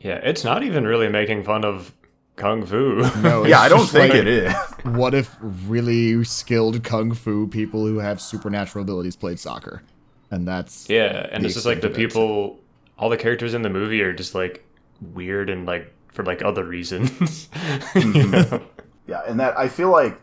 Yeah, 0.00 0.20
it's 0.22 0.44
not 0.44 0.62
even 0.62 0.84
really 0.84 1.08
making 1.08 1.44
fun 1.44 1.64
of 1.64 1.92
kung 2.36 2.64
fu. 2.64 3.02
No, 3.22 3.44
yeah, 3.46 3.60
I 3.60 3.68
don't 3.68 3.88
think 3.88 4.12
like, 4.12 4.20
it 4.20 4.28
is. 4.28 4.54
What 4.84 5.14
if 5.14 5.36
really 5.40 6.22
skilled 6.22 6.84
kung 6.84 7.12
fu 7.12 7.48
people 7.48 7.86
who 7.86 7.98
have 7.98 8.20
supernatural 8.20 8.82
abilities 8.82 9.16
played 9.16 9.40
soccer? 9.40 9.82
And 10.30 10.46
that's 10.46 10.88
yeah, 10.88 11.28
and 11.32 11.42
the 11.42 11.46
it's 11.46 11.54
just 11.54 11.66
like 11.66 11.80
the 11.80 11.88
extent 11.88 11.96
of 11.96 12.00
it. 12.00 12.08
people, 12.08 12.60
all 12.98 13.08
the 13.08 13.16
characters 13.16 13.54
in 13.54 13.62
the 13.62 13.70
movie 13.70 14.02
are 14.02 14.12
just 14.12 14.34
like 14.34 14.64
weird 15.00 15.50
and 15.50 15.66
like 15.66 15.92
for 16.12 16.24
like 16.24 16.42
other 16.42 16.64
reasons. 16.64 17.48
you 17.94 18.26
know? 18.26 18.62
Yeah, 19.06 19.22
and 19.26 19.40
that 19.40 19.58
I 19.58 19.68
feel 19.68 19.90
like 19.90 20.20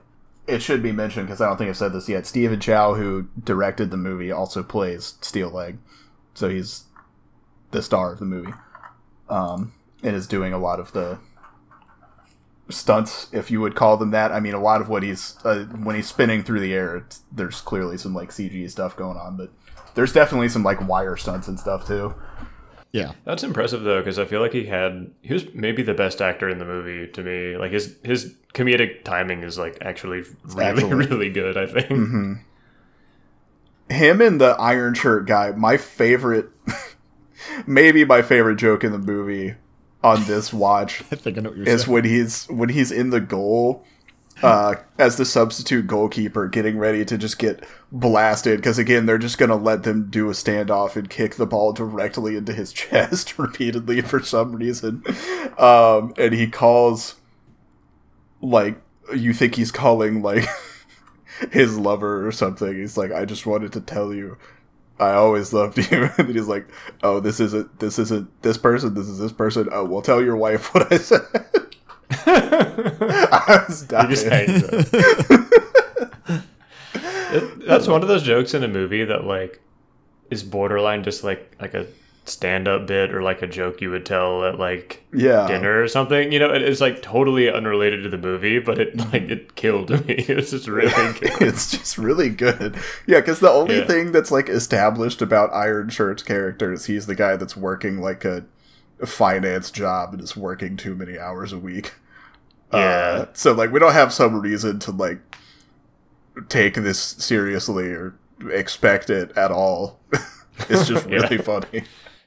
it 0.48 0.62
should 0.62 0.84
be 0.84 0.92
mentioned 0.92 1.28
because 1.28 1.42
I 1.42 1.48
don't 1.48 1.58
think 1.58 1.70
I've 1.70 1.78
said 1.78 1.94
this 1.94 2.10
yet. 2.10 2.26
Stephen 2.26 2.60
Chow, 2.60 2.96
who 2.96 3.28
directed 3.44 3.92
the 3.92 3.98
movie, 3.98 4.32
also 4.32 4.64
plays 4.64 5.16
Steel 5.22 5.50
Leg, 5.50 5.78
so 6.34 6.50
he's 6.50 6.86
the 7.72 7.82
star 7.82 8.14
of 8.14 8.20
the 8.20 8.26
movie, 8.26 8.54
um, 9.30 9.74
and 10.04 10.16
is 10.16 10.28
doing 10.28 10.54
a 10.54 10.58
lot 10.58 10.80
of 10.80 10.92
the 10.92 11.18
stunts, 12.70 13.28
if 13.32 13.52
you 13.52 13.62
would 13.62 13.76
call 13.76 13.98
them 13.98 14.12
that. 14.12 14.32
I 14.32 14.40
mean, 14.40 14.54
a 14.54 14.62
lot 14.62 14.82
of 14.82 14.90
what 14.90 15.04
he's 15.04 15.36
uh, 15.44 15.66
when 15.66 15.96
he's 15.96 16.08
spinning 16.08 16.44
through 16.44 16.60
the 16.62 16.74
air, 16.74 16.98
it's, 16.98 17.22
there's 17.32 17.62
clearly 17.62 17.98
some 17.98 18.14
like 18.14 18.30
CG 18.30 18.70
stuff 18.72 18.96
going 18.96 19.18
on, 19.18 19.38
but 19.38 19.52
there's 19.96 20.14
definitely 20.14 20.50
some 20.50 20.64
like 20.64 20.88
wire 20.88 21.18
stunts 21.18 21.48
and 21.48 21.60
stuff 21.60 21.86
too. 21.88 22.16
yeah. 22.92 23.12
That's 23.26 23.44
impressive 23.44 23.84
though, 23.84 24.00
because 24.00 24.18
I 24.20 24.26
feel 24.26 24.42
like 24.42 24.54
he 24.54 24.66
had 24.66 25.12
he 25.22 25.34
was 25.34 25.54
maybe 25.54 25.84
the 25.84 25.94
best 25.94 26.22
actor 26.22 26.50
in 26.50 26.58
the 26.60 26.66
movie 26.66 27.12
to 27.12 27.22
me. 27.24 27.58
Like 27.58 27.72
his 27.72 27.98
his 28.04 28.36
comedic 28.54 29.04
timing 29.04 29.44
is 29.44 29.58
like 29.58 29.78
actually 29.82 30.24
really 30.44 30.84
Excellent. 30.84 31.10
really 31.10 31.30
good. 31.30 31.58
I 31.58 31.66
think. 31.68 31.90
Mm-hmm. 31.90 32.34
him 33.90 34.22
and 34.22 34.40
the 34.40 34.56
iron 34.60 34.94
shirt 34.94 35.28
guy 35.28 35.52
my 35.52 35.76
favorite 35.78 36.50
maybe 37.68 38.06
my 38.06 38.22
favorite 38.22 38.56
joke 38.56 38.84
in 38.84 38.92
the 38.92 38.98
movie 38.98 39.56
on 40.04 40.24
this 40.26 40.52
watch 40.54 41.02
I 41.12 41.16
think 41.16 41.38
I 41.38 41.42
know 41.42 41.50
what 41.50 41.58
you're 41.58 41.68
is 41.68 41.82
saying. 41.84 41.94
when 41.94 42.04
he's 42.04 42.46
when 42.46 42.70
he's 42.70 42.92
in 42.92 43.10
the 43.10 43.22
goal 43.22 43.86
uh, 44.42 44.76
as 44.98 45.16
the 45.18 45.26
substitute 45.26 45.88
goalkeeper 45.88 46.48
getting 46.48 46.78
ready 46.78 47.06
to 47.06 47.18
just 47.18 47.38
get 47.40 47.64
blasted. 47.92 48.58
Because 48.58 48.78
again 48.78 49.06
they're 49.06 49.18
just 49.18 49.38
gonna 49.38 49.56
let 49.56 49.84
them 49.84 50.10
do 50.10 50.28
a 50.30 50.34
standoff 50.34 50.96
and 50.96 51.10
kick 51.10 51.36
the 51.36 51.46
ball 51.46 51.72
directly 51.72 52.36
into 52.36 52.52
his 52.54 52.74
chest 52.74 53.38
repeatedly 53.40 54.02
for 54.02 54.20
some 54.22 54.54
reason. 54.56 55.04
Um, 55.58 56.14
and 56.18 56.34
he 56.34 56.48
calls 56.48 57.16
like 58.42 58.82
you 59.16 59.34
think 59.34 59.56
he's 59.56 59.72
calling 59.72 60.22
like 60.22 60.46
his 61.52 61.78
lover 61.78 62.26
or 62.28 62.32
something. 62.32 62.74
He's 62.76 62.98
like 62.98 63.12
i 63.12 63.26
just 63.26 63.46
wanted 63.46 63.72
to 63.74 63.82
tell 63.82 64.14
you 64.14 64.38
I 65.00 65.12
always 65.14 65.52
loved 65.54 65.78
you. 65.92 66.10
and 66.18 66.30
he's 66.30 66.48
like, 66.48 66.68
"Oh, 67.02 67.20
this 67.20 67.40
isn't 67.40 67.80
this 67.80 67.98
isn't 68.00 68.42
this 68.44 68.58
person. 68.58 68.94
This 68.94 69.08
is 69.08 69.18
this 69.20 69.32
person. 69.32 69.68
Oh, 69.72 69.86
well, 69.86 70.02
tell 70.02 70.22
your 70.24 70.36
wife 70.36 70.74
what 70.74 70.92
I 70.94 70.98
said." 70.98 71.22
I 72.26 73.66
was 73.68 73.82
He 73.82 73.88
dying. 73.88 74.10
just 74.10 74.26
hangs 74.28 74.64
up. 74.64 74.74
It- 77.34 77.66
that's 77.66 77.88
one 77.88 78.02
of 78.04 78.08
those 78.08 78.22
jokes 78.24 78.54
in 78.54 78.64
a 78.64 78.68
movie 78.68 79.04
that 79.06 79.24
like 79.26 79.60
is 80.30 80.44
borderline 80.44 81.04
just 81.04 81.24
like 81.24 81.56
like 81.60 81.74
a 81.74 81.88
stand-up 82.26 82.88
bit 82.88 83.14
or 83.14 83.22
like 83.22 83.42
a 83.42 83.48
joke 83.48 83.82
you 83.82 83.90
would 83.92 84.06
tell 84.06 84.46
at 84.46 84.58
like 84.58 85.04
yeah, 85.14 85.46
dinner 85.48 85.82
or 85.84 85.88
something. 85.90 86.32
You 86.32 86.40
know, 86.40 86.54
it- 86.54 86.62
it's 86.62 86.80
like 86.80 87.02
totally 87.02 87.52
unrelated 87.52 88.04
to 88.04 88.10
the 88.10 88.18
movie, 88.18 88.60
but 88.60 88.80
it 88.80 88.98
like 89.12 89.24
it 89.24 89.56
killed 89.56 89.90
me. 90.08 90.16
It's 90.30 90.52
just 90.52 90.68
really 90.68 90.90
good. 91.20 91.32
it's 91.42 91.72
just 91.72 91.98
really 91.98 92.30
good. 92.30 92.78
Yeah, 93.06 93.20
because 93.20 93.40
the 93.42 93.50
only 93.52 93.80
Yeah. 93.80 93.88
thing 93.88 94.12
that's 94.14 94.32
like 94.32 94.48
established 94.50 95.22
about 95.22 95.54
Iron 95.54 95.90
Shirt's 95.90 96.24
character 96.24 96.72
is 96.72 96.86
he's 96.86 97.08
the 97.08 97.16
guy 97.16 97.36
that's 97.36 97.58
working 97.58 98.00
like 98.00 98.24
a, 98.26 98.46
finance 99.06 99.70
job 99.70 100.14
and 100.14 100.22
is 100.22 100.38
working 100.38 100.78
too 100.78 100.96
many 100.96 101.20
hours 101.20 101.52
a 101.52 101.60
week. 101.60 101.94
Yeah. 102.72 102.80
Uh, 102.80 103.26
so 103.34 103.52
like 103.52 103.72
we 103.74 103.80
don't 103.80 103.92
have 103.92 104.14
some 104.14 104.40
reason 104.40 104.80
to 104.80 104.92
like 104.92 105.20
take 106.48 106.76
this 106.76 107.00
seriously 107.00 107.88
or 107.88 108.16
expect 108.50 109.10
it 109.10 109.36
at 109.38 109.52
all. 109.52 110.00
it's 110.70 110.88
just 110.88 111.10
Yeah. 111.10 111.18
really 111.18 111.38
funny. 111.38 111.84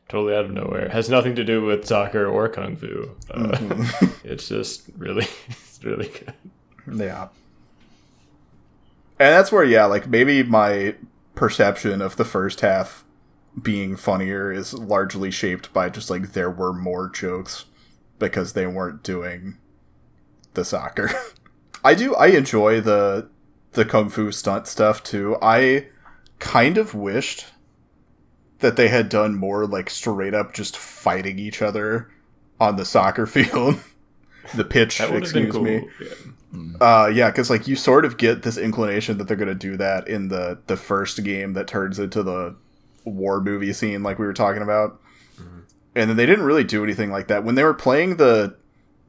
Totally 0.08 0.34
out 0.34 0.44
of 0.44 0.52
nowhere. 0.52 0.88
Has 0.88 1.08
nothing 1.08 1.34
to 1.36 1.44
do 1.44 1.64
with 1.64 1.86
soccer 1.86 2.26
or 2.26 2.48
kung 2.48 2.76
fu. 2.76 3.10
Uh, 3.30 3.48
Mm-hmm. 3.48 4.06
it's 4.28 4.48
just 4.48 4.88
really, 4.96 5.26
it's 5.48 5.82
really 5.84 6.08
good. 6.08 6.34
Yeah. 6.86 7.28
And 9.18 9.32
that's 9.32 9.50
where, 9.50 9.64
yeah, 9.64 9.86
like 9.86 10.06
maybe 10.08 10.42
my 10.42 10.94
perception 11.34 12.00
of 12.02 12.16
the 12.16 12.24
first 12.24 12.60
half 12.60 13.04
being 13.60 13.96
funnier 13.96 14.52
is 14.52 14.74
largely 14.74 15.30
shaped 15.30 15.72
by 15.72 15.88
just 15.88 16.10
like 16.10 16.32
there 16.32 16.50
were 16.50 16.72
more 16.72 17.08
jokes 17.08 17.64
because 18.18 18.52
they 18.52 18.66
weren't 18.66 19.02
doing 19.02 19.56
the 20.54 20.64
soccer. 20.64 21.10
I 21.84 21.94
do 21.94 22.14
I 22.14 22.28
enjoy 22.28 22.80
the 22.80 23.28
the 23.72 23.84
kung 23.84 24.08
fu 24.08 24.32
stunt 24.32 24.66
stuff 24.66 25.02
too. 25.02 25.36
I 25.40 25.86
kind 26.38 26.76
of 26.78 26.94
wished 26.94 27.46
that 28.60 28.76
they 28.76 28.88
had 28.88 29.08
done 29.08 29.34
more 29.34 29.66
like 29.66 29.90
straight 29.90 30.34
up 30.34 30.54
just 30.54 30.76
fighting 30.76 31.38
each 31.38 31.60
other 31.62 32.10
on 32.60 32.76
the 32.76 32.84
soccer 32.84 33.26
field. 33.26 33.78
the 34.54 34.64
pitch, 34.64 34.98
That 34.98 35.12
would 35.12 35.24
have 35.24 35.32
been 35.32 35.46
excuse 35.46 35.54
cool. 35.54 35.62
me. 35.64 35.88
Yeah. 36.00 36.76
Uh, 36.80 37.06
yeah, 37.08 37.30
because 37.30 37.50
like 37.50 37.68
you 37.68 37.76
sort 37.76 38.04
of 38.06 38.16
get 38.16 38.42
this 38.42 38.56
inclination 38.56 39.18
that 39.18 39.28
they're 39.28 39.36
going 39.36 39.48
to 39.48 39.54
do 39.54 39.76
that 39.76 40.08
in 40.08 40.28
the 40.28 40.58
the 40.68 40.76
first 40.76 41.22
game 41.22 41.52
that 41.52 41.66
turns 41.66 41.98
into 41.98 42.22
the 42.22 42.54
war 43.04 43.40
movie 43.42 43.72
scene, 43.74 44.02
like 44.02 44.18
we 44.18 44.24
were 44.26 44.32
talking 44.32 44.62
about. 44.62 45.00
And 45.94 46.10
then 46.10 46.16
they 46.16 46.26
didn't 46.26 46.44
really 46.44 46.64
do 46.64 46.84
anything 46.84 47.10
like 47.10 47.28
that 47.28 47.42
when 47.44 47.54
they 47.56 47.64
were 47.64 47.72
playing 47.74 48.16
the 48.16 48.54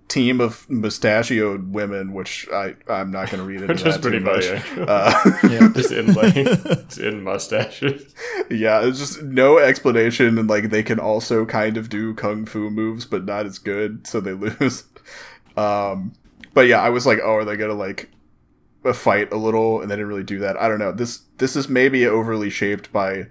team 0.07 0.39
of 0.39 0.65
mustachioed 0.69 1.73
women, 1.73 2.13
which 2.13 2.47
I 2.53 2.75
I'm 2.87 3.11
not 3.11 3.29
going 3.29 3.41
to 3.41 3.47
read 3.47 3.61
into 3.61 3.73
Which 3.73 3.85
is 3.85 3.95
that 3.95 4.01
pretty 4.01 4.19
too 4.19 4.25
much. 4.25 4.45
funny. 4.45 4.85
Uh, 4.87 5.37
Yeah. 5.49 5.69
just 5.73 5.91
in 5.91 6.13
like 6.13 6.35
in 6.97 7.23
mustaches. 7.23 8.13
yeah, 8.49 8.85
it's 8.85 8.99
just 8.99 9.21
no 9.23 9.57
explanation, 9.57 10.37
and 10.37 10.49
like 10.49 10.69
they 10.69 10.83
can 10.83 10.99
also 10.99 11.45
kind 11.45 11.77
of 11.77 11.89
do 11.89 12.13
kung 12.13 12.45
fu 12.45 12.69
moves, 12.69 13.05
but 13.05 13.25
not 13.25 13.45
as 13.45 13.59
good, 13.59 14.07
so 14.07 14.19
they 14.21 14.33
lose. 14.33 14.83
Um, 15.55 16.13
but 16.53 16.67
yeah, 16.67 16.81
I 16.81 16.89
was 16.89 17.05
like, 17.05 17.19
oh, 17.23 17.35
are 17.35 17.45
they 17.45 17.57
gonna 17.57 17.73
like 17.73 18.09
a 18.85 18.93
fight 18.93 19.31
a 19.33 19.37
little? 19.37 19.81
And 19.81 19.89
they 19.91 19.95
didn't 19.95 20.07
really 20.07 20.23
do 20.23 20.39
that. 20.39 20.55
I 20.57 20.67
don't 20.67 20.79
know. 20.79 20.91
This 20.91 21.21
this 21.37 21.55
is 21.55 21.67
maybe 21.67 22.05
overly 22.07 22.49
shaped 22.49 22.91
by 22.93 23.27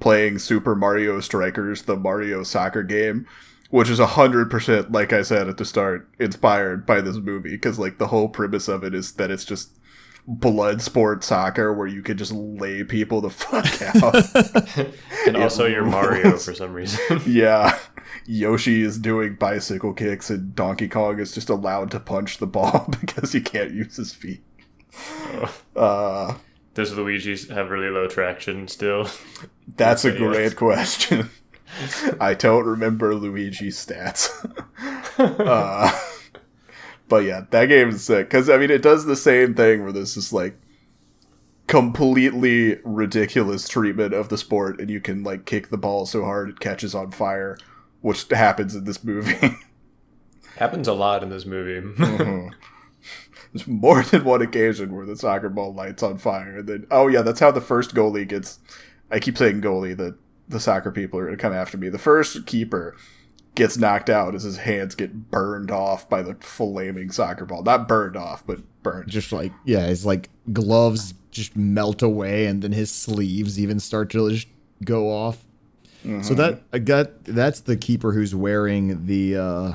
playing 0.00 0.38
Super 0.38 0.74
Mario 0.76 1.20
Strikers, 1.20 1.82
the 1.82 1.96
Mario 1.96 2.42
soccer 2.44 2.82
game, 2.84 3.26
which 3.70 3.90
is 3.90 4.00
a 4.00 4.06
hundred 4.06 4.50
percent, 4.50 4.92
like 4.92 5.12
I 5.12 5.22
said 5.22 5.48
at 5.48 5.56
the 5.56 5.64
start, 5.64 6.08
inspired 6.18 6.86
by 6.86 7.00
this 7.00 7.16
movie 7.16 7.50
because 7.50 7.78
like 7.78 7.98
the 7.98 8.08
whole 8.08 8.28
premise 8.28 8.68
of 8.68 8.82
it 8.84 8.94
is 8.94 9.12
that 9.14 9.30
it's 9.30 9.44
just 9.44 9.78
blood 10.26 10.82
sport 10.82 11.24
soccer 11.24 11.72
where 11.72 11.86
you 11.86 12.02
could 12.02 12.18
just 12.18 12.32
lay 12.32 12.84
people 12.84 13.20
the 13.22 13.30
fuck 13.30 13.82
out. 13.82 14.88
And 15.26 15.36
also 15.36 15.66
you're 15.66 15.84
Mario 15.84 16.36
for 16.38 16.54
some 16.54 16.72
reason. 16.72 17.20
yeah. 17.26 17.78
Yoshi 18.26 18.82
is 18.82 18.98
doing 18.98 19.34
bicycle 19.34 19.92
kicks 19.92 20.30
and 20.30 20.54
Donkey 20.54 20.88
Kong 20.88 21.18
is 21.18 21.34
just 21.34 21.50
allowed 21.50 21.90
to 21.90 22.00
punch 22.00 22.38
the 22.38 22.46
ball 22.46 22.88
because 23.00 23.32
he 23.32 23.40
can't 23.40 23.72
use 23.72 23.96
his 23.96 24.14
feet. 24.14 24.42
Uh, 25.76 26.34
Does 26.74 26.94
Luigi 26.94 27.36
have 27.52 27.68
really 27.70 27.90
low 27.90 28.06
traction 28.06 28.68
still? 28.68 29.08
that's 29.76 30.04
a 30.04 30.12
great 30.12 30.56
question. 30.56 31.28
I 32.20 32.34
don't 32.34 32.64
remember 32.64 33.14
Luigi's 33.14 33.84
stats. 33.84 34.30
uh, 35.18 35.90
but 37.08 37.24
yeah, 37.24 37.42
that 37.50 37.66
game 37.66 37.90
is 37.90 38.04
sick 38.04 38.28
because 38.28 38.50
I 38.50 38.56
mean 38.58 38.70
it 38.70 38.82
does 38.82 39.06
the 39.06 39.16
same 39.16 39.54
thing 39.54 39.82
where 39.82 39.92
this 39.92 40.16
is 40.16 40.32
like 40.32 40.58
completely 41.66 42.78
ridiculous 42.84 43.68
treatment 43.68 44.14
of 44.14 44.28
the 44.28 44.38
sport, 44.38 44.80
and 44.80 44.90
you 44.90 45.00
can 45.00 45.22
like 45.22 45.44
kick 45.44 45.68
the 45.68 45.78
ball 45.78 46.06
so 46.06 46.24
hard 46.24 46.48
it 46.48 46.60
catches 46.60 46.94
on 46.94 47.10
fire, 47.10 47.58
which 48.00 48.26
happens 48.30 48.74
in 48.74 48.84
this 48.84 49.04
movie. 49.04 49.56
Happens 50.56 50.88
a 50.88 50.92
lot 50.92 51.22
in 51.22 51.28
this 51.28 51.46
movie. 51.46 51.86
Mhm. 51.86 52.50
There's 53.52 53.68
more 53.68 54.02
than 54.02 54.24
one 54.24 54.42
occasion 54.42 54.92
where 54.92 55.06
the 55.06 55.14
soccer 55.16 55.48
ball 55.48 55.72
lights 55.72 56.02
on 56.02 56.18
fire, 56.18 56.58
and 56.58 56.68
then 56.68 56.86
oh 56.90 57.06
yeah, 57.06 57.22
that's 57.22 57.38
how 57.38 57.52
the 57.52 57.60
first 57.60 57.94
goalie 57.94 58.26
gets. 58.26 58.58
I 59.08 59.20
keep 59.20 59.38
saying 59.38 59.62
goalie 59.62 59.96
that 59.96 60.16
the 60.48 60.60
soccer 60.60 60.90
people 60.90 61.18
are 61.18 61.26
gonna 61.26 61.36
come 61.36 61.52
after 61.52 61.76
me. 61.78 61.88
The 61.88 61.98
first 61.98 62.46
keeper 62.46 62.96
gets 63.54 63.76
knocked 63.76 64.08
out 64.08 64.34
as 64.34 64.44
his 64.44 64.58
hands 64.58 64.94
get 64.94 65.30
burned 65.30 65.70
off 65.70 66.08
by 66.08 66.22
the 66.22 66.34
flaming 66.36 67.10
soccer 67.10 67.44
ball. 67.44 67.62
Not 67.62 67.88
burned 67.88 68.16
off, 68.16 68.46
but 68.46 68.60
burned. 68.82 69.08
just 69.08 69.32
like 69.32 69.52
yeah, 69.64 69.86
his 69.86 70.06
like 70.06 70.30
gloves 70.52 71.14
just 71.30 71.56
melt 71.56 72.02
away, 72.02 72.46
and 72.46 72.62
then 72.62 72.72
his 72.72 72.90
sleeves 72.90 73.58
even 73.58 73.80
start 73.80 74.10
to 74.10 74.30
just 74.30 74.48
go 74.84 75.10
off. 75.10 75.44
So 76.22 76.32
that 76.34 76.62
I 76.72 76.78
got 76.78 77.24
that's 77.24 77.60
the 77.60 77.76
keeper 77.76 78.12
who's 78.12 78.34
wearing 78.34 79.04
the 79.04 79.36
uh 79.36 79.72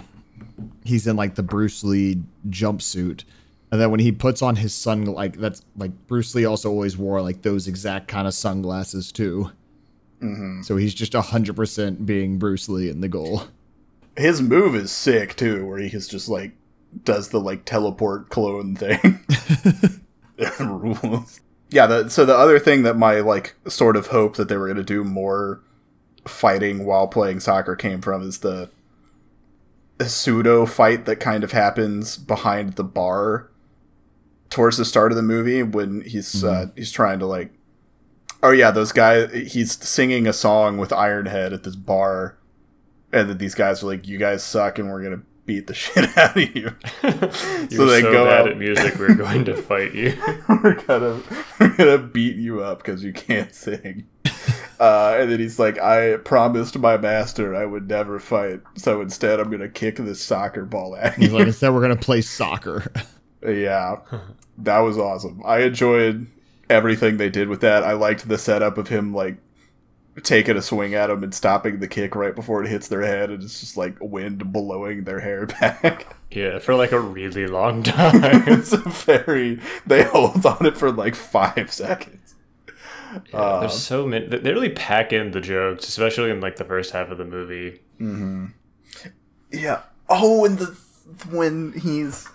he's 0.83 1.05
in 1.05 1.15
like 1.15 1.35
the 1.35 1.43
Bruce 1.43 1.83
Lee 1.83 2.23
jumpsuit. 2.49 3.23
And 3.71 3.81
then 3.81 3.91
when 3.91 3.99
he 3.99 4.11
puts 4.11 4.41
on 4.41 4.55
his 4.55 4.73
sun 4.73 5.05
like 5.05 5.37
that's 5.37 5.63
like 5.77 5.91
Bruce 6.07 6.33
Lee 6.33 6.45
also 6.45 6.69
always 6.69 6.97
wore 6.97 7.21
like 7.21 7.41
those 7.41 7.67
exact 7.67 8.07
kind 8.07 8.27
of 8.27 8.33
sunglasses 8.33 9.11
too. 9.11 9.51
So 10.63 10.77
he's 10.77 10.93
just 10.93 11.13
hundred 11.13 11.55
percent 11.55 12.05
being 12.05 12.37
Bruce 12.37 12.69
Lee 12.69 12.89
in 12.89 13.01
the 13.01 13.07
goal. 13.09 13.43
His 14.15 14.41
move 14.41 14.75
is 14.75 14.91
sick 14.91 15.35
too, 15.35 15.65
where 15.65 15.79
he 15.79 15.89
just 15.89 16.29
like 16.29 16.51
does 17.03 17.29
the 17.29 17.39
like 17.39 17.65
teleport 17.65 18.29
clone 18.29 18.75
thing. 18.75 19.19
Rules. 20.59 21.39
Yeah, 21.73 21.87
the, 21.87 22.09
so 22.09 22.23
the 22.23 22.37
other 22.37 22.59
thing 22.59 22.83
that 22.83 22.97
my 22.97 23.21
like 23.21 23.55
sort 23.67 23.95
of 23.95 24.07
hope 24.07 24.35
that 24.35 24.47
they 24.47 24.57
were 24.57 24.67
going 24.67 24.77
to 24.77 24.83
do 24.83 25.03
more 25.03 25.59
fighting 26.23 26.85
while 26.85 27.07
playing 27.07 27.39
soccer 27.39 27.75
came 27.75 27.99
from 27.99 28.21
is 28.21 28.39
the 28.39 28.69
pseudo 30.05 30.67
fight 30.67 31.05
that 31.05 31.15
kind 31.15 31.43
of 31.43 31.51
happens 31.51 32.15
behind 32.17 32.73
the 32.73 32.83
bar 32.83 33.49
towards 34.51 34.77
the 34.77 34.85
start 34.85 35.11
of 35.11 35.15
the 35.15 35.23
movie 35.23 35.63
when 35.63 36.01
he's 36.01 36.43
uh, 36.43 36.67
he's 36.75 36.91
trying 36.91 37.17
to 37.17 37.25
like 37.25 37.51
oh 38.43 38.51
yeah 38.51 38.69
those 38.69 38.91
guys 38.91 39.31
he's 39.51 39.71
singing 39.83 40.27
a 40.27 40.33
song 40.33 40.77
with 40.77 40.91
Ironhead 40.91 41.53
at 41.53 41.63
this 41.63 41.75
bar 41.75 42.37
and 43.11 43.29
then 43.29 43.37
these 43.39 43.55
guys 43.55 43.81
are 43.81 43.87
like 43.87 44.07
you 44.07 44.17
guys 44.19 44.43
suck 44.43 44.77
and 44.77 44.89
we're 44.91 45.01
gonna 45.01 45.23
beat 45.45 45.67
the 45.67 45.73
shit 45.83 46.15
out 46.17 46.37
of 46.37 46.55
you 46.55 46.75
You're 47.03 47.31
so 47.31 47.85
they 47.85 48.01
so 48.01 48.11
go 48.11 48.25
bad 48.25 48.41
out 48.41 48.47
at 48.49 48.57
music, 48.57 48.95
we're 48.97 49.15
going 49.15 49.43
to 49.45 49.55
fight 49.55 49.93
you. 49.93 50.15
we're 50.49 50.75
gonna 50.85 51.21
we're 51.59 51.75
gonna 51.75 51.97
beat 51.97 52.35
you 52.37 52.61
up 52.61 52.77
because 52.79 53.03
you 53.03 53.11
can't 53.13 53.53
sing. 53.53 54.07
Uh, 54.79 55.17
and 55.19 55.31
then 55.31 55.39
he's 55.39 55.59
like, 55.59 55.79
I 55.79 56.17
promised 56.17 56.77
my 56.77 56.97
master 56.97 57.55
I 57.55 57.65
would 57.65 57.87
never 57.87 58.19
fight, 58.19 58.61
so 58.75 59.01
instead 59.01 59.39
I'm 59.39 59.49
gonna 59.49 59.69
kick 59.69 59.97
this 59.97 60.21
soccer 60.21 60.65
ball 60.65 60.95
at 60.95 61.15
He's 61.15 61.29
you. 61.29 61.37
like, 61.37 61.47
instead 61.47 61.73
we're 61.73 61.81
gonna 61.81 61.95
play 61.95 62.21
soccer. 62.21 62.91
yeah, 63.45 63.97
that 64.59 64.79
was 64.79 64.97
awesome. 64.97 65.41
I 65.45 65.59
enjoyed 65.59 66.27
everything 66.73 67.17
they 67.17 67.29
did 67.29 67.47
with 67.47 67.61
that. 67.61 67.83
I 67.83 67.93
liked 67.93 68.27
the 68.27 68.37
setup 68.37 68.77
of 68.77 68.89
him 68.89 69.13
like 69.13 69.37
taking 70.23 70.55
a 70.57 70.61
swing 70.61 70.93
at 70.93 71.09
him 71.09 71.23
and 71.23 71.33
stopping 71.33 71.79
the 71.79 71.87
kick 71.87 72.13
right 72.15 72.35
before 72.35 72.63
it 72.63 72.69
hits 72.69 72.87
their 72.87 73.01
head, 73.01 73.29
and 73.29 73.41
it's 73.43 73.59
just 73.61 73.77
like 73.77 73.95
wind 74.01 74.51
blowing 74.51 75.05
their 75.05 75.19
hair 75.21 75.45
back. 75.61 76.15
Yeah, 76.31 76.59
for 76.59 76.75
like 76.75 76.91
a 76.91 76.99
really 76.99 77.47
long 77.47 77.83
time. 77.83 78.43
it's 78.47 78.73
a 78.73 78.77
very 78.77 79.59
they 79.87 80.03
hold 80.03 80.45
on 80.45 80.65
it 80.65 80.77
for 80.77 80.91
like 80.91 81.15
five 81.15 81.71
seconds. 81.71 82.35
Uh, 83.31 83.59
There's 83.61 83.79
so 83.79 84.07
many. 84.07 84.25
They 84.25 84.51
really 84.51 84.71
pack 84.71 85.13
in 85.13 85.31
the 85.31 85.41
jokes, 85.41 85.87
especially 85.87 86.31
in 86.31 86.41
like 86.41 86.55
the 86.55 86.63
first 86.65 86.91
half 86.91 87.09
of 87.09 87.19
the 87.19 87.25
movie. 87.25 87.79
Yeah. 89.51 89.81
Oh, 90.09 90.45
and 90.45 90.57
the 90.57 90.65
when 91.29 91.73
he's 91.73 92.27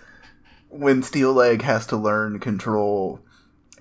when 0.69 1.03
Steel 1.03 1.33
Leg 1.33 1.61
has 1.63 1.85
to 1.87 1.97
learn 1.97 2.39
control 2.39 3.19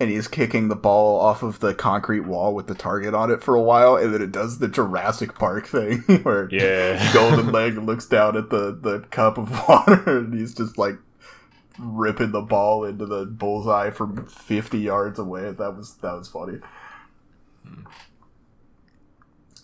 and 0.00 0.10
he's 0.10 0.28
kicking 0.28 0.68
the 0.68 0.76
ball 0.76 1.20
off 1.20 1.42
of 1.42 1.60
the 1.60 1.74
concrete 1.74 2.20
wall 2.20 2.54
with 2.54 2.66
the 2.68 2.74
target 2.74 3.14
on 3.14 3.30
it 3.30 3.42
for 3.42 3.54
a 3.54 3.62
while, 3.62 3.96
and 3.96 4.14
then 4.14 4.22
it 4.22 4.32
does 4.32 4.58
the 4.58 4.68
Jurassic 4.68 5.34
Park 5.34 5.66
thing 5.66 5.98
where 6.22 6.48
Yeah. 6.50 7.12
Golden 7.12 7.50
Leg 7.52 7.76
looks 7.78 8.06
down 8.06 8.36
at 8.36 8.50
the, 8.50 8.72
the 8.80 9.00
cup 9.10 9.38
of 9.38 9.50
water 9.68 10.18
and 10.18 10.32
he's 10.34 10.54
just 10.54 10.78
like 10.78 10.96
ripping 11.78 12.32
the 12.32 12.40
ball 12.40 12.84
into 12.84 13.06
the 13.06 13.24
bullseye 13.24 13.90
from 13.90 14.26
fifty 14.26 14.78
yards 14.78 15.18
away. 15.18 15.52
That 15.52 15.76
was 15.76 15.94
that 15.96 16.12
was 16.12 16.28
funny. 16.28 16.58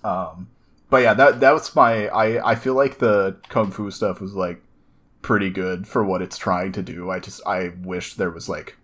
Um, 0.02 0.48
but 0.90 0.98
yeah, 1.02 1.14
that 1.14 1.40
that 1.40 1.52
was 1.52 1.74
my. 1.74 2.08
I 2.08 2.52
I 2.52 2.54
feel 2.54 2.74
like 2.74 2.98
the 2.98 3.36
kung 3.48 3.70
fu 3.70 3.90
stuff 3.90 4.20
was 4.20 4.34
like 4.34 4.62
pretty 5.22 5.50
good 5.50 5.88
for 5.88 6.04
what 6.04 6.22
it's 6.22 6.36
trying 6.38 6.72
to 6.72 6.82
do. 6.82 7.10
I 7.10 7.18
just 7.18 7.40
I 7.46 7.72
wish 7.82 8.14
there 8.14 8.30
was 8.30 8.48
like 8.48 8.76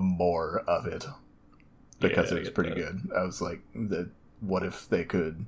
more 0.00 0.60
of 0.66 0.86
it 0.86 1.06
because 2.00 2.30
Yeah, 2.30 2.38
it 2.38 2.40
was 2.40 2.50
pretty 2.50 2.70
that. 2.70 2.76
good. 2.76 3.10
I 3.16 3.22
was 3.24 3.40
like, 3.40 3.60
the 3.74 4.10
what 4.40 4.62
if 4.62 4.88
they 4.88 5.04
could 5.04 5.46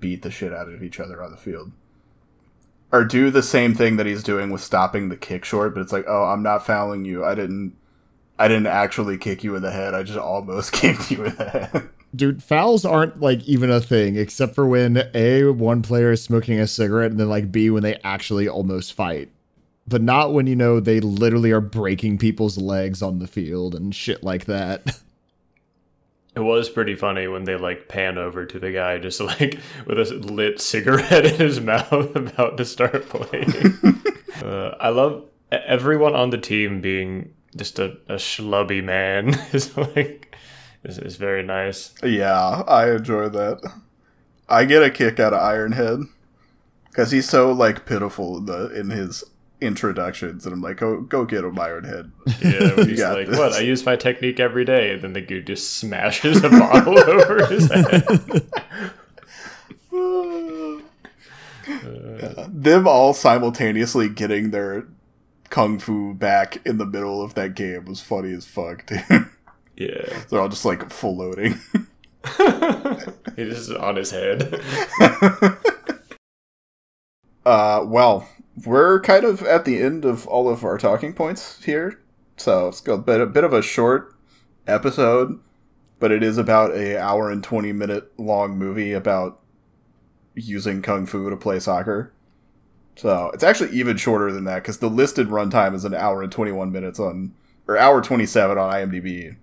beat 0.00 0.22
the 0.22 0.30
shit 0.30 0.52
out 0.52 0.68
of 0.68 0.82
each 0.82 0.98
other 1.00 1.22
on 1.22 1.30
the 1.30 1.36
field? 1.36 1.72
Or 2.92 3.04
do 3.04 3.30
the 3.30 3.42
same 3.42 3.74
thing 3.74 3.96
that 3.96 4.06
he's 4.06 4.22
doing 4.22 4.50
with 4.50 4.62
stopping 4.62 5.08
the 5.08 5.16
kick 5.16 5.44
short, 5.44 5.74
but 5.74 5.80
it's 5.80 5.92
like, 5.92 6.04
oh, 6.06 6.24
I'm 6.24 6.42
not 6.42 6.64
fouling 6.64 7.04
you. 7.04 7.24
I 7.24 7.34
didn't, 7.34 7.74
I 8.38 8.46
didn't 8.48 8.68
actually 8.68 9.18
kick 9.18 9.42
you 9.42 9.56
in 9.56 9.62
the 9.62 9.72
head. 9.72 9.92
I 9.92 10.02
just 10.04 10.18
almost 10.18 10.72
kicked 10.72 11.10
you 11.10 11.24
in 11.24 11.34
the 11.36 11.44
head. 11.48 11.88
Dude, 12.14 12.42
fouls 12.42 12.84
aren't 12.84 13.20
like 13.20 13.42
even 13.44 13.70
a 13.70 13.80
thing 13.80 14.16
except 14.16 14.54
for 14.54 14.66
when 14.66 15.02
A, 15.14 15.44
one 15.50 15.82
player 15.82 16.12
is 16.12 16.22
smoking 16.22 16.58
a 16.60 16.66
cigarette, 16.66 17.10
and 17.10 17.20
then 17.20 17.28
like 17.28 17.50
B, 17.52 17.68
when 17.70 17.82
they 17.82 17.96
actually 18.04 18.48
almost 18.48 18.94
fight. 18.94 19.30
But 19.88 20.02
not 20.02 20.32
when, 20.32 20.46
you 20.46 20.56
know, 20.56 20.80
they 20.80 20.98
literally 21.00 21.52
are 21.52 21.60
breaking 21.60 22.18
people's 22.18 22.58
legs 22.58 23.02
on 23.02 23.20
the 23.20 23.28
field 23.28 23.74
and 23.74 23.94
shit 23.94 24.22
like 24.22 24.46
that. 24.46 25.00
It 26.36 26.44
was 26.44 26.68
pretty 26.68 26.94
funny 26.94 27.28
when 27.28 27.44
they 27.44 27.56
like 27.56 27.88
pan 27.88 28.18
over 28.18 28.44
to 28.44 28.58
the 28.58 28.70
guy 28.70 28.98
just 28.98 29.20
like 29.40 29.58
with 29.86 29.98
a 29.98 30.14
lit 30.16 30.60
cigarette 30.60 31.24
in 31.24 31.36
his 31.36 31.60
mouth 31.62 32.14
about 32.14 32.58
to 32.58 32.64
start 32.66 33.08
playing. 33.08 34.02
uh, 34.44 34.76
I 34.78 34.90
love 34.90 35.24
everyone 35.50 36.14
on 36.14 36.28
the 36.28 36.36
team 36.36 36.82
being 36.82 37.32
just 37.56 37.78
a, 37.78 37.96
a 38.06 38.16
schlubby 38.16 38.84
man 38.84 39.28
is 39.54 39.74
like 39.78 40.36
is, 40.84 40.98
is 40.98 41.16
very 41.16 41.42
nice. 41.42 41.94
Yeah, 42.02 42.62
I 42.68 42.90
enjoy 42.90 43.30
that. 43.30 43.62
I 44.46 44.66
get 44.66 44.82
a 44.82 44.90
kick 44.90 45.18
out 45.18 45.32
of 45.32 45.40
Ironhead 45.40 46.04
because 46.84 47.12
he's 47.12 47.28
so 47.28 47.50
like 47.50 47.86
pitiful 47.86 48.36
in 48.36 48.46
the 48.46 48.78
in 48.78 48.90
his 48.90 49.24
introductions, 49.60 50.44
and 50.44 50.52
I'm 50.52 50.60
like, 50.60 50.76
go 50.76 51.00
go 51.00 51.24
get 51.24 51.44
him, 51.44 51.56
Ironhead. 51.56 52.10
Yeah, 52.40 52.84
he's 52.84 53.00
got 53.00 53.16
like, 53.16 53.28
this. 53.28 53.38
"What? 53.38 53.52
I 53.52 53.60
use 53.60 53.84
my 53.84 53.96
technique 53.96 54.40
every 54.40 54.64
day," 54.64 54.92
and 54.92 55.02
then 55.02 55.12
the 55.12 55.20
dude 55.20 55.46
just 55.46 55.76
smashes 55.76 56.42
a 56.44 56.50
bottle 56.50 56.98
over 57.10 57.46
his 57.46 57.70
head. 57.70 58.04
Yeah, 59.92 60.80
them 62.48 62.86
all 62.86 63.14
simultaneously 63.14 64.08
getting 64.08 64.50
their 64.50 64.86
kung 65.50 65.78
fu 65.78 66.14
back 66.14 66.58
in 66.66 66.78
the 66.78 66.86
middle 66.86 67.22
of 67.22 67.34
that 67.34 67.54
game 67.54 67.84
was 67.86 68.00
funny 68.00 68.32
as 68.32 68.44
fuck, 68.44 68.86
dude. 68.86 69.02
Yeah. 69.76 70.22
They're 70.28 70.40
all 70.40 70.48
just 70.48 70.64
like 70.64 70.90
full 70.90 71.16
loading. 71.16 71.60
He's 73.36 73.54
just 73.54 73.72
on 73.72 73.96
his 73.96 74.10
head. 74.10 74.60
Uh, 77.46 77.84
well, 77.86 78.28
we're 78.64 79.00
kind 79.00 79.24
of 79.24 79.42
at 79.42 79.64
the 79.64 79.82
end 79.82 80.04
of 80.04 80.26
all 80.26 80.48
of 80.48 80.64
our 80.64 80.78
talking 80.78 81.12
points 81.12 81.62
here, 81.64 82.00
so 82.36 82.68
it's 82.68 82.86
a 82.86 82.96
bit 82.96 83.20
a 83.20 83.26
bit 83.26 83.44
of 83.44 83.52
a 83.52 83.62
short 83.62 84.14
episode, 84.66 85.38
but 85.98 86.12
it 86.12 86.22
is 86.22 86.38
about 86.38 86.74
a 86.74 86.98
hour 86.98 87.30
and 87.30 87.42
twenty 87.42 87.72
minute 87.72 88.12
long 88.18 88.56
movie 88.56 88.92
about 88.92 89.40
using 90.34 90.82
kung 90.82 91.06
fu 91.06 91.28
to 91.28 91.36
play 91.36 91.58
soccer. 91.58 92.12
So 92.96 93.30
it's 93.34 93.44
actually 93.44 93.76
even 93.76 93.98
shorter 93.98 94.32
than 94.32 94.44
that 94.44 94.62
because 94.62 94.78
the 94.78 94.88
listed 94.88 95.28
runtime 95.28 95.74
is 95.74 95.84
an 95.84 95.94
hour 95.94 96.22
and 96.22 96.32
twenty 96.32 96.52
one 96.52 96.72
minutes 96.72 96.98
on 96.98 97.34
or 97.68 97.76
hour 97.76 98.00
twenty 98.00 98.26
seven 98.26 98.56
on 98.56 98.72
IMDb. 98.72 99.36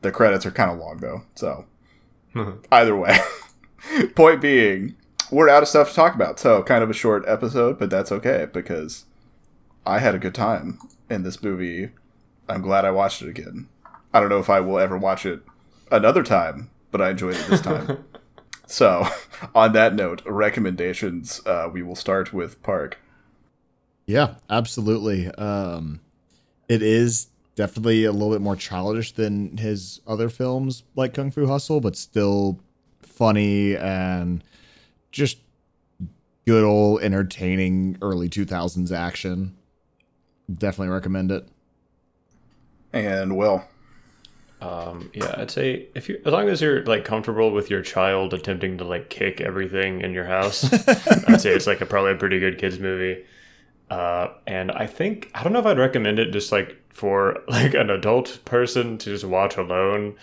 The 0.00 0.12
credits 0.12 0.46
are 0.46 0.50
kind 0.50 0.70
of 0.70 0.78
long 0.78 0.98
though, 0.98 1.22
so 1.34 1.66
either 2.72 2.96
way. 2.96 3.18
Point 4.14 4.40
being, 4.40 4.96
we're 5.30 5.48
out 5.48 5.62
of 5.62 5.68
stuff 5.68 5.90
to 5.90 5.94
talk 5.94 6.14
about, 6.14 6.38
so 6.38 6.62
kind 6.62 6.82
of 6.82 6.90
a 6.90 6.94
short 6.94 7.24
episode, 7.26 7.78
but 7.78 7.90
that's 7.90 8.12
okay 8.12 8.46
because 8.52 9.04
I 9.84 9.98
had 9.98 10.14
a 10.14 10.18
good 10.18 10.34
time 10.34 10.78
in 11.10 11.22
this 11.22 11.42
movie. 11.42 11.90
I'm 12.48 12.62
glad 12.62 12.84
I 12.84 12.90
watched 12.90 13.22
it 13.22 13.28
again. 13.28 13.68
I 14.12 14.20
don't 14.20 14.28
know 14.28 14.38
if 14.38 14.50
I 14.50 14.60
will 14.60 14.78
ever 14.78 14.96
watch 14.96 15.26
it 15.26 15.42
another 15.90 16.22
time, 16.22 16.70
but 16.90 17.00
I 17.00 17.10
enjoyed 17.10 17.36
it 17.36 17.46
this 17.48 17.60
time. 17.60 18.04
so, 18.66 19.06
on 19.54 19.72
that 19.72 19.94
note, 19.94 20.22
recommendations. 20.24 21.40
Uh, 21.44 21.68
we 21.72 21.82
will 21.82 21.96
start 21.96 22.32
with 22.32 22.62
Park. 22.62 22.98
Yeah, 24.06 24.34
absolutely. 24.48 25.28
Um, 25.32 26.00
it 26.68 26.82
is 26.82 27.28
definitely 27.56 28.04
a 28.04 28.12
little 28.12 28.30
bit 28.30 28.40
more 28.40 28.56
childish 28.56 29.12
than 29.12 29.56
his 29.56 30.00
other 30.06 30.28
films 30.28 30.84
like 30.94 31.14
Kung 31.14 31.30
Fu 31.30 31.46
Hustle, 31.46 31.80
but 31.80 31.96
still 31.96 32.60
funny 33.02 33.76
and 33.76 34.44
just 35.10 35.38
good 36.46 36.64
old 36.64 37.02
entertaining 37.02 37.98
early 38.00 38.28
2000s 38.28 38.92
action. 38.92 39.56
Definitely 40.52 40.94
recommend 40.94 41.32
it. 41.32 41.48
And 42.92 43.36
Will. 43.36 43.64
Um, 44.60 45.10
yeah, 45.12 45.34
I'd 45.36 45.50
say 45.50 45.88
if 45.94 46.08
you, 46.08 46.20
as 46.24 46.32
long 46.32 46.48
as 46.48 46.62
you're 46.62 46.82
like 46.84 47.04
comfortable 47.04 47.50
with 47.50 47.68
your 47.68 47.82
child 47.82 48.32
attempting 48.32 48.78
to 48.78 48.84
like 48.84 49.10
kick 49.10 49.40
everything 49.40 50.00
in 50.00 50.12
your 50.12 50.24
house, 50.24 50.64
I'd 51.28 51.40
say 51.40 51.50
it's 51.50 51.66
like 51.66 51.80
a 51.80 51.86
probably 51.86 52.12
a 52.12 52.16
pretty 52.16 52.38
good 52.38 52.58
kids 52.58 52.78
movie. 52.78 53.24
Uh, 53.90 54.28
and 54.46 54.72
I 54.72 54.86
think 54.86 55.30
I 55.34 55.42
don't 55.42 55.52
know 55.52 55.58
if 55.60 55.66
I'd 55.66 55.78
recommend 55.78 56.18
it 56.18 56.32
just 56.32 56.52
like 56.52 56.76
for 56.88 57.42
like 57.48 57.74
an 57.74 57.90
adult 57.90 58.38
person 58.44 58.98
to 58.98 59.10
just 59.10 59.24
watch 59.24 59.56
alone, 59.56 60.16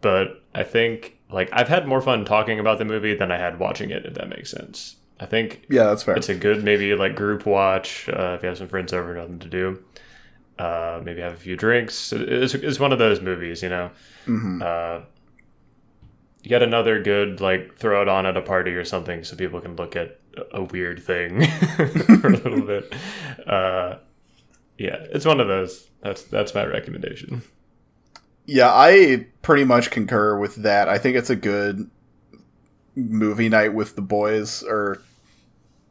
but 0.00 0.42
I 0.60 0.64
think 0.64 1.18
like 1.30 1.48
I've 1.52 1.68
had 1.68 1.86
more 1.86 2.00
fun 2.00 2.24
talking 2.24 2.58
about 2.60 2.78
the 2.78 2.84
movie 2.84 3.14
than 3.14 3.30
I 3.30 3.38
had 3.38 3.58
watching 3.58 3.90
it. 3.90 4.04
If 4.06 4.14
that 4.14 4.28
makes 4.28 4.50
sense. 4.50 4.96
I 5.20 5.26
think 5.26 5.66
Yeah, 5.68 5.84
that's 5.84 6.02
fair. 6.04 6.16
it's 6.16 6.28
a 6.28 6.34
good 6.34 6.62
maybe 6.64 6.94
like 6.94 7.16
group 7.16 7.44
watch 7.46 8.08
uh, 8.08 8.34
if 8.36 8.42
you 8.42 8.48
have 8.48 8.58
some 8.58 8.68
friends 8.68 8.92
over, 8.92 9.14
nothing 9.14 9.38
to 9.40 9.48
do. 9.48 9.82
Uh, 10.58 11.00
maybe 11.04 11.20
have 11.20 11.34
a 11.34 11.36
few 11.36 11.56
drinks. 11.56 12.12
It's, 12.12 12.54
it's 12.54 12.80
one 12.80 12.92
of 12.92 12.98
those 12.98 13.20
movies, 13.20 13.62
you 13.62 13.68
know. 13.68 13.90
hmm 14.26 14.60
Uh, 14.62 15.00
yet 16.42 16.62
another 16.62 17.02
good 17.02 17.40
like 17.40 17.76
throw 17.76 18.00
it 18.02 18.08
on 18.08 18.26
at 18.26 18.36
a 18.36 18.40
party 18.42 18.70
or 18.72 18.84
something 18.84 19.24
so 19.24 19.36
people 19.36 19.60
can 19.60 19.76
look 19.76 19.96
at 19.96 20.18
a- 20.36 20.58
a 20.58 20.62
weird 20.62 21.02
thing 21.02 21.44
for 22.20 22.28
a 22.28 22.36
little 22.36 22.62
bit. 22.62 22.92
Uh, 23.46 23.96
yeah, 24.76 24.96
it's 25.14 25.24
one 25.24 25.40
of 25.40 25.48
those. 25.48 25.88
That's 26.02 26.22
that's 26.24 26.54
my 26.54 26.64
recommendation. 26.66 27.40
Yeah, 28.48 28.70
I 28.72 29.26
pretty 29.42 29.64
much 29.64 29.90
concur 29.90 30.38
with 30.38 30.56
that. 30.56 30.88
I 30.88 30.96
think 30.96 31.16
it's 31.16 31.28
a 31.28 31.36
good 31.36 31.90
movie 32.96 33.50
night 33.50 33.74
with 33.74 33.94
the 33.94 34.00
boys 34.02 34.62
or 34.62 35.02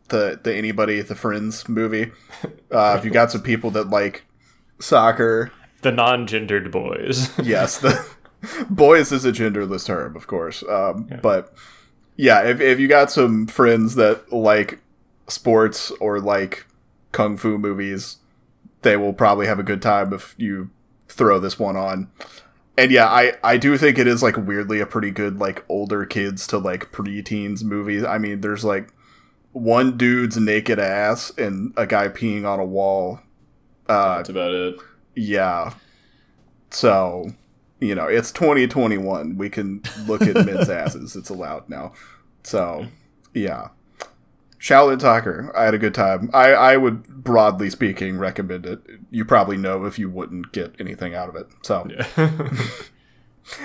the 0.10 0.40
the 0.42 0.56
anybody 0.56 1.02
the 1.02 1.16
friends 1.16 1.70
movie. 1.70 2.12
Uh, 2.70 2.96
if 3.00 3.06
you 3.06 3.10
got 3.12 3.32
some 3.32 3.42
people 3.42 3.72
that 3.72 3.90
like 3.90 4.26
soccer, 4.80 5.52
The 5.82 5.92
non-gendered 5.92 6.70
boys. 6.70 7.32
yes, 7.44 7.80
the 7.80 8.06
boys 8.70 9.12
is 9.14 9.24
a 9.24 9.32
genderless 9.32 9.86
term, 9.86 10.16
of 10.18 10.28
course. 10.28 10.64
Um, 10.70 11.08
Yeah. 11.10 11.20
But 11.22 11.54
yeah, 12.18 12.44
if 12.44 12.60
if 12.60 12.80
you 12.80 12.88
got 12.90 13.10
some 13.10 13.48
friends 13.48 13.96
that 13.96 14.34
like 14.34 14.80
sports 15.30 15.92
or 16.02 16.20
like 16.20 16.66
kung 17.14 17.38
fu 17.38 17.58
movies, 17.58 18.18
they 18.82 18.98
will 18.98 19.14
probably 19.14 19.48
have 19.48 19.60
a 19.60 19.64
good 19.64 19.82
time 19.82 20.12
if 20.14 20.36
you 20.38 20.70
throw 21.08 21.40
this 21.40 21.58
one 21.58 21.78
on. 21.78 22.12
And 22.78 22.92
yeah, 22.92 23.08
I 23.08 23.34
I 23.44 23.58
do 23.58 23.78
think 23.78 23.98
it 23.98 24.08
is 24.08 24.22
like 24.22 24.38
weirdly 24.38 24.80
a 24.80 24.86
pretty 24.86 25.10
good 25.12 25.40
like 25.40 25.66
older 25.68 26.06
kids 26.06 26.46
to 26.48 26.58
like 26.60 26.92
preteens 26.92 27.64
movie. 27.64 28.06
I 28.06 28.18
mean, 28.20 28.42
there's 28.42 28.64
like 28.64 28.90
one 29.52 29.98
dude's 29.98 30.38
naked 30.38 30.78
ass 30.78 31.32
and 31.38 31.74
a 31.76 31.88
guy 31.88 32.08
peeing 32.10 32.46
on 32.46 32.60
a 32.60 32.66
wall. 32.66 33.20
Uh, 33.90 34.18
that's 34.18 34.30
about 34.30 34.52
it. 34.54 34.76
yeah. 35.16 35.74
So, 36.70 37.32
you 37.80 37.96
know, 37.96 38.06
it's 38.08 38.32
2021. 38.32 39.38
We 39.38 39.50
can 39.50 39.82
look 40.06 40.22
at 40.22 40.46
men's 40.46 40.70
asses. 40.70 41.16
It's 41.16 41.30
allowed 41.30 41.70
now. 41.70 41.94
So, 42.44 42.88
yeah. 43.34 43.70
Shaolin 44.68 45.00
Soccer. 45.00 45.52
I 45.56 45.64
had 45.64 45.74
a 45.74 45.78
good 45.78 45.94
time. 45.94 46.30
I, 46.34 46.52
I 46.52 46.78
would, 46.78 47.24
broadly 47.24 47.70
speaking, 47.70 48.18
recommend 48.18 48.66
it. 48.66 48.82
You 49.10 49.24
probably 49.24 49.56
know 49.56 49.86
if 49.86 49.98
you 49.98 50.10
wouldn't 50.10 50.52
get 50.52 50.76
anything 50.78 51.16
out 51.16 51.30
of 51.30 51.38
it. 51.38 51.48
So, 51.62 51.88
Yeah. 51.90 52.50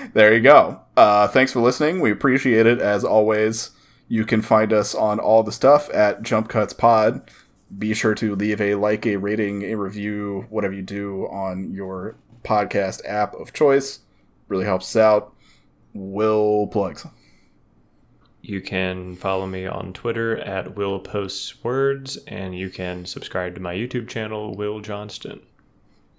there 0.15 0.33
you 0.33 0.41
go. 0.41 0.81
Uh, 0.97 1.27
thanks 1.27 1.53
for 1.53 1.61
listening. 1.61 2.01
We 2.01 2.13
appreciate 2.13 2.67
it 2.67 2.79
as 2.81 3.05
always. 3.05 3.71
You 4.07 4.25
can 4.25 4.43
find 4.43 4.73
us 4.73 4.95
on 4.95 5.19
all 5.19 5.43
the 5.43 5.51
stuff 5.51 5.93
at 5.93 6.23
Jump 6.23 6.49
Cuts 6.49 6.73
Pod. 6.73 7.29
Be 7.77 7.95
sure 7.95 8.15
to 8.15 8.37
leave 8.37 8.61
a 8.61 8.77
like, 8.77 9.05
a 9.05 9.17
rating, 9.17 9.63
a 9.63 9.75
review, 9.75 10.47
whatever 10.51 10.75
you 10.75 10.83
do 10.83 11.27
on 11.33 11.73
your 11.73 12.15
podcast 12.45 13.01
app 13.09 13.35
of 13.35 13.53
choice. 13.53 14.01
Really 14.47 14.67
helps 14.67 14.95
us 14.95 15.01
out. 15.01 15.35
Will 15.95 16.69
plugs. 16.69 17.07
You 18.45 18.61
can 18.61 19.15
follow 19.15 19.47
me 19.47 19.67
on 19.67 19.93
Twitter 19.93 20.37
at 20.37 20.75
Will 20.75 20.99
Posts 20.99 21.63
Words, 21.63 22.17
and 22.27 22.59
you 22.59 22.71
can 22.71 23.07
subscribe 23.07 23.55
to 23.55 23.61
my 23.61 23.73
YouTube 23.73 24.09
channel, 24.09 24.53
Will 24.57 24.81
Johnston. 24.81 25.43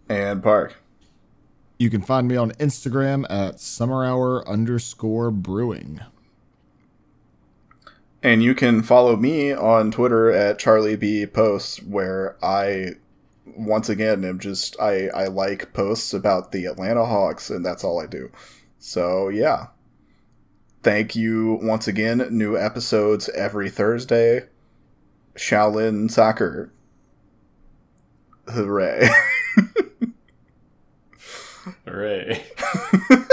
And 0.08 0.42
Park. 0.42 0.82
You 1.78 1.90
can 1.90 2.02
find 2.02 2.30
me 2.30 2.38
on 2.38 2.52
Instagram 2.54 3.26
at 3.30 3.56
summerhour 3.56 4.48
underscore 4.48 5.32
brewing. 5.32 6.00
And 8.22 8.42
you 8.42 8.56
can 8.56 8.84
follow 8.84 9.18
me 9.18 9.52
on 9.52 9.92
Twitter 9.92 10.32
at 10.32 10.60
Charlie 10.60 10.96
B 10.96 11.26
Posts, 11.26 11.84
where 11.84 12.38
I 12.42 12.92
once 13.46 13.90
again 13.90 14.24
am 14.24 14.40
just 14.40 14.80
I, 14.80 15.08
I 15.08 15.28
like 15.28 15.74
posts 15.74 16.14
about 16.14 16.54
the 16.54 16.68
Atlanta 16.68 17.06
Hawks, 17.06 17.50
and 17.50 17.66
that's 17.66 17.84
all 17.84 18.00
I 18.02 18.06
do. 18.06 18.32
So 18.80 19.28
yeah. 19.28 19.68
Thank 20.84 21.16
you 21.16 21.60
once 21.62 21.88
again. 21.88 22.28
New 22.30 22.58
episodes 22.58 23.30
every 23.30 23.70
Thursday. 23.70 24.50
Shaolin 25.36 26.12
Soccer. 26.12 26.74
Hooray. 28.50 29.08
Hooray. 31.86 32.44